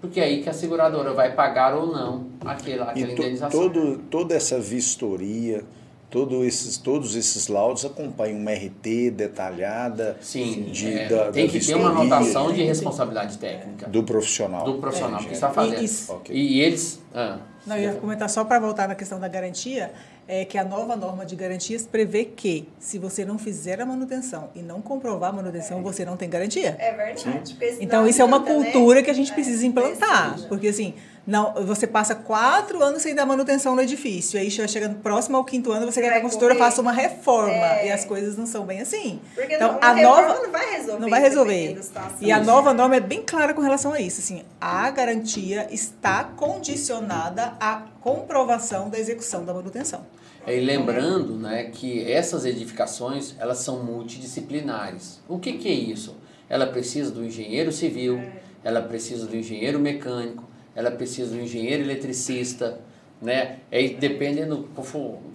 [0.00, 3.60] Porque é aí que a seguradora vai pagar ou não aquela, aquela indenização.
[3.60, 5.64] Todo, toda essa vistoria,
[6.10, 10.18] Todo esses, todos esses laudos acompanham uma RT detalhada.
[10.20, 13.88] Sim, de, é, da, tem da que ter uma anotação de responsabilidade técnica.
[13.88, 14.64] Do profissional.
[14.64, 15.80] Do profissional é, que está fazendo.
[15.80, 16.36] E, okay.
[16.36, 17.00] e eles.
[17.14, 19.92] Ah, Não, eu ia comentar só para voltar na questão da garantia,
[20.26, 24.50] é que a nova norma de garantias prevê que, se você não fizer a manutenção
[24.54, 25.82] e não comprovar a manutenção, é.
[25.82, 26.76] você não tem garantia.
[26.78, 27.56] É verdade.
[27.80, 28.52] Então, isso é uma né?
[28.52, 29.04] cultura né?
[29.04, 30.40] que a gente precisa implantar.
[30.48, 30.94] Porque, assim,
[31.26, 34.40] não, você passa quatro anos sem dar manutenção no edifício.
[34.40, 36.54] Aí chegando próximo ao quinto ano, você quer que a correr.
[36.56, 37.52] faça uma reforma.
[37.52, 37.88] É.
[37.88, 39.20] E as coisas não são bem assim.
[39.34, 41.00] Porque Então, não, a nova não vai resolver.
[41.00, 41.80] não vai resolver.
[42.20, 44.20] E a nova norma é bem clara com relação a isso.
[44.20, 50.04] Assim, a garantia está condicionada à comprovação da execução da manutenção.
[50.46, 55.20] E lembrando né, que essas edificações elas são multidisciplinares.
[55.28, 56.16] O que, que é isso?
[56.48, 58.20] Ela precisa do engenheiro civil,
[58.64, 62.78] ela precisa do engenheiro mecânico, ela precisa do engenheiro eletricista,
[63.20, 63.56] né?
[63.70, 64.62] Aí depende do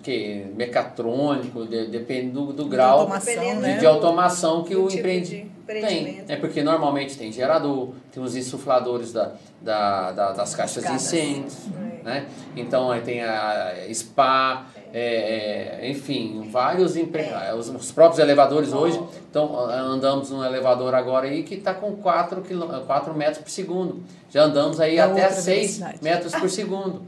[0.01, 3.77] que mecatrônico, de- depende do, do grau automação, Dependendo né?
[3.77, 6.23] de automação que Do o tipo empreende de tem.
[6.27, 11.57] É porque normalmente tem gerador, tem os insufladores da, da, da- das caixas de incêndios,
[11.67, 12.03] É.
[12.03, 12.25] né?
[12.55, 14.65] Então aí tem a SPA,
[14.97, 17.25] é, é, enfim, vários empre...
[17.57, 18.97] os, os próprios elevadores hoje.
[19.29, 22.65] Então andamos num elevador agora aí que está com 4, quilô...
[22.67, 24.01] 4 metros por segundo.
[24.29, 25.97] Já andamos aí É até outra 6 velocidade.
[26.01, 27.01] metros por segundo.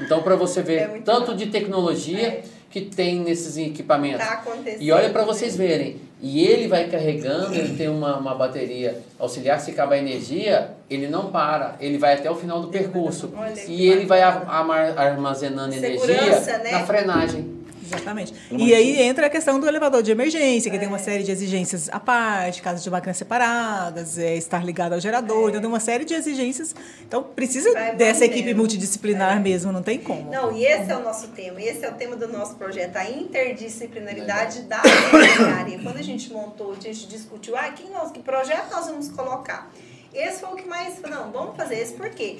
[0.00, 1.36] Então para você É ver muito tanto rápido.
[1.36, 2.42] de tecnologia É.
[2.70, 4.24] que tem nesses equipamentos.
[4.24, 4.44] Tá.
[4.78, 9.58] E olha para vocês verem, e ele vai carregando, ele tem uma, uma bateria auxiliar,
[9.58, 13.32] se acabar a energia, ele não para, ele vai até o final do percurso.
[13.36, 15.00] Olha E ele vai bacana.
[15.00, 16.70] armazenando Segurança, energia né?
[16.72, 17.59] na frenagem.
[17.94, 18.34] Exatamente.
[18.50, 21.00] E aí entra a questão do elevador de emergência, que tem uma É.
[21.00, 25.60] série de exigências à parte, casas de máquinas separadas, é, estar ligado ao gerador, então
[25.60, 26.74] tem uma série de exigências.
[27.06, 30.30] Então precisa Vai dessa equipe multidisciplinar mesmo, não tem como.
[30.30, 33.04] Não, e esse é o nosso tema, esse é o tema do nosso projeto, a
[33.10, 35.78] interdisciplinaridade da engenharia.
[35.82, 39.70] Quando a gente montou, a gente discutiu, ah, que, nós, que projeto nós vamos colocar?
[40.12, 42.38] Esse foi o que mais, não, vamos fazer esse por quê?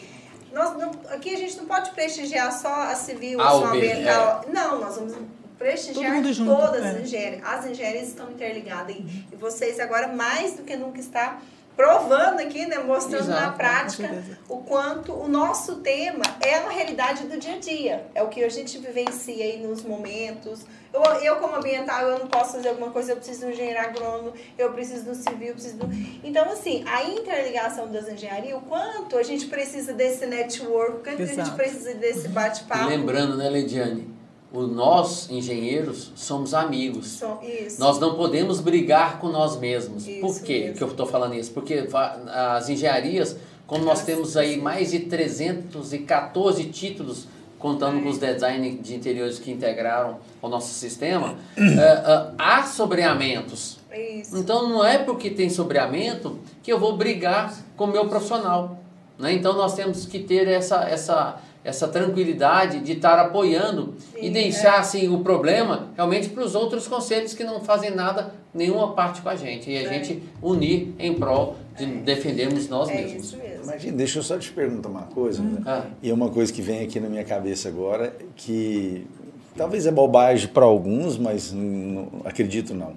[0.52, 4.44] Nós não, aqui a gente não pode prestigiar só a civil, A só a ambiental.
[4.52, 5.14] Não, nós vamos
[5.60, 6.88] prestigiar Todo mundo junto, todas é.
[6.88, 7.42] as engenharias.
[7.44, 11.38] As engenharias estão interligadas e, e vocês agora mais do que nunca está
[11.76, 16.70] provando aqui, né, mostrando na Exato, com prática o quanto o nosso tema é uma
[16.70, 18.06] realidade do dia a dia.
[18.14, 20.60] É o que a gente vivencia aí nos momentos.
[20.92, 24.32] Eu, eu como ambiental, eu não posso fazer alguma coisa, eu preciso do engenheiro agrônomo,
[24.58, 25.88] eu preciso do civil, eu preciso do...
[26.24, 31.22] Então, assim, a interligação das engenharias, o quanto a gente precisa desse network, o quanto
[31.22, 31.56] a gente Exato.
[31.56, 32.88] precisa desse bate-papo.
[32.88, 34.19] lembrando, né, Leidiane,
[34.52, 37.22] o nós, engenheiros, somos amigos.
[37.43, 37.81] Isso.
[37.81, 40.06] Nós não podemos brigar com nós mesmos.
[40.06, 40.77] Isso Por quê mesmo.
[40.77, 41.52] que eu estou falando isso?
[41.52, 41.89] Porque
[42.27, 43.36] as engenharias,
[43.66, 47.28] como nós temos aí mais de 314 títulos,
[47.60, 53.78] contando com os design de interiores que integraram ao nosso sistema, eh, há sobreamentos.
[53.93, 54.36] Isso.
[54.39, 58.78] Então não é porque tem sobreamento que eu vou brigar com o meu profissional.
[59.18, 59.35] Né?
[59.35, 64.76] Então nós temos que ter essa, essa, essa tranquilidade de estar apoiando e Sim, deixar
[64.76, 64.78] é.
[64.78, 69.28] assim, o problema realmente para os outros conselhos que não fazem nada, nenhuma parte com
[69.28, 69.70] a gente.
[69.70, 69.88] E a É.
[69.88, 73.24] gente unir em prol de defendermos nós É mesmos.
[73.24, 73.64] isso mesmo.
[73.64, 75.42] Imagina, deixa eu só te perguntar uma coisa.
[75.42, 75.60] né?
[75.66, 79.06] Ah, E é uma coisa que vem aqui na minha cabeça agora, que
[79.54, 82.94] talvez é bobagem para alguns, mas não, acredito não.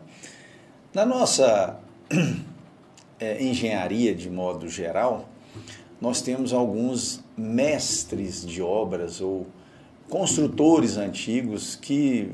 [0.93, 1.79] Na nossa
[3.19, 5.27] eh, engenharia, de modo geral,
[5.99, 9.47] nós temos alguns mestres de obras ou
[10.09, 12.29] construtores antigos que,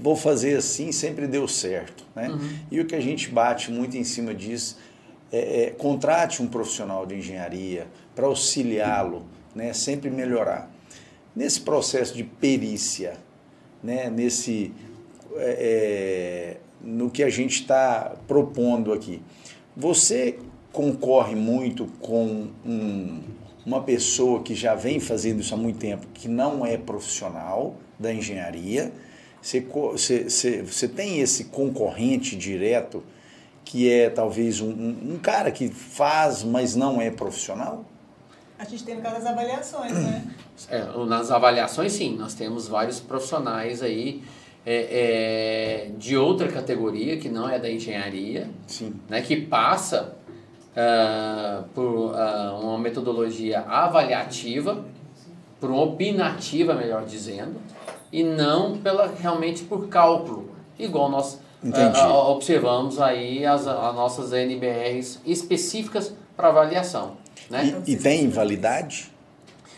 [0.00, 2.04] vou fazer assim, sempre deu certo.
[2.14, 2.28] Né?
[2.70, 4.78] E o que a gente bate muito em cima disso
[5.32, 9.24] é, é, contrate um profissional de engenharia para auxiliá-lo,
[9.54, 10.70] né, sempre melhorar.
[11.34, 13.18] Nesse processo de perícia,
[13.82, 14.72] né, nesse,
[15.34, 19.20] é, é, no que a gente está propondo aqui,
[19.76, 20.38] você
[20.72, 23.20] concorre muito com um,
[23.66, 28.14] uma pessoa que já vem fazendo isso há muito tempo, que não é profissional da
[28.14, 28.92] engenharia,
[29.42, 33.02] você, você, você, você tem esse concorrente direto
[33.64, 37.84] que é talvez um, um, um cara que faz, mas não é profissional?
[38.56, 40.24] A gente tem no caso das avaliações, né?
[40.70, 44.22] É, nas avaliações, sim, nós temos vários profissionais aí
[44.64, 48.94] é, é, de outra categoria, que não é da engenharia, Sim.
[49.06, 50.16] né, que passa
[50.76, 54.84] ah, por ah, uma metodologia avaliativa,
[55.58, 57.56] por uma opinativa, melhor dizendo,
[58.12, 61.40] e não pela realmente por cálculo, igual nós
[61.72, 67.16] ah, observamos aí as, as nossas NBRs específicas para avaliação.
[67.48, 67.82] Né?
[67.86, 69.10] E, e tem validade?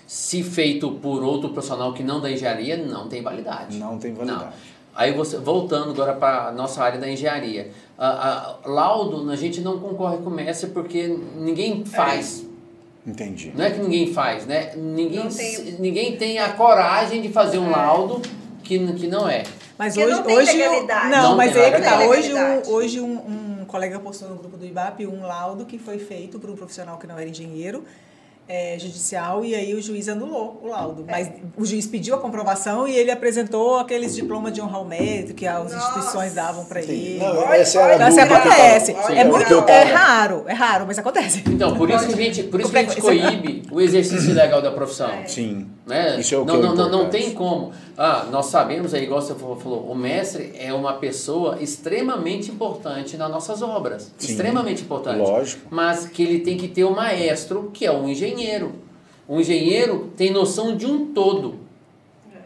[0.06, 3.76] Se feito por outro profissional que não da engenharia, não tem validade.
[3.76, 4.44] Não tem validade.
[4.44, 4.77] Não.
[4.98, 7.70] Aí você, voltando agora para a nossa área da engenharia.
[7.96, 11.06] A, a- laudo, a gente não concorre com o mestre porque
[11.36, 12.44] ninguém faz.
[13.06, 13.52] Entendi.
[13.56, 14.72] Não é que ninguém faz, né?
[14.74, 18.20] Ninguém, tem- ninguém tem a coragem de fazer um laudo
[18.64, 19.44] que, que não é.
[19.78, 22.00] Mas Porque hoje, não tem hoje não, Não mas tem aí é que tá.
[22.00, 25.98] Hoje, um, hoje um, um colega postou no grupo do IBAP um laudo que foi
[25.98, 27.84] feito por um profissional que não era engenheiro
[28.48, 31.04] é, judicial e aí o juiz anulou o laudo.
[31.06, 35.34] Mas o juiz pediu a comprovação e ele apresentou aqueles diplomas de honra ao mérito
[35.34, 35.76] que as Nossa.
[35.76, 37.18] instituições davam para ele.
[37.18, 38.96] Não, Olha, essa era a Então, assim, que eu acontece.
[39.06, 41.42] Sim, É muito é raro, é raro, mas acontece.
[41.46, 44.62] Então, por isso que a gente, por isso que a gente coíbe o exercício legal
[44.62, 45.10] da profissão.
[45.26, 45.66] Sim.
[45.86, 46.18] Né?
[46.20, 47.72] Isso é o que não, é não, não, não tem como.
[47.96, 53.30] Ah, nós sabemos aí, igual você falou, o mestre é uma pessoa extremamente importante nas
[53.30, 54.12] nossas obras.
[54.18, 55.18] Sim, extremamente importante.
[55.18, 55.62] lógico.
[55.70, 58.72] Mas que ele tem que ter o maestro, que é um engenheiro.
[59.28, 61.56] Um engenheiro tem noção de um todo.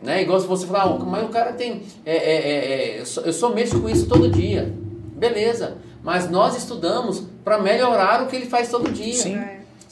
[0.03, 0.23] Né?
[0.23, 1.83] Igual se você falar, ah, mas o cara tem.
[2.05, 4.73] é, é, é, é, eu só- eu só mexo com isso todo dia.
[5.17, 5.77] Beleza.
[6.03, 9.15] Mas nós estudamos para melhorar o que ele faz todo dia.
[9.15, 9.41] Sim.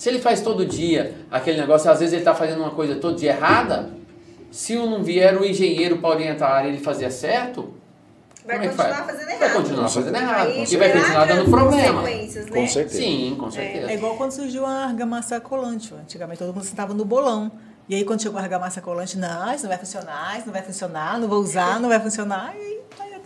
[0.00, 0.02] É.
[0.02, 3.16] Se ele faz todo dia aquele negócio, às vezes ele está fazendo uma coisa todo
[3.16, 3.90] dia errada,
[4.50, 7.74] se não vier o engenheiro para orientar ele fazer certo,
[8.46, 9.06] Vai como é que continuar faz?
[9.06, 9.56] fazendo Vai errado.
[9.56, 10.50] continuar fazendo errado.
[10.72, 12.00] E vai continuar dando problema.
[12.00, 12.60] consequências, né?
[12.60, 12.98] Com certeza.
[13.02, 13.90] Sim, com certeza.
[13.90, 15.94] É igual quando surgiu a argamassa colante.
[15.94, 17.52] Antigamente todo mundo sentava no bolão.
[17.88, 20.62] E aí quando chegou a argamassa colante, não, isso não vai funcionar, isso não vai
[20.62, 22.54] funcionar, não vou usar, não vai funcionar.
[22.56, 22.80] E aí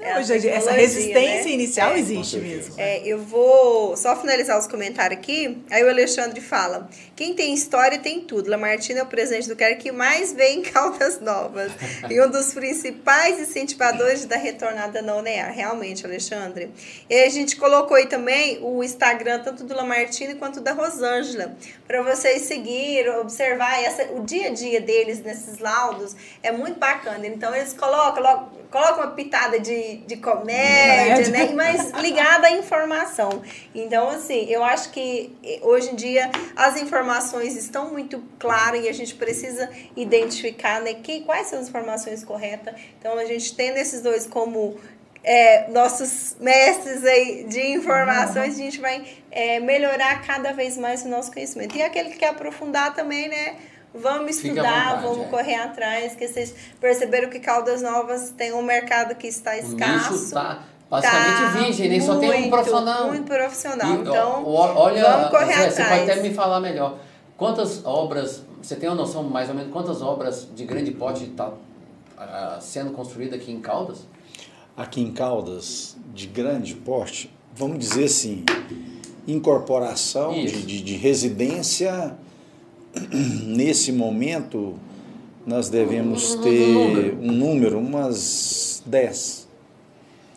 [0.04, 1.50] É hoje essa resistência né?
[1.50, 1.98] inicial É.
[1.98, 2.74] existe mesmo.
[2.76, 5.64] É, eu vou só finalizar os comentários aqui.
[5.70, 8.50] Aí o Alexandre fala: quem tem história tem tudo.
[8.50, 11.72] Lamartina é o presidente do cara que mais vê em Caldas Novas.
[12.10, 15.52] e um dos principais incentivadores da retornada na UNEAR.
[15.54, 16.70] Realmente, Alexandre.
[17.08, 21.56] E a gente colocou aí também o Instagram, tanto do Lamartina quanto da Rosângela.
[21.86, 26.14] Para vocês seguir, observar essa, o dia a dia deles nesses laudos.
[26.42, 27.26] É muito bacana.
[27.26, 31.46] Então eles colocam, logo- colocam uma pitada de, de comédia, Comédia.
[31.46, 31.52] né?
[31.54, 33.40] mas ligada à informação.
[33.72, 35.32] Então, assim, eu acho que
[35.62, 41.20] hoje em dia as informações estão muito claras e a gente precisa identificar né, que,
[41.20, 42.74] quais são as informações corretas.
[42.98, 44.76] Então, a gente tendo esses dois como
[45.22, 51.08] é, nossos mestres aí de informações, a gente vai é, melhorar cada vez mais o
[51.08, 51.76] nosso conhecimento.
[51.76, 53.54] E aquele que quer aprofundar também, né?
[53.94, 55.28] Vamos estudar, vontade, vamos é.
[55.28, 60.14] correr atrás, que vocês perceberam que Caldas Novas tem um mercado que está O escasso.
[60.14, 63.06] está basicamente Tá virgem, nem só tem um profissional.
[63.06, 63.88] Muito profissional.
[63.88, 66.00] E, então, olha, vamos correr Zé, você atrás.
[66.00, 66.98] pode até me falar melhor.
[67.36, 71.52] Quantas obras, você tem uma noção mais ou menos quantas obras de grande porte está
[72.60, 74.06] sendo construída aqui em Caldas?
[74.76, 78.44] Aqui em Caldas, de grande porte, vamos dizer assim,
[79.26, 82.16] incorporação de, de, de residência,
[83.46, 84.74] nesse momento,
[85.46, 89.43] nós devemos ter um número, umas 10.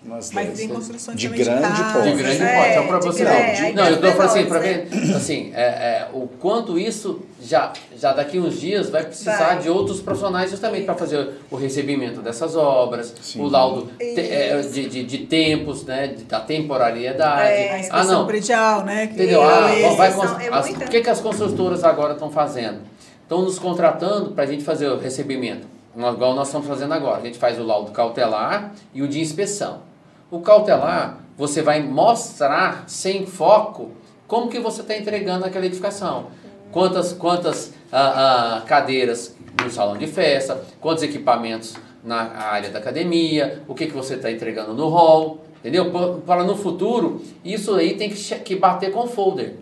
[0.07, 0.57] Umas Mas 10.
[0.59, 2.11] tem construções De grande porte.
[2.11, 3.83] De grande É, porte, é você grande, não.
[3.83, 4.85] Não, eu tô falando assim, para né?
[4.89, 9.59] ver, assim, é, é, o quanto isso já, já daqui uns dias vai precisar Vai.
[9.59, 13.41] de outros profissionais justamente para fazer o recebimento dessas obras, Sim.
[13.41, 17.51] o laudo te- é, de, de, de tempos, né, da temporariedade.
[17.51, 17.71] É.
[17.71, 19.07] A Ah, inspeção não, predial, né?
[19.07, 19.43] que- Entendeu?
[19.43, 22.79] Ah, Isso, vai é as- O que, que as construtoras agora estão fazendo?
[23.23, 25.67] Estão nos contratando para a gente fazer o recebimento,
[25.97, 27.17] igual nós estamos fazendo agora.
[27.17, 29.85] A gente faz o laudo cautelar e o de inspeção.
[30.29, 33.91] O cautelar, você vai mostrar sem foco
[34.27, 36.27] como que você está entregando aquela edificação.
[36.71, 43.63] Quantas, quantas ah, ah, cadeiras no salão de festa, quantos equipamentos na área da academia,
[43.67, 45.91] o que, que você está entregando no hall, entendeu?
[45.91, 49.55] Pa- Para no futuro, isso aí tem que, que bater com o folder.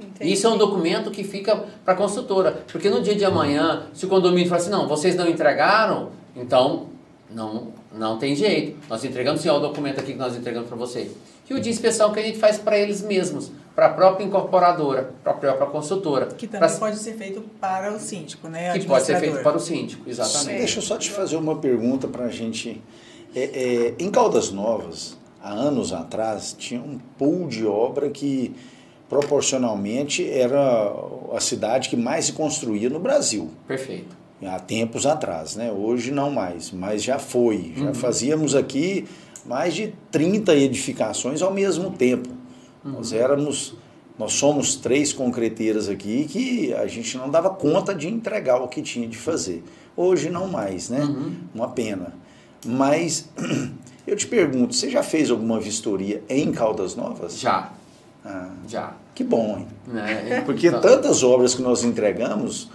[0.00, 0.32] Entendi.
[0.32, 2.62] Isso é um documento que fica para a construtora.
[2.70, 6.86] Porque no dia de amanhã, se o condomínio falar assim, não, vocês não entregaram, então
[7.30, 8.76] não, não tem jeito.
[8.88, 11.10] Nós entregamos sim, ó, o documento aqui que nós entregamos para você.
[11.48, 15.12] E o de inspeção que a gente faz para eles mesmos, para a própria incorporadora,
[15.22, 16.26] para a própria consultora.
[16.26, 18.72] Que também pra- pode ser feito para o síndico, né?
[18.78, 20.58] que pode ser feito para o síndico, exatamente.
[20.58, 22.80] Deixa eu só te fazer uma pergunta para a gente.
[23.34, 28.54] É, é, em Caldas Novas, há anos atrás, tinha um pool de obra que
[29.08, 30.92] proporcionalmente era
[31.34, 33.50] a cidade que mais se construía no Brasil.
[33.68, 34.21] Perfeito.
[34.44, 35.70] Há tempos atrás, né?
[35.70, 37.72] Hoje não mais, mas já foi.
[37.76, 37.94] Já Uhum.
[37.94, 39.06] fazíamos aqui
[39.46, 42.28] mais de 30 edificações ao mesmo tempo.
[42.84, 42.92] Uhum.
[42.92, 43.74] Nós éramos,
[44.18, 48.82] nós somos três concreteiras aqui que a gente não dava conta de entregar o que
[48.82, 49.62] tinha de fazer.
[49.96, 51.00] Hoje não mais, né?
[51.02, 51.32] Uhum.
[51.54, 52.14] Uma pena.
[52.66, 53.28] Mas
[54.06, 57.38] eu te pergunto, você já fez alguma vistoria em Caldas Novas?
[57.38, 57.70] Já,
[58.24, 58.94] Ah, já.
[59.14, 59.66] que bom, hein?
[59.86, 60.42] Né?
[60.46, 62.70] Porque Então, tantas obras que nós entregamos,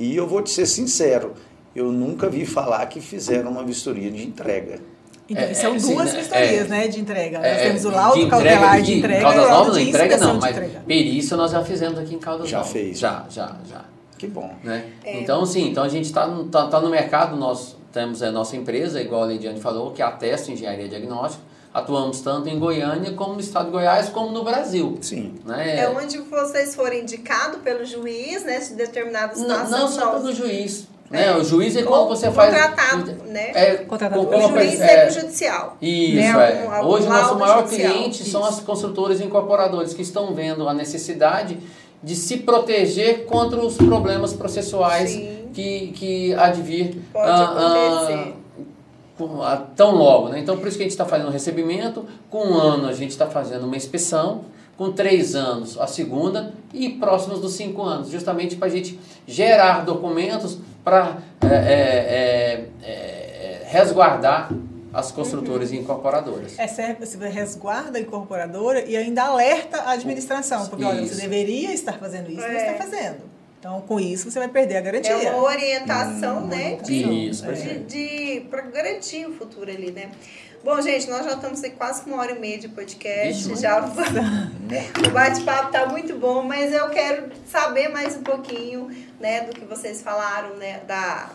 [0.00, 1.34] e eu vou te ser sincero,
[1.76, 4.80] eu nunca vi falar que fizeram uma vistoria de entrega.
[5.28, 6.20] Então, É, são é, duas sim, né?
[6.22, 6.68] vistorias, É.
[6.68, 7.38] né, de entrega.
[7.38, 9.56] É, Nós temos o de laudo entrega cautelar de de entrega Caldas e o Novas
[9.56, 10.80] laudo não de entrega não, de mas entrega.
[10.86, 12.72] perícia nós já fizemos aqui em Caldas Já Novas.
[12.72, 13.84] fez, Já, já, já.
[14.18, 14.50] Que bom.
[14.64, 14.86] né?
[15.04, 15.20] É.
[15.20, 18.56] Então, sim, então a gente está no, tá, tá no mercado, nós temos a nossa
[18.56, 21.42] empresa, igual a Leidiane falou, que é a Testa Engenharia Diagnóstica.
[21.72, 24.98] Atuamos tanto em Goiânia como no estado de Goiás, como no Brasil.
[25.00, 25.34] Sim.
[25.44, 25.80] Né?
[25.80, 28.60] É onde vocês forem indicados pelo juiz, né?
[28.60, 29.78] Se determinada Não, situação.
[29.78, 30.88] não só são- pelo juiz.
[31.10, 31.26] Né?
[31.26, 31.36] É.
[31.36, 32.50] O juiz é quando você faz.
[32.54, 33.50] contratado, né?
[33.52, 34.24] É, Contratado.
[34.26, 35.76] com- O juiz pe- é, semi-judicial.
[35.82, 36.52] Isso, né?
[36.52, 36.58] é.
[36.62, 37.92] Algum- algum Hoje o nosso maior judicial.
[37.92, 38.50] cliente são Isso.
[38.50, 41.58] as construtoras e incorporadores que estão vendo a necessidade
[42.02, 45.48] de se proteger contra os problemas processuais Sim.
[45.52, 47.44] que, que advir Pode ah,
[48.04, 48.34] acontecer.
[49.42, 50.28] Ah, tão logo.
[50.28, 50.38] Né?
[50.40, 53.10] Então, por isso que a gente está fazendo um recebimento, com um ano a gente
[53.10, 54.44] está fazendo uma inspeção,
[54.76, 59.84] com três anos a segunda e próximos dos cinco anos, justamente para a gente gerar
[59.84, 61.18] documentos para
[63.66, 64.50] resguardar
[64.92, 66.58] as construtoras e incorporadoras.
[66.58, 70.66] É certo, você resguarda a incorporadora e ainda alerta a administração.
[70.66, 71.14] Porque, olha, Isso.
[71.14, 72.72] você deveria estar fazendo isso, não É.
[72.72, 73.18] está fazendo.
[73.60, 75.12] Então, com isso, você vai perder a garantia.
[75.12, 76.76] É uma orientação, né?
[76.76, 77.48] De, Isso, É.
[77.48, 77.84] perfeito.
[77.84, 80.10] de, para garantir o futuro ali, né?
[80.64, 83.48] Bom, gente, nós já estamos aqui quase com uma hora e meia de podcast.
[83.48, 88.88] Vixe, já o bate-papo tá muito bom, mas eu quero saber mais um pouquinho,
[89.18, 91.30] né, do que vocês falaram, né, da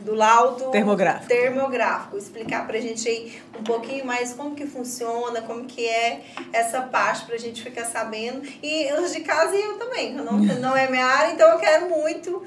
[0.00, 1.28] do laudo Termográfico.
[1.28, 2.16] termográfico.
[2.16, 6.22] Explicar pra gente aí um pouquinho mais como que funciona, como que é
[6.52, 8.42] essa parte pra gente ficar sabendo.
[8.62, 11.58] E os de casa e eu também, eu não, não é minha área, então eu
[11.58, 12.42] quero muito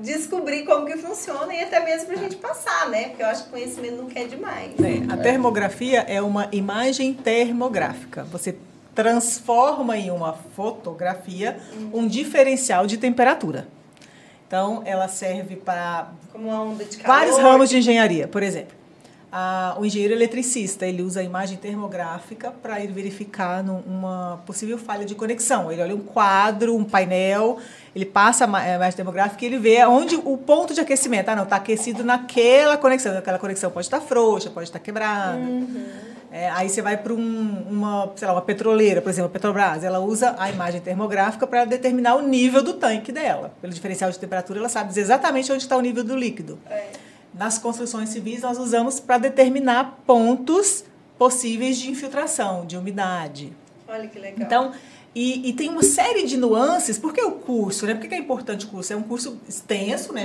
[0.00, 3.08] descobrir como que funciona e até mesmo pra gente passar, né?
[3.08, 4.72] Porque eu acho que conhecimento nunca é demais.
[4.80, 8.24] É, a termografia é uma imagem termográfica.
[8.24, 8.56] Você
[8.94, 11.58] transforma em uma fotografia
[11.92, 13.66] um diferencial de temperatura.
[14.54, 16.10] Então, ela serve para
[17.08, 18.28] vários ramos de engenharia.
[18.28, 18.72] Por exemplo,
[19.32, 24.78] a- o engenheiro eletricista ele usa a imagem termográfica para ir verificar num- uma possível
[24.78, 25.72] falha de conexão.
[25.72, 27.58] Ele olha um quadro, um painel,
[27.96, 31.30] ele passa a ma- a imagem termográfica e ele vê onde o ponto de aquecimento.
[31.30, 33.18] Ah, não, está aquecido naquela conexão.
[33.18, 35.36] Aquela conexão pode estar frouxa, pode estar quebrada.
[36.36, 39.84] É, aí você vai para um, uma, sei lá, uma petroleira, por exemplo, a Petrobras,
[39.84, 43.54] ela usa a imagem termográfica para determinar o nível do tanque dela.
[43.60, 46.58] Pelo diferencial de temperatura, ela sabe dizer exatamente onde está o nível do líquido.
[46.68, 46.88] É.
[47.32, 50.84] Nas construções civis, nós usamos para determinar pontos
[51.16, 53.52] possíveis de infiltração, de umidade.
[53.86, 54.44] Olha que legal.
[54.44, 54.72] Então,
[55.14, 56.98] e, e tem uma série de nuances.
[56.98, 57.86] Por que o curso?
[57.86, 57.94] Né?
[57.94, 58.92] Por que é importante o curso?
[58.92, 60.24] É um curso extenso, né?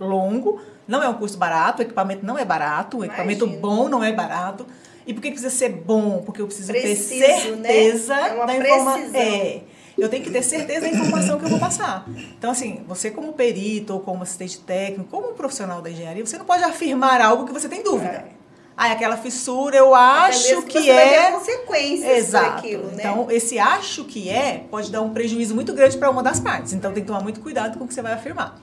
[0.00, 4.02] longo, não é um curso barato, o equipamento não é barato, o equipamento bom não
[4.02, 4.66] é barato.
[5.06, 6.22] E por que que precisa ser bom?
[6.24, 7.68] Porque eu preciso Preciso, ter né?
[7.68, 9.20] certeza É uma da informação.
[9.20, 9.60] É.
[9.96, 12.04] Eu tenho que ter certeza da informação que eu vou passar.
[12.36, 16.36] Então, assim, você como perito ou como assistente técnico, como um profissional da engenharia, você
[16.36, 18.24] não pode afirmar algo que você tem dúvida.
[18.28, 18.34] É.
[18.76, 21.30] Ah, aquela fissura eu acho que ter é...
[21.30, 22.44] consequências Exato.
[22.44, 22.96] por aquilo, né?
[22.98, 26.72] Então, esse acho que é pode dar um prejuízo muito grande para uma das partes.
[26.72, 28.60] Então, tem que tomar muito cuidado com o que você vai afirmar.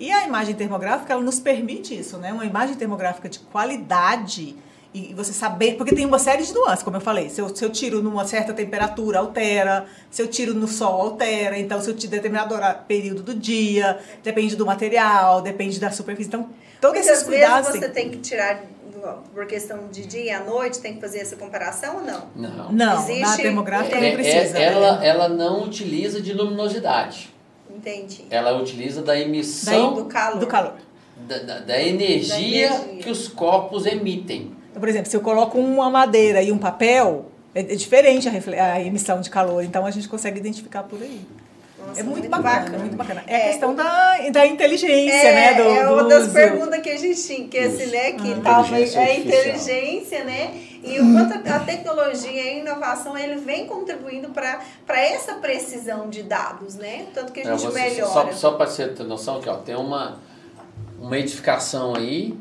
[0.00, 2.32] E a imagem termográfica, ela nos permite isso, né?
[2.32, 4.56] Uma imagem termográfica de qualidade
[4.94, 7.30] e você saber, porque tem uma série de nuances, como eu falei.
[7.30, 9.86] Se eu, se eu tiro numa certa temperatura, altera.
[10.10, 11.58] Se eu tiro no sol, altera.
[11.58, 12.54] Então, se eu tiro determinado
[12.86, 16.28] período do dia, depende do material, depende da superfície.
[16.28, 16.48] Então,
[16.80, 17.68] todos Muitas esses cuidados.
[17.68, 18.62] vezes você tem- tem que tirar
[18.92, 22.26] do- por questão de dia e à noite, tem que fazer essa comparação ou não?
[22.36, 22.72] Não.
[22.72, 24.58] Não, Existe- na termográfica É, não É- precisa.
[24.58, 25.08] é- ela, né?
[25.08, 27.32] ela não utiliza de luminosidade.
[27.74, 28.26] Entendi.
[28.30, 30.38] Ela utiliza da emissão Do calor.
[30.38, 30.74] do calor.
[31.26, 33.02] da, da- da energia Da energia.
[33.02, 34.54] que os corpos emitem.
[34.72, 38.72] Então, por exemplo, se eu coloco uma madeira e um papel, é, é diferente a,
[38.72, 41.20] a emissão de calor, então a gente consegue identificar por aí.
[41.86, 43.24] Nossa, é muito, bacana, muito bacana.
[43.26, 45.54] É, É, a questão da, da inteligência, É, né?
[45.54, 46.32] Do, é uma do das uso.
[46.32, 48.40] perguntas que a gente tinha, que assim, né, que Ah.
[48.42, 49.42] tava Inteligência é a artificial.
[49.76, 50.54] inteligência, né?
[50.84, 54.60] E o quanto a tecnologia e a inovação, ele vem contribuindo para
[55.00, 57.06] essa precisão de dados, né?
[57.12, 58.10] Tanto que a É, gente você- melhora.
[58.12, 60.18] Só, só para você ter noção que ó, tem uma,
[61.00, 62.32] uma edificação aí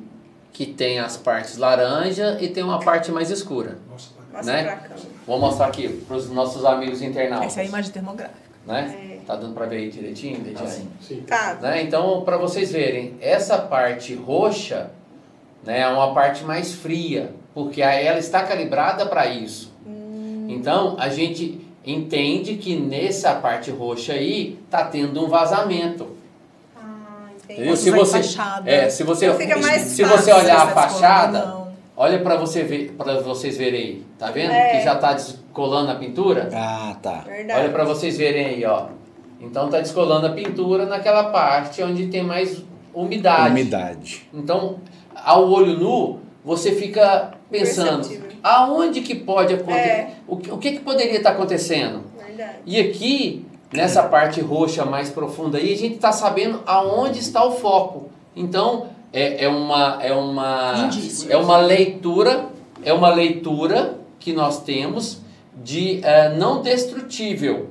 [0.52, 3.78] que tem as partes laranja e tem uma parte mais escura.
[3.90, 4.64] Mostra né?
[4.64, 5.02] pra câmera.
[5.26, 7.48] Vou mostrar aqui para os nossos amigos internautas.
[7.48, 8.40] Essa é a imagem termográfica.
[8.65, 9.18] Né?
[9.22, 9.26] É.
[9.26, 10.90] Tá dando para ver aí direitinho, Detiane?
[11.28, 11.57] Tá.
[11.61, 11.84] Né?
[11.84, 14.91] Então, para vocês verem, essa parte roxa
[15.64, 19.72] né, é uma parte mais fria, porque ela está calibrada para isso.
[20.48, 26.18] Então, a gente entende que nessa parte roxa aí tá tendo um vazamento.
[27.53, 27.61] Entendi.
[27.61, 27.72] Entendeu?
[27.72, 31.53] Posso Se você, é, se você, Então fica mais se você olhar a tá fachada,
[31.95, 34.52] olha para você ver, para vocês verem aí, tá vendo?
[34.52, 34.78] É.
[34.78, 36.49] Que já tá descolando a pintura.
[36.53, 37.23] Ah, tá.
[37.26, 37.60] Verdade.
[37.60, 38.88] Olha para vocês verem aí, ó.
[39.40, 42.64] Então tá descolando a pintura naquela parte onde tem mais
[42.94, 43.49] umidade.
[43.49, 44.30] Umidade.
[44.34, 44.78] Então,
[45.15, 48.07] ao olho nu, você fica pensando,
[48.44, 49.90] aonde que pode acontecer?
[49.90, 50.11] É.
[50.28, 52.03] O, que, o que, que poderia estar acontecendo?
[52.18, 52.57] Verdade.
[52.65, 57.52] E aqui, nessa parte roxa mais profunda aí, a gente está sabendo aonde está o
[57.52, 58.10] foco.
[58.35, 61.31] Então, é, é uma, é uma, Indício.
[61.31, 62.49] é uma leitura
[62.84, 65.19] é uma leitura que nós temos
[65.64, 67.69] de eh, não destrutível.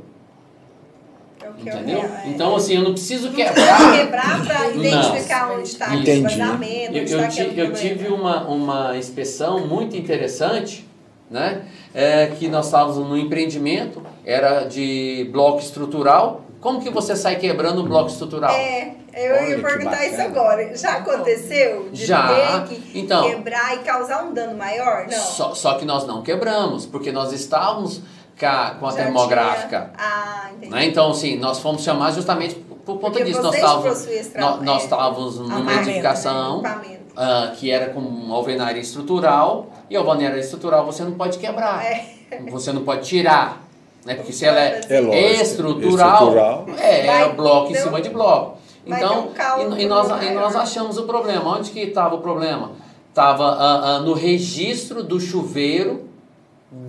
[1.43, 1.99] É Entendeu?
[1.99, 2.25] é.
[2.29, 3.55] Então, assim, eu não preciso Não quebrar.
[3.55, 6.23] precisa quebrar para identificar onde está Entendi.
[6.23, 10.87] vazamento, Eu, eu ti- eu tive uma, uma inspeção muito interessante,
[11.31, 11.63] né?
[11.95, 16.43] É, que nós estávamos no empreendimento, era de bloco estrutural.
[16.61, 18.51] Como que você sai quebrando o bloco estrutural?
[18.55, 20.77] É, eu Olha ia perguntar isso agora.
[20.77, 22.29] Já aconteceu de Já.
[22.29, 23.29] ter que Então.
[23.29, 25.07] quebrar e causar um dano maior?
[25.11, 25.19] Não.
[25.19, 28.03] Só, só que nós não quebramos, porque nós estávamos
[28.39, 28.47] com
[28.87, 29.69] a Já termográfica.
[29.69, 30.73] tinha- Ah, entendi.
[30.73, 30.85] Né?
[30.87, 33.43] Então, assim, nós fomos chamados justamente por, conta Porque disso.
[33.43, 37.71] Nós estávamos, possuem esse nó- tra- nós é, estávamos numa armamento, edificação né, ah, que
[37.71, 42.05] era com alvenaria estrutural, e a alvenaria estrutural você não pode quebrar, É.
[42.51, 43.69] você não pode tirar.
[44.07, 44.15] Né?
[44.15, 45.43] Porque se ela é É lógico.
[45.43, 46.67] estrutural, Estrutural.
[46.79, 48.59] é, é bloco em um- cima de bloco.
[48.87, 51.59] Então, um e, e nós, e nós achamos o problema.
[51.59, 52.73] Onde que estava o problema?
[53.11, 56.09] Estava no registro do chuveiro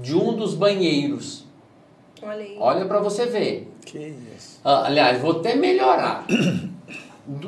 [0.02, 1.44] de um dos banheiros.
[2.24, 2.56] Olha aí.
[2.60, 3.70] Olha para você ver.
[3.86, 4.60] Que isso.
[4.64, 6.24] Ah, aliás, vou até melhorar.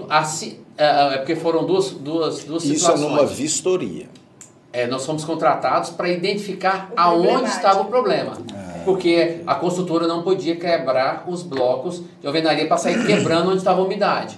[0.09, 3.01] Assim, ah, é porque foram duas, duas, duas Isso é situações.
[3.11, 4.07] numa vistoria.
[4.73, 7.55] É, nós fomos contratados para identificar O aonde problemático.
[7.57, 8.33] estava o problema.
[8.83, 13.79] Porque a construtora não podia quebrar os blocos de alvenaria para sair quebrando onde estava
[13.81, 14.37] a umidade.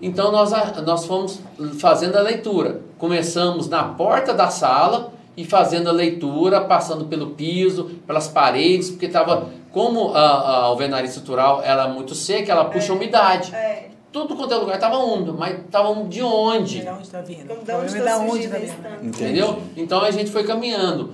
[0.00, 0.50] Então nós,
[0.84, 1.40] nós fomos
[1.78, 2.80] fazendo a leitura.
[2.98, 9.06] Começamos na porta da sala e fazendo a leitura, passando pelo piso, pelas paredes, porque
[9.06, 13.54] estava, como a, a alvenaria estrutural ela é muito seca, ela puxa umidade.
[13.54, 13.90] É.
[14.16, 16.80] Tudo quanto é lugar estava úmido, mas estava úmido de onde?
[16.80, 17.52] De onde está vindo?
[17.52, 19.08] O de onde está onde está esse vindo.
[19.08, 19.58] Entendeu?
[19.76, 21.10] Então a gente foi caminhando.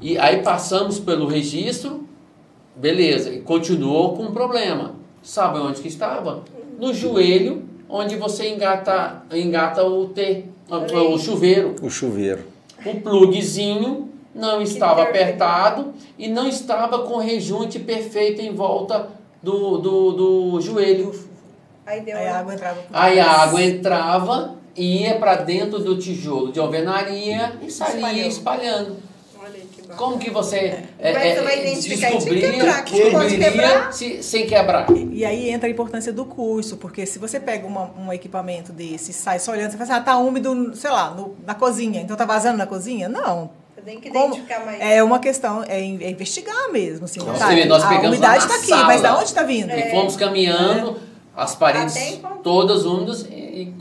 [0.00, 2.04] E aí passamos pelo registro,
[2.74, 4.96] beleza, e continuou com um problema.
[5.22, 6.42] Sabe onde que estava?
[6.76, 11.76] No joelho, onde você engata, engata o T, o, o chuveiro.
[11.80, 12.42] O chuveiro.
[12.84, 19.08] O pluguezinho não estava apertado e não estava com o rejunte perfeito em volta
[19.40, 21.29] do, do, do joelho.
[21.90, 25.98] Aí deu Aí a água entrava por Aí a água entrava, ia para dentro do
[25.98, 28.96] tijolo de alvenaria e saía espalhando.
[29.74, 29.88] Que.
[29.96, 30.56] Como que você
[31.00, 32.08] é que você vai identificar?
[32.10, 33.92] Que descobria, quebrar, que pode descobriria quebrar?
[33.92, 34.86] se- sem quebrar?
[35.12, 39.10] E aí entra a importância do curso, porque se você pega uma- um equipamento desse
[39.10, 42.00] e sai só olhando, você fala assim, ah, tá úmido, sei lá, no- na cozinha,
[42.00, 43.08] então tá vazando na cozinha?
[43.08, 43.50] Não.
[43.74, 44.26] Você tem que Como?
[44.34, 44.78] identificar mais.
[44.80, 47.06] É uma questão, é, in- é investigar mesmo.
[47.06, 48.84] Assim, Nós tá, teve- nós a umidade está aqui, sala.
[48.84, 49.70] mas da onde está vindo?
[49.72, 50.98] E fomos caminhando,
[51.36, 53.22] as paredes todas úmidas.
[53.30, 53.74] E, e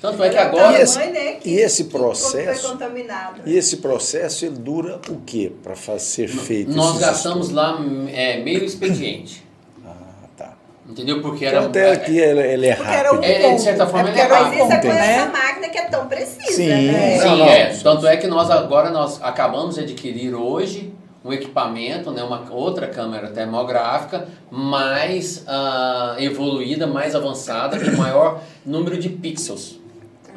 [0.00, 0.78] tanto é que agora.
[0.78, 3.40] E esse- né, que- e esse que processo- Foi contaminado.
[3.46, 6.70] E esse processo ele dura o quê para ser feito?
[6.72, 7.52] Nós gastamos estudos?
[7.52, 7.78] lá
[8.12, 9.44] é, meio expediente.
[9.86, 9.94] Ah,
[10.36, 10.52] tá.
[10.88, 11.20] Entendeu?
[11.22, 11.58] Porque era.
[11.58, 13.30] Então até aqui ele, ele é Porque era um rápido.
[13.30, 13.90] É, de certa ponto.
[13.92, 15.14] forma, porque ele era é um Mas isso é com né?
[15.16, 16.68] essa máquina que é tão precisa, Sim.
[16.68, 17.18] né?
[17.18, 17.46] Sim, Não, não.
[17.46, 17.66] é.
[17.82, 20.92] Tanto é que nós agora nós acabamos de adquirir hoje
[21.28, 28.98] um equipamento, né, uma outra câmera termográfica mais ah, evoluída, mais avançada, com maior número
[28.98, 29.78] de pixels,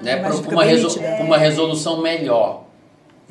[0.03, 1.17] né, pra- fica com uma, bem resol- nítida.
[1.17, 2.63] com uma resolução melhor.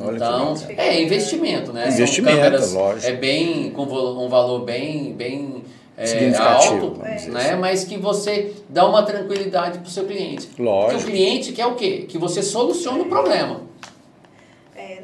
[0.02, 1.84] Olha então, é investimento, né?
[1.84, 3.06] São Investimento, câmeras, lógico.
[3.06, 5.62] É bem com um valor bem bem
[5.94, 7.16] é, alto, né?
[7.16, 7.56] assim.
[7.60, 10.46] Mas que você dá uma tranquilidade para o seu cliente.
[10.46, 11.04] Porque o Lógico.
[11.10, 12.06] cliente quer o quê?
[12.08, 13.60] Que você solucione o problema.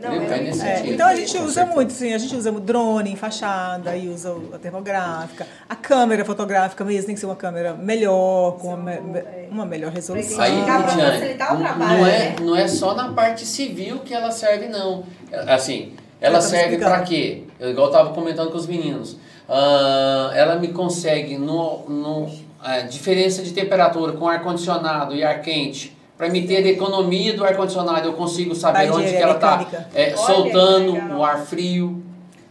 [0.02, 3.16] É, não, é, É, então a gente usa muito, sim, a gente usa drone em
[3.16, 7.74] fachada, e usa o- a termográfica, a câmera fotográfica mesmo tem que ser uma câmera
[7.74, 10.40] melhor, com uma, me- uma melhor resolução.
[10.40, 12.36] Aí, pra Diane, o não, é, né?
[12.40, 15.04] não é só na parte civil que ela serve, não.
[15.32, 17.44] É, Assim, ela serve para quê?
[17.58, 19.16] Eu, igual eu estava comentando com os meninos.
[19.48, 25.95] Ah, ela me consegue, no, no, a diferença de temperatura com ar-condicionado e ar quente,
[26.16, 29.66] para me ter economia do ar-condicionado, eu consigo saber onde que ela está.
[29.94, 32.02] Olha, soltando o ar frio.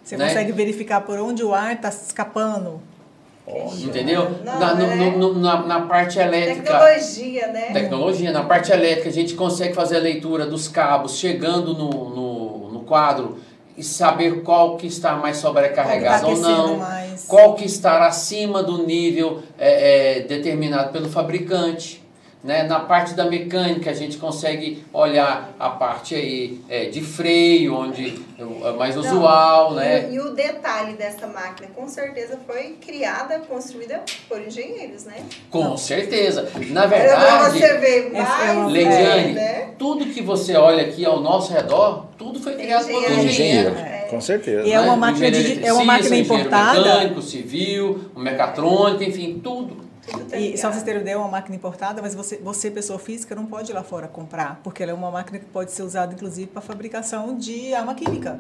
[0.04, 0.28] Você né?
[0.28, 2.80] consegue verificar por onde o ar está escapando.
[3.80, 4.32] Entendeu?
[4.44, 6.64] Não, na, no- é- no- no- na, na parte elétrica.
[6.64, 7.62] Tecnologia, né?
[7.74, 8.32] Tecnologia.
[8.32, 12.80] Na parte elétrica, a gente consegue fazer a leitura dos cabos chegando no, no, no
[12.82, 13.38] quadro
[13.78, 16.78] e saber qual que está mais sobrecarregado ou tá aquecendo não.
[16.78, 17.26] mais.
[17.26, 22.05] Qual que está acima do nível é, é, determinado pelo fabricante.
[22.46, 22.62] Né?
[22.62, 28.22] Na parte da mecânica, a gente consegue olhar a parte aí é, de freio, onde
[28.64, 30.10] é mais Não, usual, e, né?
[30.12, 35.16] E o detalhe dessa máquina, com certeza, foi criada, construída por engenheiros, né?
[35.50, 36.48] Com certeza.
[36.70, 39.70] Na verdade, você ver é mais, Leidiane, né?
[39.80, 43.26] tudo que você olha aqui ao nosso redor, tudo foi criado por um Engenheiro.
[43.28, 43.72] engenheiro.
[43.72, 44.68] Engenheiro, com certeza.
[44.68, 44.82] E é né?
[44.82, 46.80] uma máquina de- é uma máquina importada.
[46.80, 49.85] mecânico, civil, mecatrônico, enfim, tudo.
[50.10, 52.70] Tudo tá E só pra vocês terem ideia, é uma máquina importada, mas você, você,
[52.72, 55.72] pessoa física, não pode ir lá fora comprar, porque ela é uma máquina que pode
[55.72, 58.40] ser usada, inclusive, para fabricação de arma química,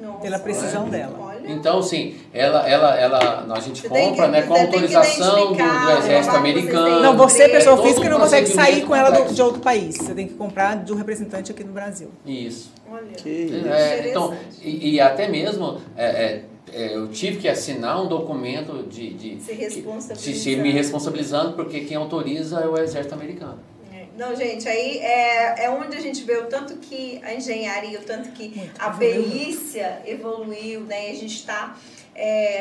[0.00, 0.90] Nossa, pela precisão olha.
[0.90, 1.18] dela.
[1.20, 1.50] Olha.
[1.52, 5.98] Então, sim, ela, ela, ela, a gente Você compra que- né, com autorização do, do
[5.98, 7.00] Exército Americano.
[7.02, 9.96] Não, você, Todo pessoa um física, não consegue sair com ela do- de outro país.
[9.96, 12.10] Você tem que comprar de um representante aqui no Brasil.
[12.26, 12.72] Isso.
[12.92, 13.02] Olha.
[13.16, 14.58] Que É, então, Interessante.
[14.68, 19.40] e, e até mesmo é, é, é, eu tive que assinar um documento de, de
[19.42, 20.18] Se que- responsabilizando.
[20.18, 23.58] se, se me responsabilizando, porque quem autoriza é o Exército Americano.
[23.92, 24.06] É.
[24.16, 28.02] Não, gente, aí é, é onde a gente vê o tanto que a engenharia, o
[28.02, 31.10] tanto que Muito, a perícia evoluiu, né?
[31.10, 31.76] A gente está.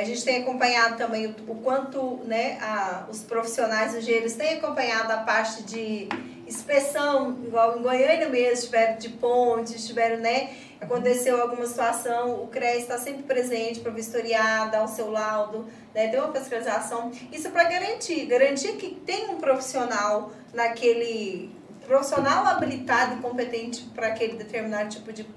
[0.01, 5.11] a gente tem acompanhado também o, o quanto né, a, os profissionais engenheiros têm acompanhado
[5.11, 6.07] a parte de
[6.47, 10.49] inspeção, igual em Goiânia mesmo, tiveram de pontes, tiveram, né?
[10.81, 16.07] Aconteceu alguma situação, o CRES está sempre presente para vistoriar, dar o seu laudo, né,
[16.07, 17.11] ter uma fiscalização.
[17.31, 21.53] Isso para garantir, garantir que tem um profissional naquele
[21.85, 25.27] profissional habilitado e competente para aquele determinado tipo de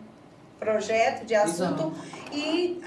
[0.60, 1.92] projeto, de assunto
[2.30, 2.80] e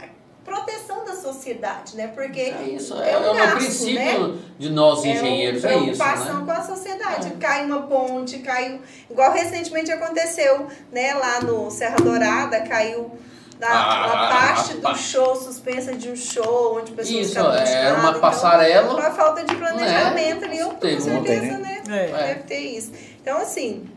[0.46, 2.08] proteção da sociedade, né?
[2.14, 4.40] Porque É isso, é é, um é o gasto, princípio né?
[4.60, 5.84] de nós É engenheiros, é, isso.
[5.98, 6.46] preocupação Né?
[6.46, 7.28] com a sociedade.
[7.28, 7.32] É.
[7.40, 8.80] Cai uma ponte, caiu.
[9.10, 11.14] Igual recentemente aconteceu, né?
[11.16, 13.12] Lá no Serra Dourada, caiu
[13.60, 17.94] na, Ah, uma parte a do show, suspensa de um show, onde pessoas Isso, é
[17.94, 18.94] uma Então, passarela.
[18.94, 21.82] uma falta de planejamento ali, eu com certeza, né?
[21.90, 22.08] É.
[22.28, 22.92] Deve ter isso.
[23.22, 23.90] Então, assim,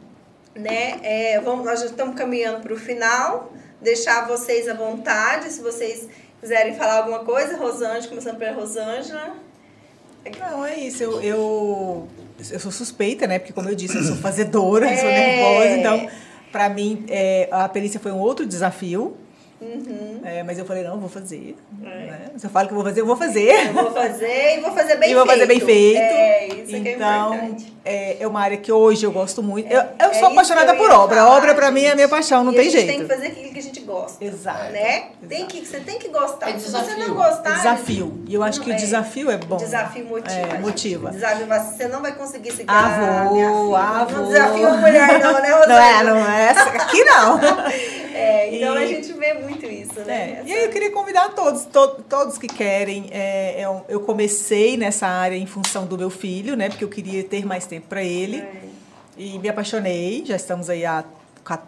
[0.54, 0.98] né?
[1.02, 3.52] É, vamos, nós já estamos caminhando para o final.
[3.80, 6.08] Deixar vocês à vontade, se vocês
[6.40, 7.56] quiserem falar alguma coisa.
[7.56, 9.34] Rosângela, começando pela Rosângela.
[10.38, 11.02] Não, é isso.
[11.02, 12.08] Eu, eu,
[12.50, 13.38] eu sou suspeita, né?
[13.38, 15.14] Porque, como eu disse, eu sou fazedora, sou É.
[15.14, 15.76] nervosa.
[15.78, 16.10] Então,
[16.52, 19.16] para mim, é, a perícia foi um outro desafio.
[19.60, 20.20] Uhum.
[20.24, 21.56] É, mas eu falei, não, eu vou fazer.
[21.82, 21.86] É.
[21.88, 22.20] Né?
[22.36, 23.66] Se eu falo que eu vou fazer, eu vou fazer.
[23.68, 25.34] Eu vou fazer e vou fazer bem e vou feito.
[25.36, 25.98] fazer bem feito.
[26.00, 27.72] É, isso que é então, importante.
[27.84, 29.68] é, é uma área que hoje eu gosto muito.
[29.72, 31.16] Eu, eu É sou isso apaixonada eu por obra.
[31.16, 32.14] falar, obra, para mim, é a minha gente.
[32.16, 32.88] paixão, não E tem a gente jeito.
[32.88, 34.24] tem que fazer aquilo que a gente gosta.
[34.24, 34.72] Exato.
[34.72, 35.06] Né?
[35.28, 35.46] Tem Exato.
[35.54, 36.50] que, você tem que gostar.
[36.50, 37.08] É Se você desafio.
[37.08, 37.56] não gostar.
[37.56, 38.22] Desafio.
[38.28, 38.76] E eu acho que o É.
[38.76, 39.56] desafio é bom.
[39.56, 40.30] Desafio motiva.
[40.38, 40.60] É, gente.
[40.60, 41.10] motiva.
[41.10, 45.48] Desafio, você não vai conseguir seguir Ah, a vou, ah, Não desafio mulher, não, né,
[45.48, 45.82] Não Rosângela?
[45.84, 46.50] é, não é.
[46.50, 47.40] Aqui não.
[48.18, 50.40] É, então E- a gente vê muito isso, né?
[50.40, 53.06] É, e aí eu queria convidar todos, to- todos que querem.
[53.10, 56.68] é, eu, eu comecei nessa área em função do meu filho, né?
[56.68, 58.38] Porque eu queria ter mais tempo para ele.
[58.38, 58.62] É.
[59.16, 61.04] E me apaixonei, já estamos aí há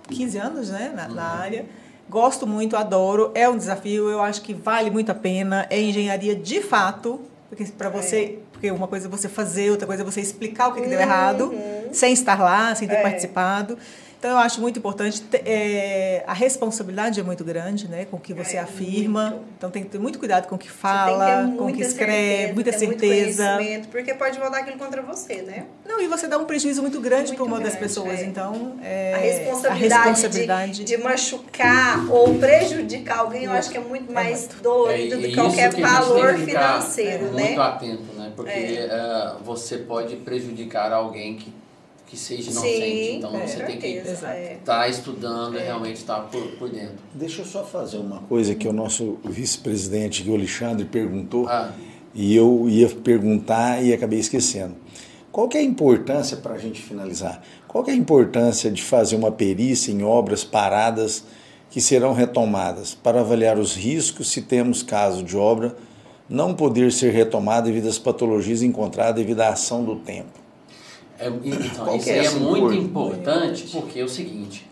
[0.09, 1.67] 15 anos né, na, na área.
[2.09, 3.31] Gosto muito, adoro.
[3.35, 5.67] É um desafio, eu acho que vale muito a pena.
[5.71, 8.39] É engenharia de fato, porque para você.
[8.53, 11.01] Porque uma coisa é você fazer, outra coisa é você explicar o que, que deu
[11.01, 11.51] errado,
[11.93, 13.03] sem estar lá, sem ter É.
[13.03, 13.79] participado.
[14.21, 15.23] Então, eu acho muito importante.
[15.23, 18.05] te- é, a responsabilidade é muito grande, né?
[18.05, 19.31] Com o que você É, afirma.
[19.31, 19.45] muito.
[19.57, 22.55] Então, tem que ter muito cuidado com o que fala, com o que escreve, certeza,
[22.55, 23.45] muita muito certeza.
[23.57, 25.65] conhecimento, porque pode voltar aquilo contra você, né?
[25.87, 28.21] Não, e você dá um prejuízo muito grande Muito para uma das grande, pessoas.
[28.21, 28.25] é.
[28.27, 33.79] Então, é, a responsabilidade, a responsabilidade De, de machucar ou prejudicar alguém, eu acho que
[33.79, 37.37] é muito mais dolorido É, do que qualquer que valor tem que ficar financeiro, muito
[37.37, 37.57] né?
[37.59, 38.33] atento, né?
[38.37, 41.51] Porque eh, você pode prejudicar alguém que,
[42.11, 42.81] que seja inocente.
[42.81, 43.87] Sim, então você tem que.
[43.87, 44.27] Exato.
[44.33, 44.55] é.
[44.55, 46.97] estar estudando e realmente estar por, por dentro.
[47.15, 51.73] Deixa eu só fazer uma coisa que o nosso vice-presidente, que o Alexandre, perguntou, Ah.
[52.13, 54.75] e eu ia perguntar e acabei esquecendo.
[55.31, 58.83] Qual que é a importância, para a gente finalizar, qual que é a importância de
[58.83, 61.23] fazer uma perícia em obras paradas
[61.71, 65.77] que serão retomadas para avaliar os riscos se temos caso de obra
[66.29, 70.40] não poder ser retomada devido às patologias encontradas devido à ação do tempo?
[71.21, 74.67] É, então, isso é aí é muito impor- importante porque é o seguinte: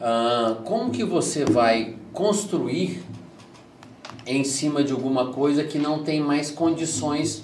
[0.00, 3.02] ah, como que você vai construir
[4.26, 7.40] em cima de alguma coisa que não tem mais condições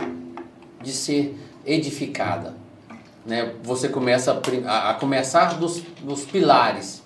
[0.82, 2.54] de ser edificada?
[3.24, 3.54] Né?
[3.62, 7.02] Você começa a, a- começar dos, dos pilares.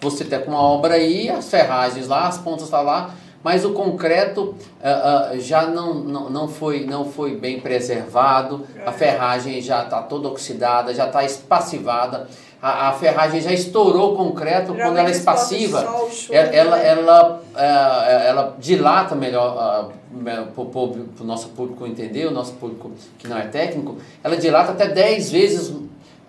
[0.00, 3.72] Você está com uma obra aí, as ferragens lá, as pontas estão lá, mas o
[3.72, 9.82] concreto ah, ah, já não, não, não, foi, não foi bem preservado, a ferragem já
[9.82, 12.28] está toda oxidada, já está espassivada,
[12.60, 16.76] a, a ferragem já estourou o concreto quando ela é espassiva, sol, chuva, ela, ela,
[16.76, 16.88] né?
[16.88, 19.90] ela, ah, ela dilata melhor
[20.24, 24.88] para o nosso público entender, o nosso público que não é técnico, ela dilata até
[24.88, 25.74] 10 vezes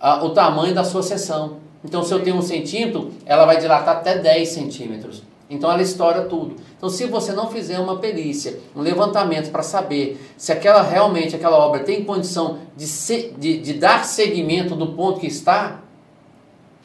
[0.00, 1.60] ah, o tamanho da sua seção.
[1.84, 5.22] Então, se eu tenho um centímetro, ela vai dilatar até 10 centímetros.
[5.54, 6.56] Então, ela estoura tudo.
[6.76, 11.58] Então, se você não fizer uma perícia, um levantamento para saber se aquela realmente, aquela
[11.58, 15.81] obra tem condição de, se, de, de dar seguimento do ponto que está,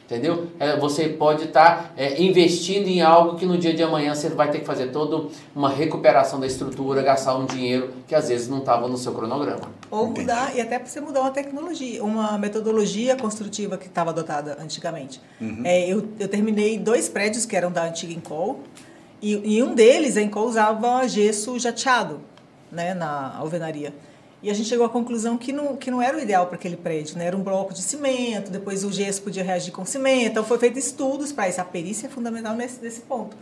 [0.08, 0.46] Entendeu?
[0.58, 4.50] É, você pode estar é, investindo em algo que no dia de amanhã você vai
[4.50, 8.60] ter que fazer toda uma recuperação da estrutura, gastar um dinheiro que às vezes não
[8.60, 9.70] estava no seu cronograma.
[9.90, 14.56] Ou mudar, e até para você mudar uma tecnologia, uma metodologia construtiva que estava adotada
[14.58, 15.20] antigamente.
[15.38, 15.60] Uhum.
[15.62, 18.60] É, eu, eu terminei dois prédios que eram da antiga Encol,
[19.20, 22.18] e, e um deles, a Encol usava gesso jateado
[22.72, 23.92] né, na alvenaria.
[24.42, 26.76] E a gente chegou à conclusão que não, que não era o ideal para aquele
[26.76, 27.26] prédio, né?
[27.26, 30.30] Era um bloco de cimento, depois o gesso podia reagir com cimento.
[30.30, 31.60] Então, foi feito estudos para isso.
[31.60, 33.36] A perícia é fundamental nesse, nesse ponto.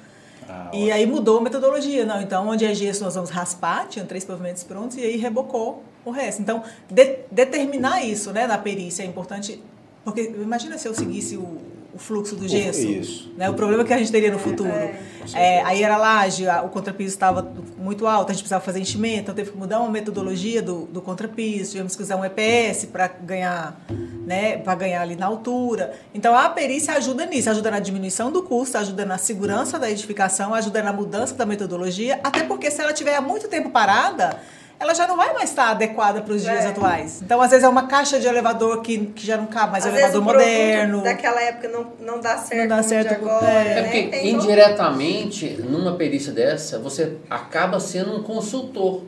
[0.49, 2.07] Ah, e aí mudou a metodologia.
[2.07, 5.83] Não, então, onde é gesso, nós vamos raspar, tinham três pavimentos prontos, e aí rebocou
[6.05, 6.41] o resto.
[6.41, 9.63] Então, de, determinar isso né, na perícia é importante,
[10.03, 11.59] porque imagina se eu seguisse o,
[11.97, 12.87] o fluxo do gesso.
[12.87, 13.33] Isso.
[13.37, 13.49] Né?
[13.49, 14.69] O problema que a gente teria no futuro.
[14.69, 15.01] É.
[15.35, 19.35] É, aí era laje, o contrapiso estava muito alto, a gente precisava fazer enchimento, então
[19.35, 23.81] teve que mudar uma metodologia do, do contrapiso, tivemos que usar um EPS para ganhar,
[24.25, 25.95] né, para ganhar ali na altura.
[26.15, 30.55] Então a perícia ajuda nisso, ajuda na diminuição do custo, ajuda na segurança da edificação,
[30.55, 34.39] ajuda na mudança da metodologia, até porque se ela tiver muito tempo parada,
[34.79, 36.69] ela já não vai mais estar adequada para os dias é.
[36.69, 37.23] atuais.
[37.23, 39.91] Então, às vezes, é uma caixa de elevador que, que já não cabe mais, é
[39.91, 41.03] um elevador moderno.
[41.03, 42.69] daquela época não, não dá certo.
[42.69, 43.47] Não dá certo agora.
[43.47, 44.27] É, é porque, né?
[44.27, 49.03] indiretamente, numa perícia dessa, você acaba sendo um consultor.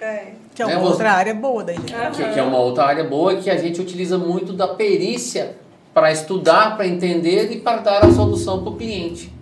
[0.00, 0.26] É.
[0.54, 0.82] Que é uma né?
[0.82, 1.92] outra área boa da gente.
[2.14, 5.56] Que, que é uma outra área boa que a gente utiliza muito da perícia
[5.92, 9.32] para estudar, para entender e para dar a solução para o cliente.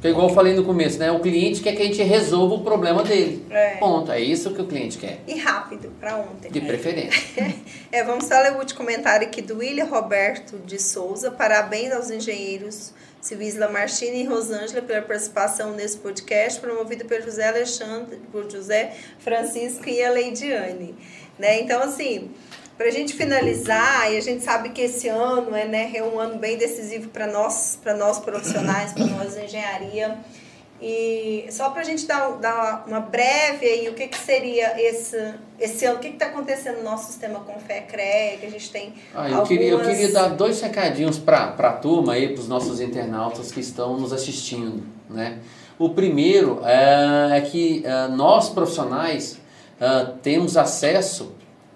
[0.00, 1.10] Que é igual eu falei no começo, né?
[1.10, 3.44] O cliente quer que a gente resolva o problema dele.
[3.50, 3.76] É.
[3.76, 4.12] Ponto.
[4.12, 5.20] É isso que o cliente quer.
[5.26, 6.50] E rápido, para ontem.
[6.50, 7.22] De preferência.
[7.90, 11.30] é, vamos só ler o último comentário aqui do William Roberto de Souza.
[11.30, 12.92] Parabéns aos engenheiros
[13.26, 19.88] civis Lamartine e Rosângela pela participação nesse podcast, promovido pelo José Alexandre, por José Francisco
[19.88, 20.94] e a Leidiane.
[21.36, 21.60] Né?
[21.60, 22.30] Então, assim,
[22.76, 26.18] para a gente finalizar, e a gente sabe que esse ano é, né, é um
[26.18, 30.18] ano bem decisivo para nós, para nós profissionais, para nós engenharia.
[30.80, 35.34] E só para a gente dar, dar uma breve aí, o que, que seria esse,
[35.58, 38.70] esse ano, o que está acontecendo no nosso sistema com fé CRE, que a gente
[38.70, 39.48] tem ah, eu, algumas...
[39.48, 43.60] queria, eu queria dar dois recadinhos para a turma aí, para os nossos internautas que
[43.60, 45.38] estão nos assistindo, né?
[45.78, 49.38] O primeiro é, é que é, nós profissionais
[49.80, 51.34] é, temos acesso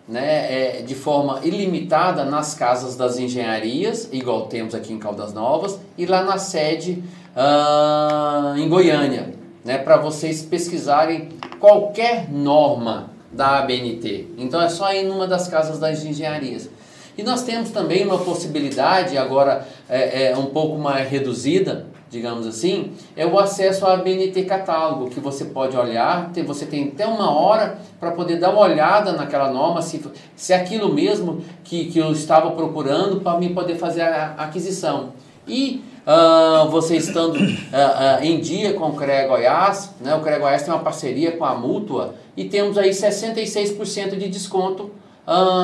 [0.09, 5.79] né, é, de forma ilimitada nas casas das engenharias, igual temos aqui em Caldas Novas,
[5.97, 7.03] e lá na sede
[7.37, 11.29] uh, em Goiânia, né, para vocês pesquisarem
[11.59, 14.29] qualquer norma da ABNT.
[14.37, 16.69] Então é só ir numa das casas das engenharias.
[17.17, 22.93] E nós temos também uma possibilidade, agora é, é um pouco mais reduzida, digamos assim,
[23.17, 27.79] é o acesso ao ABNT catálogo, que você pode olhar, você tem até uma hora
[28.01, 30.03] para poder dar uma olhada naquela norma, se,
[30.35, 35.13] se é aquilo mesmo que, que eu estava procurando para mim poder fazer a aquisição.
[35.47, 40.41] E uh, você estando uh, uh, em dia com o CREA Goiás, né, o CREA
[40.41, 44.91] Goiás tem uma parceria com a Mútua e temos aí 66% de desconto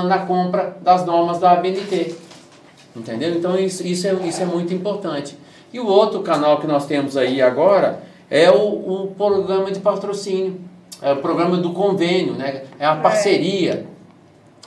[0.09, 2.15] na compra das normas da ABNT.
[2.95, 3.35] Entendeu?
[3.35, 5.37] Então isso, isso, é, isso é muito importante.
[5.73, 10.61] E o outro canal que nós temos aí agora é o, o programa de patrocínio,
[11.03, 12.63] é o programa do convênio, né?
[12.79, 13.01] é a é.
[13.01, 13.87] parceria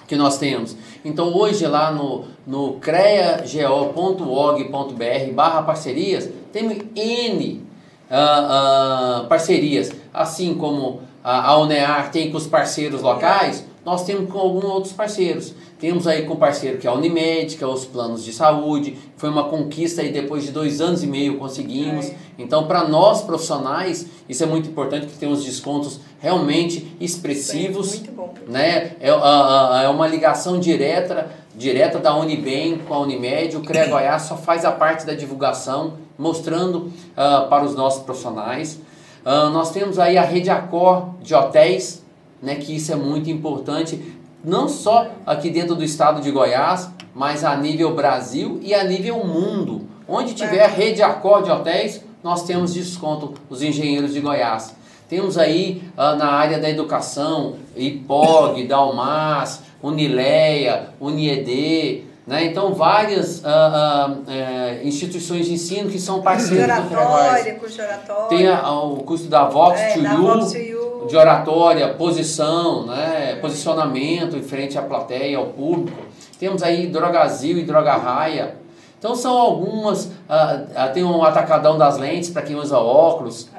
[0.07, 0.75] que nós temos.
[1.05, 7.63] Então hoje lá no, no creago.org.br barra parcerias, temos N
[8.09, 14.31] uh, uh, parcerias, assim como a, a UNEAR tem com os parceiros locais, nós temos
[14.31, 15.53] com alguns outros parceiros.
[15.79, 18.97] Temos aí com o parceiro que é a Unimed, que é os planos de saúde.
[19.15, 22.07] Foi uma conquista aí depois de dois anos e meio conseguimos.
[22.07, 22.15] É.
[22.37, 27.95] Então, para nós profissionais, isso é muito importante, que temos descontos realmente expressivos.
[27.95, 28.33] muito bom.
[28.45, 28.97] Né?
[28.99, 33.55] É, é uma ligação direta, direta da Unibem com a Unimed.
[33.55, 38.81] O CREA Goiás só faz a parte da divulgação, mostrando uh, para os nossos profissionais.
[39.25, 42.03] Uh, nós temos aí a Rede Acor de hotéis,
[42.41, 47.43] né, que isso é muito importante não só aqui dentro do estado de Goiás, mas
[47.43, 49.87] a nível Brasil e a nível mundo.
[50.07, 54.75] Onde tiver rede Accor de hotéis, nós temos desconto, os engenheiros de Goiás.
[55.07, 62.45] Temos aí ah, na área da educação, IPOG, Dalmas, Unileia, Unied, né?
[62.45, 68.27] Então, várias ah, ah, eh, instituições de ensino que são parceiros do Oratória, curso oratória.
[68.29, 70.21] Tem a, o curso da Vox é, to da You.
[70.21, 75.97] Vox to you de oratória, posição, né, posicionamento em frente à plateia, ao público.
[76.39, 78.55] Temos aí Drogazil e Droga Raia.
[78.99, 83.49] Então são algumas, uh, tem um atacadão das lentes para quem usa óculos.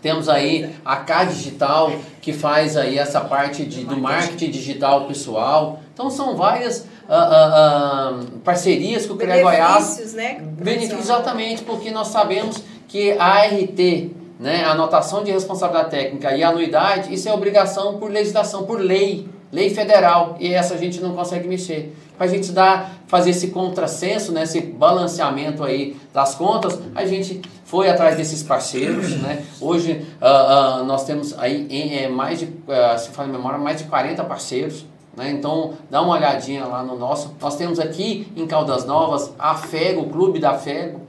[0.00, 5.80] Temos aí a K Digital, que faz aí essa parte de, do marketing digital pessoal.
[5.98, 9.96] Então são várias uh, uh, uh, parcerias que o CREA Goiás...
[9.96, 10.38] Benefícios, né?
[10.40, 16.44] Benefícios, exatamente, porque nós sabemos que a ART, né, a anotação de responsabilidade técnica e
[16.44, 21.00] a anuidade, isso é obrigação por legislação, por lei, lei federal, e essa a gente
[21.00, 21.92] não consegue mexer.
[22.16, 27.42] Para a gente dar, fazer esse contrassenso, né, esse balanceamento aí das contas, a gente
[27.64, 29.44] foi atrás desses parceiros, né?
[29.60, 33.58] Hoje uh, uh, nós temos aí em, é, mais de, uh, se fala em memória,
[33.58, 34.86] mais de 40 parceiros,
[35.18, 35.30] né?
[35.32, 37.34] Então dá uma olhadinha lá no nosso.
[37.40, 41.00] Nós temos aqui em Caldas Novas a FEGO, o Clube da FEGO,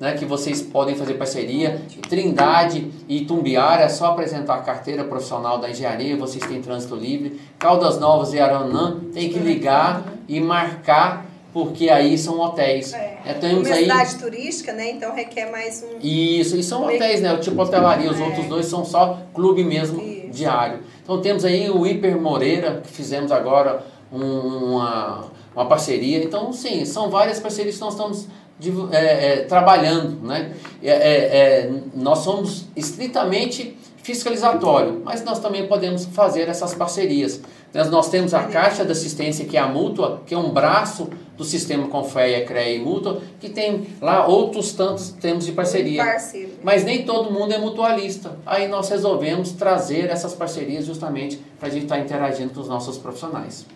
[0.00, 1.82] né, que vocês podem fazer parceria.
[2.08, 7.40] Trindade e Tumbiara, é só apresentar a carteira profissional da engenharia, vocês têm trânsito livre.
[7.58, 12.92] Caldas Novas e Aranã, tem que ligar e marcar, porque aí são hotéis.
[12.94, 14.92] É, é temos aí cidade turística, né?
[14.92, 15.98] Então requer mais um.
[16.00, 17.32] Isso, e são hotéis, né?
[17.32, 18.22] O tipo hotelaria, os é.
[18.22, 20.17] outros dois são só clube mesmo Isso.
[20.30, 20.80] Diário.
[21.02, 25.24] Então temos aí o Hiper Moreira, que fizemos agora um, uma,
[25.54, 26.22] uma parceria.
[26.22, 28.26] Então, sim, são várias parcerias que nós estamos
[28.58, 30.26] de, é, é, trabalhando.
[30.26, 30.52] Né?
[30.82, 37.40] É, é, é, nós somos estritamente fiscalizatório, mas nós também podemos fazer essas parcerias.
[37.72, 41.10] Nós, nós temos a Caixa de Assistência, que é a mútua, que é um braço
[41.36, 46.04] do sistema Confeia, CREA e Mútua, que tem lá outros tantos termos de parceria.
[46.04, 46.52] Parceiro.
[46.62, 48.36] Mas nem todo mundo é mutualista.
[48.44, 52.68] Aí nós resolvemos trazer essas parcerias justamente para a gente estar tá interagindo com os
[52.68, 53.66] nossos profissionais.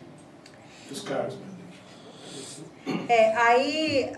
[0.90, 1.34] Os caras,
[3.08, 4.12] É, aí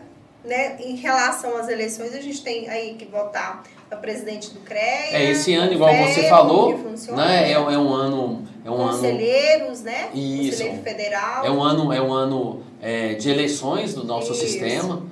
[0.44, 5.12] né, em relação às eleições, a gente tem aí que votar para presidente do CREA.
[5.12, 6.78] É, esse ano, igual CREA, você falou,
[7.16, 8.42] né, é, é um ano...
[8.64, 10.08] É um Conselheiros, ano, né?
[10.14, 10.52] Isso.
[10.52, 11.44] Conselheiro federal.
[11.44, 14.40] É um ano, é um ano é, de eleições do nosso isso.
[14.40, 15.02] sistema.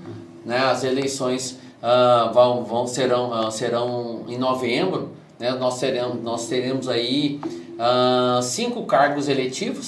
[0.45, 0.57] Né?
[0.57, 5.11] As eleições uh, vão, vão, serão, uh, serão em novembro.
[5.39, 5.51] Né?
[5.53, 9.87] Nós, teremos, nós teremos aí uh, cinco cargos eletivos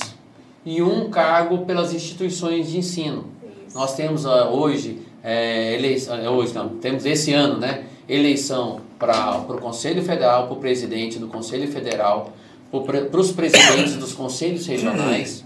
[0.65, 3.31] e um cargo pelas instituições de ensino.
[3.67, 3.79] Isso.
[3.79, 7.85] Nós temos hoje é, eleição, é, hoje não, temos esse ano, né?
[8.09, 12.33] Eleição para o Conselho Federal, para o presidente do Conselho Federal,
[12.71, 15.45] para os presidentes dos conselhos regionais.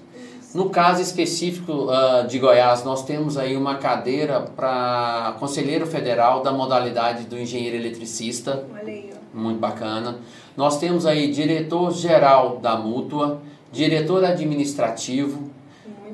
[0.54, 6.50] No caso específico uh, de Goiás, nós temos aí uma cadeira para conselheiro federal da
[6.50, 8.64] modalidade do engenheiro eletricista.
[9.34, 10.18] Muito bacana.
[10.56, 15.50] Nós temos aí diretor-geral da mútua, diretor administrativo,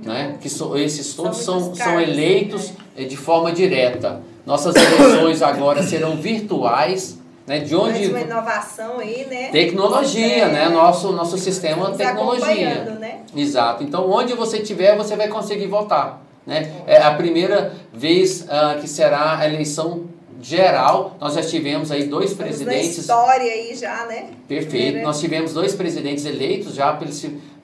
[0.04, 0.36] né?
[0.40, 3.04] que so, esses todos são, são, são eleitos né?
[3.04, 4.20] de forma direta.
[4.46, 7.18] Nossas eleições agora serão virtuais.
[7.46, 9.50] Né, de onde uma inovação aí, né?
[9.50, 10.68] Tecnologia, é, né?
[10.70, 12.96] Nosso, nosso sistema tecnologia.
[12.98, 13.20] Né?
[13.36, 13.84] Exato.
[13.84, 16.22] Então, onde você estiver, você vai conseguir votar.
[16.46, 16.72] Né?
[16.86, 20.04] É a primeira vez uh, que será a eleição
[20.40, 21.16] geral.
[21.20, 22.98] Nós já tivemos aí dois Estamos presidentes.
[22.98, 24.30] História aí já, né?
[24.46, 25.02] Perfeito.
[25.02, 27.10] Nós tivemos dois presidentes eleitos já pelo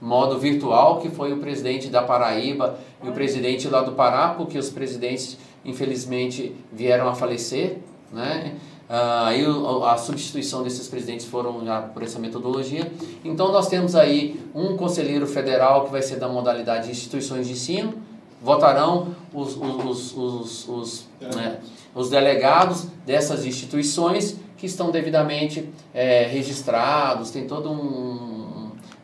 [0.00, 4.58] modo virtual, que foi o presidente da Paraíba e o presidente lá do Pará, porque
[4.58, 7.78] os presidentes, infelizmente, vieram a falecer,
[8.12, 8.54] né?
[8.88, 9.44] Ah, aí
[9.86, 12.90] a substituição desses presidentes foram já por essa metodologia.
[13.24, 17.52] Então nós temos aí um conselheiro federal que vai ser da modalidade de instituições de
[17.52, 17.94] ensino,
[18.42, 21.58] votarão os, os, os, os, né,
[21.94, 28.30] os delegados dessas instituições que estão devidamente é, registrados, tem todo um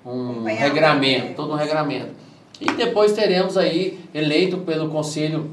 [0.06, 2.10] um regramento, todo um regramento.
[2.60, 5.50] E depois teremos aí eleito pelo conselho,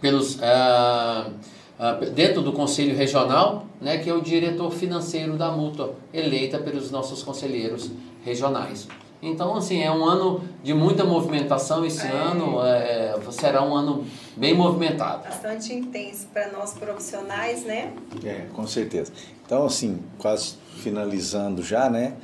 [0.00, 1.30] pelos uh,
[1.78, 6.90] uh, dentro do conselho regional, né, que é o diretor financeiro da mútua, eleita pelos
[6.90, 7.90] nossos conselheiros
[8.24, 8.88] regionais.
[9.22, 12.10] Então, assim, é um ano de muita movimentação esse é.
[12.10, 14.04] ano, é, será um ano
[14.36, 15.24] bem movimentado.
[15.24, 17.92] Bastante intenso para nós profissionais, né?
[18.24, 19.12] É, com certeza.
[19.44, 22.14] Então, assim, quase finalizando já, né?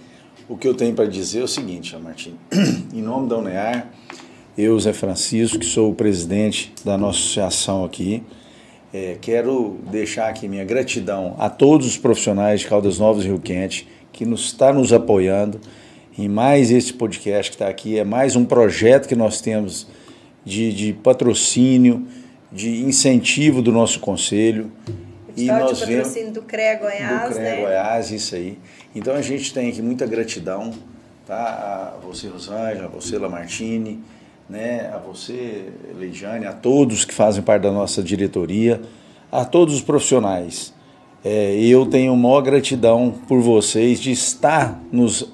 [0.48, 2.38] O que eu tenho para dizer é o seguinte, Martim.
[2.92, 3.88] em nome da UNEAR,
[4.56, 8.22] eu, Zé Francisco, que sou o presidente da nossa associação aqui,
[8.92, 13.38] é, quero deixar aqui minha gratidão a todos os profissionais de Caldas Novas e Rio
[13.38, 15.58] Quente que nos está nos apoiando
[16.18, 17.98] em mais esse podcast que está aqui.
[17.98, 19.86] É mais um projeto que nós temos
[20.44, 22.06] de, de patrocínio,
[22.52, 24.70] de incentivo do nosso conselho.
[25.34, 27.60] E nós de patrocínio vemos, do CREA Goiás, do CREA né?
[27.62, 28.58] Goiás, isso aí.
[28.94, 30.74] Então a gente tem aqui muita gratidão,
[31.26, 31.94] tá?
[31.96, 34.04] A você, Rosângela, a você, Lamartine,
[34.52, 34.90] né?
[34.92, 38.82] A você, Leidiane, a todos que fazem parte da nossa diretoria,
[39.30, 40.74] a todos os profissionais.
[41.24, 45.32] É, eu tenho maior gratidão por vocês de estar nos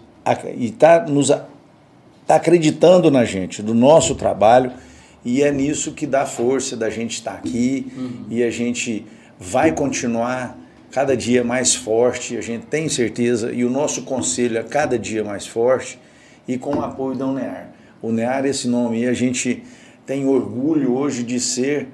[0.57, 4.71] estar tá nos tá acreditando na gente, do nosso trabalho,
[5.25, 8.25] e é nisso que dá força da gente estar aqui uhum.
[8.31, 9.05] e a gente
[9.37, 10.57] vai continuar
[10.93, 15.25] cada dia mais forte, a gente tem certeza, e o nosso conselho é cada dia
[15.25, 15.99] mais forte,
[16.47, 17.78] e com o apoio da UNEAR.
[18.01, 19.63] O UNEAR, esse nome aí, a gente
[20.07, 21.89] tem orgulho hoje de ser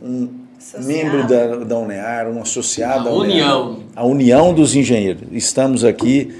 [0.00, 0.86] um Associado.
[0.86, 3.60] membro da, da UNEAR, um associado A à UNEAR.
[3.60, 3.80] união.
[3.94, 5.24] A União dos Engenheiros.
[5.32, 6.32] Estamos aqui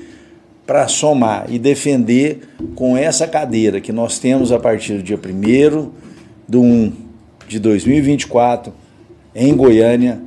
[0.66, 5.90] para somar e defender com essa cadeira que nós temos a partir do dia 1
[6.48, 6.92] de 1
[7.48, 8.72] de 2024
[9.34, 10.20] em Goiânia.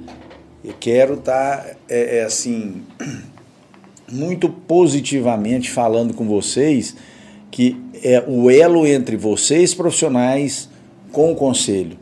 [0.63, 2.83] E quero estar, é, é, assim,
[4.11, 6.95] muito positivamente falando com vocês
[7.55, 10.69] que é o elo entre vocês profissionais
[11.13, 11.97] com o conselho.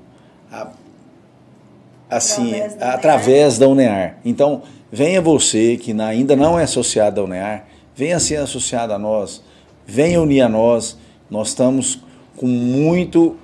[2.10, 4.18] Assim, Através da através da UNEAR.
[4.26, 9.44] Então, venha você que ainda não é associado à UNEAR, venha ser associado a nós,
[9.86, 10.98] venha unir a nós.
[11.30, 12.02] Nós estamos
[12.36, 13.38] com muito,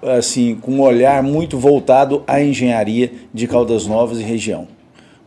[0.00, 4.68] assim, com um olhar muito voltado à engenharia de Caldas Novas e região.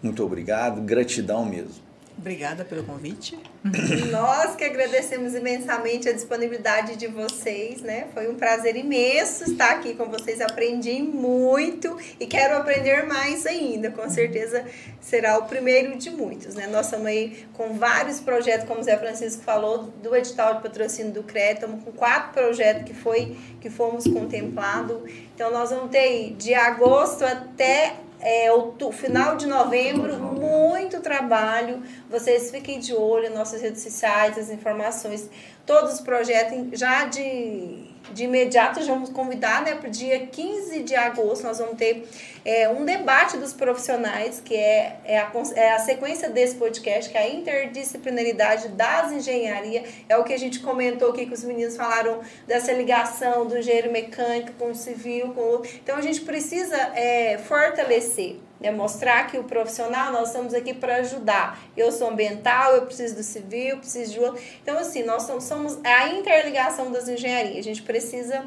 [0.01, 1.88] Muito obrigado, gratidão mesmo.
[2.19, 3.39] Obrigada pelo convite.
[4.11, 8.07] Nós que agradecemos imensamente a disponibilidade de vocês, né?
[8.13, 10.41] Foi um prazer imenso estar aqui com vocês.
[10.41, 13.89] Aprendi muito e quero aprender mais ainda.
[13.89, 14.65] Com certeza
[14.99, 16.67] será o primeiro de muitos, né?
[16.67, 21.13] Nós estamos aí com vários projetos, como o Zé Francisco falou, do edital de patrocínio
[21.13, 21.53] do CREA.
[21.53, 25.09] Estamos com quatro projetos que foi que fomos contemplados.
[25.33, 31.81] Então nós vamos ter aí de agosto até é, outu- final de novembro, muito trabalho.
[32.09, 35.29] Vocês fiquem de olho nas nossas redes sociais, as informações,
[35.65, 36.77] todos os projetos.
[36.79, 41.43] Já de, de imediato, já vamos convidar né, para o dia 15 de agosto.
[41.43, 42.07] Nós vamos ter
[42.43, 47.17] é, um debate dos profissionais, que é, é, a, é a sequência desse podcast, que
[47.17, 49.83] é a interdisciplinaridade das engenharia.
[50.07, 53.91] É o que a gente comentou aqui, que os meninos falaram dessa ligação do engenheiro
[53.91, 55.63] mecânico com o civil, com o.
[55.83, 58.48] Então a gente precisa é, fortalecer.
[58.59, 61.57] Né, mostrar que o profissional, nós estamos aqui para ajudar.
[61.77, 64.41] Eu sou ambiental, eu preciso do civil, preciso de outro.
[64.61, 67.57] Então, assim, nós somos a interligação das engenharias.
[67.57, 68.43] A gente precisa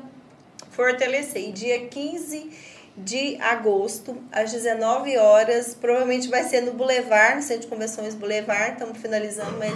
[0.70, 1.48] fortalecer.
[1.48, 2.50] E dia 15
[2.96, 8.72] de agosto, às 19 horas, provavelmente vai ser no Boulevard, no Centro de Convenções Boulevard,
[8.72, 9.74] estamos finalizando, mas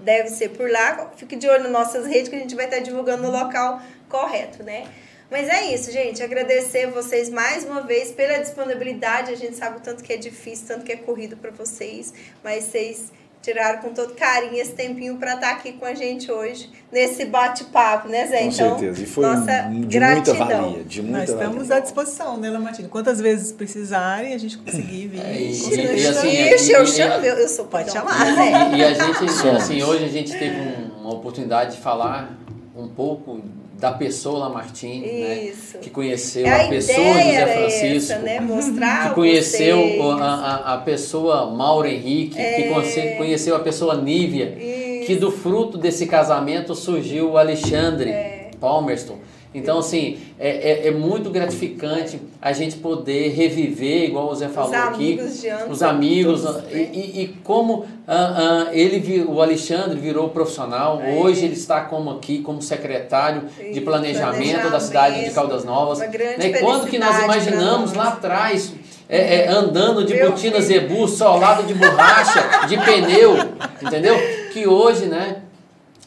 [0.00, 1.10] deve ser por lá.
[1.16, 4.62] Fique de olho nas nossas redes que a gente vai estar divulgando no local correto,
[4.62, 4.86] né?
[5.32, 6.22] Mas é isso, gente.
[6.22, 9.32] Agradecer vocês mais uma vez pela disponibilidade.
[9.32, 12.12] A gente sabe o tanto que é difícil, tanto que é corrido para vocês,
[12.44, 13.10] mas vocês
[13.40, 18.08] tiraram com todo carinho esse tempinho para estar aqui com a gente hoje, nesse bate-papo,
[18.08, 18.38] né, Zé?
[18.42, 19.02] Com então, certeza.
[19.02, 20.36] E foi nossa de muita gratidão.
[20.46, 20.84] valia.
[20.84, 21.76] De muita Nós estamos valia.
[21.76, 22.88] à disposição, né, Lamartine?
[22.88, 25.20] Quantas vezes precisarem, a gente conseguir vir.
[25.24, 28.12] É, e- com e- e assim, Ixi, eu chamo, eu, eu sou Pode chamar.
[28.34, 28.76] Zé.
[28.76, 29.24] E, e a gente,
[29.56, 32.38] assim, hoje a gente teve um- uma oportunidade de falar
[32.76, 33.40] um pouco
[33.82, 35.44] da pessoa Lamartine, né?
[35.44, 35.76] Isso.
[35.78, 38.12] Que conheceu a a, pessoa José Francisco.
[38.12, 38.38] essa, né?
[38.40, 40.00] Mostrar que conheceu vocês.
[40.20, 44.56] a, a, a pessoa Mauro Henrique, que conhe- conheceu a pessoa Nívia,
[45.04, 48.14] que do fruto desse casamento surgiu o Alexandre
[48.60, 49.18] Palmerston.
[49.54, 54.74] Então, assim, é, é, é muito gratificante a gente poder reviver, igual o Zé falou
[54.74, 56.90] aqui, amigos de anos, os amigos, todos, e, né?
[56.92, 62.40] e, e como ah, ah, ele, o Alexandre virou profissional, hoje ele está como aqui,
[62.40, 63.70] como secretário de É.
[63.72, 65.98] Isso, planejamento, da cidade de planejamento, Caldas Novas.
[65.98, 66.58] uma grande Né?
[66.58, 68.72] Quando que nós imaginamos lá atrás,
[69.08, 70.66] é, é, andando de Meu botina filho.
[70.66, 73.36] zebu, solado de borracha, de pneu,
[73.82, 74.16] entendeu?
[74.52, 75.41] Que hoje, né?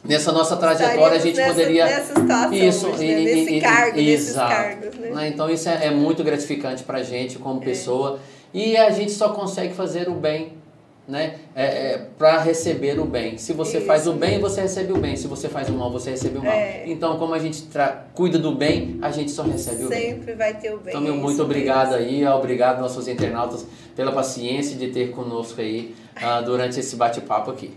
[0.08, 3.22] Nessa nossa trajetória a gente nessa- poderia nessa situação isso hoje, e- né?
[3.22, 4.50] e- Nesse e- cargo, nesses exato.
[4.56, 5.10] cargos, né?
[5.10, 5.28] Né?
[5.30, 7.40] Então isso é, é muito gratificante pra gente É.
[7.40, 8.20] como pessoa
[8.54, 10.54] e a gente só consegue fazer o bem,
[11.08, 11.36] né?
[11.56, 13.38] É, é, para receber o bem.
[13.38, 15.16] Se você Isso faz o bem, você recebe o bem.
[15.16, 16.54] Se você faz o mal, você recebe o mal.
[16.54, 16.84] É.
[16.88, 17.64] Então como a gente
[18.14, 20.14] cuida do bem, a gente só recebe o bem.
[20.16, 20.90] Sempre vai ter o bem.
[20.90, 23.66] Então, meu, é muito obrigado aí, obrigado nossos internautas
[23.96, 27.72] pela paciência de ter conosco aí ah, durante esse bate-papo aqui.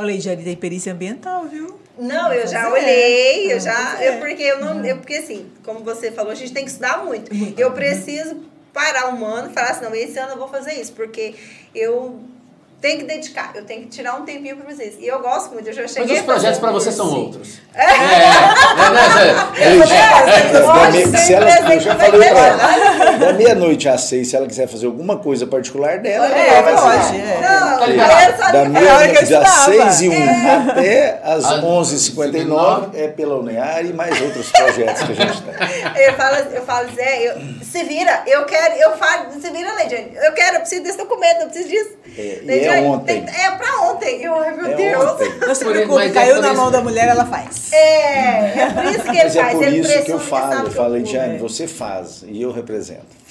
[0.00, 1.78] Olha, aí, Jari tem perícia ambiental, viu?
[1.98, 2.72] Não, eu já é.
[2.72, 3.86] olhei, eu Ah, já.
[3.96, 4.08] pois é.
[4.08, 4.82] Eu, porque eu não.
[4.84, 7.30] Eu, porque assim, como você falou, a gente tem que estudar muito.
[7.58, 8.36] Eu preciso
[8.72, 11.34] parar um ano e falar assim, não, esse ano eu vou fazer isso, porque
[11.74, 12.18] eu
[12.80, 14.96] tenho que dedicar, eu tenho que tirar um tempinho para isso.
[14.98, 16.92] E eu gosto muito, eu já Mas cheguei os a fazer projetos um para você
[16.92, 17.60] são outros.
[17.72, 17.88] É, é,
[18.90, 19.50] né?
[19.60, 22.40] É, é, se sempre ela, exemplo eu já falei lá.
[22.40, 26.62] ela, da meia-noite às seis, se ela quiser fazer alguma coisa particular dela, É, ela
[26.62, 27.16] vai fazer.
[27.18, 27.38] é.
[27.40, 28.36] Não, Tá ligado?
[28.38, 29.90] só Da de- É a hora que eu meia das estudava.
[29.92, 35.12] 6 e 1 até as Ah, 11h59 é pela UNEAR e mais outros projetos que
[35.12, 35.50] a gente tem.
[36.10, 37.34] Eu falo, eu falo, Zé, eu,
[37.64, 41.42] se vira, eu quero, eu falo, se vira, Leidiane, eu quero, eu preciso desse documento,
[41.42, 41.90] eu preciso disso.
[42.18, 43.24] É, e é ontem.
[43.24, 44.22] tem- é pra ontem.
[44.22, 45.04] Eu, ai, meu É Deus.
[45.12, 45.32] ontem.
[45.46, 47.72] Não se Por- preocupe, é caiu por na isso- mão da mulher, ela faz.
[47.72, 49.54] É, é por isso que ele Mas é faz.
[49.54, 51.02] por ele isso que eu falo, eu falei.
[51.02, 53.06] Diane, você faz e eu represento.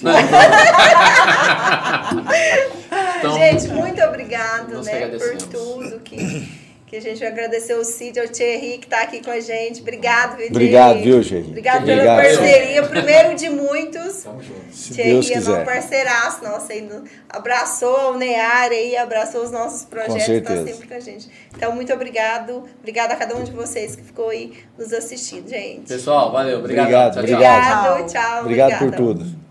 [3.18, 6.48] Então, gente, muito obrigado nós né, por tudo que,
[6.90, 9.80] que a gente vai agradecer ao Cid, ao Thierry que está aqui com a gente.
[9.80, 11.46] Obrigado, viu, Obrigado, viu, Thierry?
[11.46, 12.16] Obrigado pela obrigado.
[12.16, 14.24] parceria, primeiro de muitos.
[14.24, 14.72] Tamo junto.
[14.72, 16.90] Se Thierry Deus é nosso parceiraço nosso aí,
[17.28, 20.66] abraçou o Near aí, abraçou os nossos projetos, está certeza.
[20.66, 21.30] sempre com a gente.
[21.56, 22.64] Então, muito obrigado.
[22.80, 25.86] Obrigada a cada um de vocês que ficou aí nos assistindo, gente.
[25.86, 26.58] Pessoal, valeu.
[26.58, 26.86] Obrigado.
[26.88, 27.22] Obrigado, Tchau, tchau.
[27.22, 28.00] obrigado.
[28.00, 28.40] Obrigado, tchau.
[28.40, 28.96] Obrigado por obrigada.
[28.96, 29.49] tudo.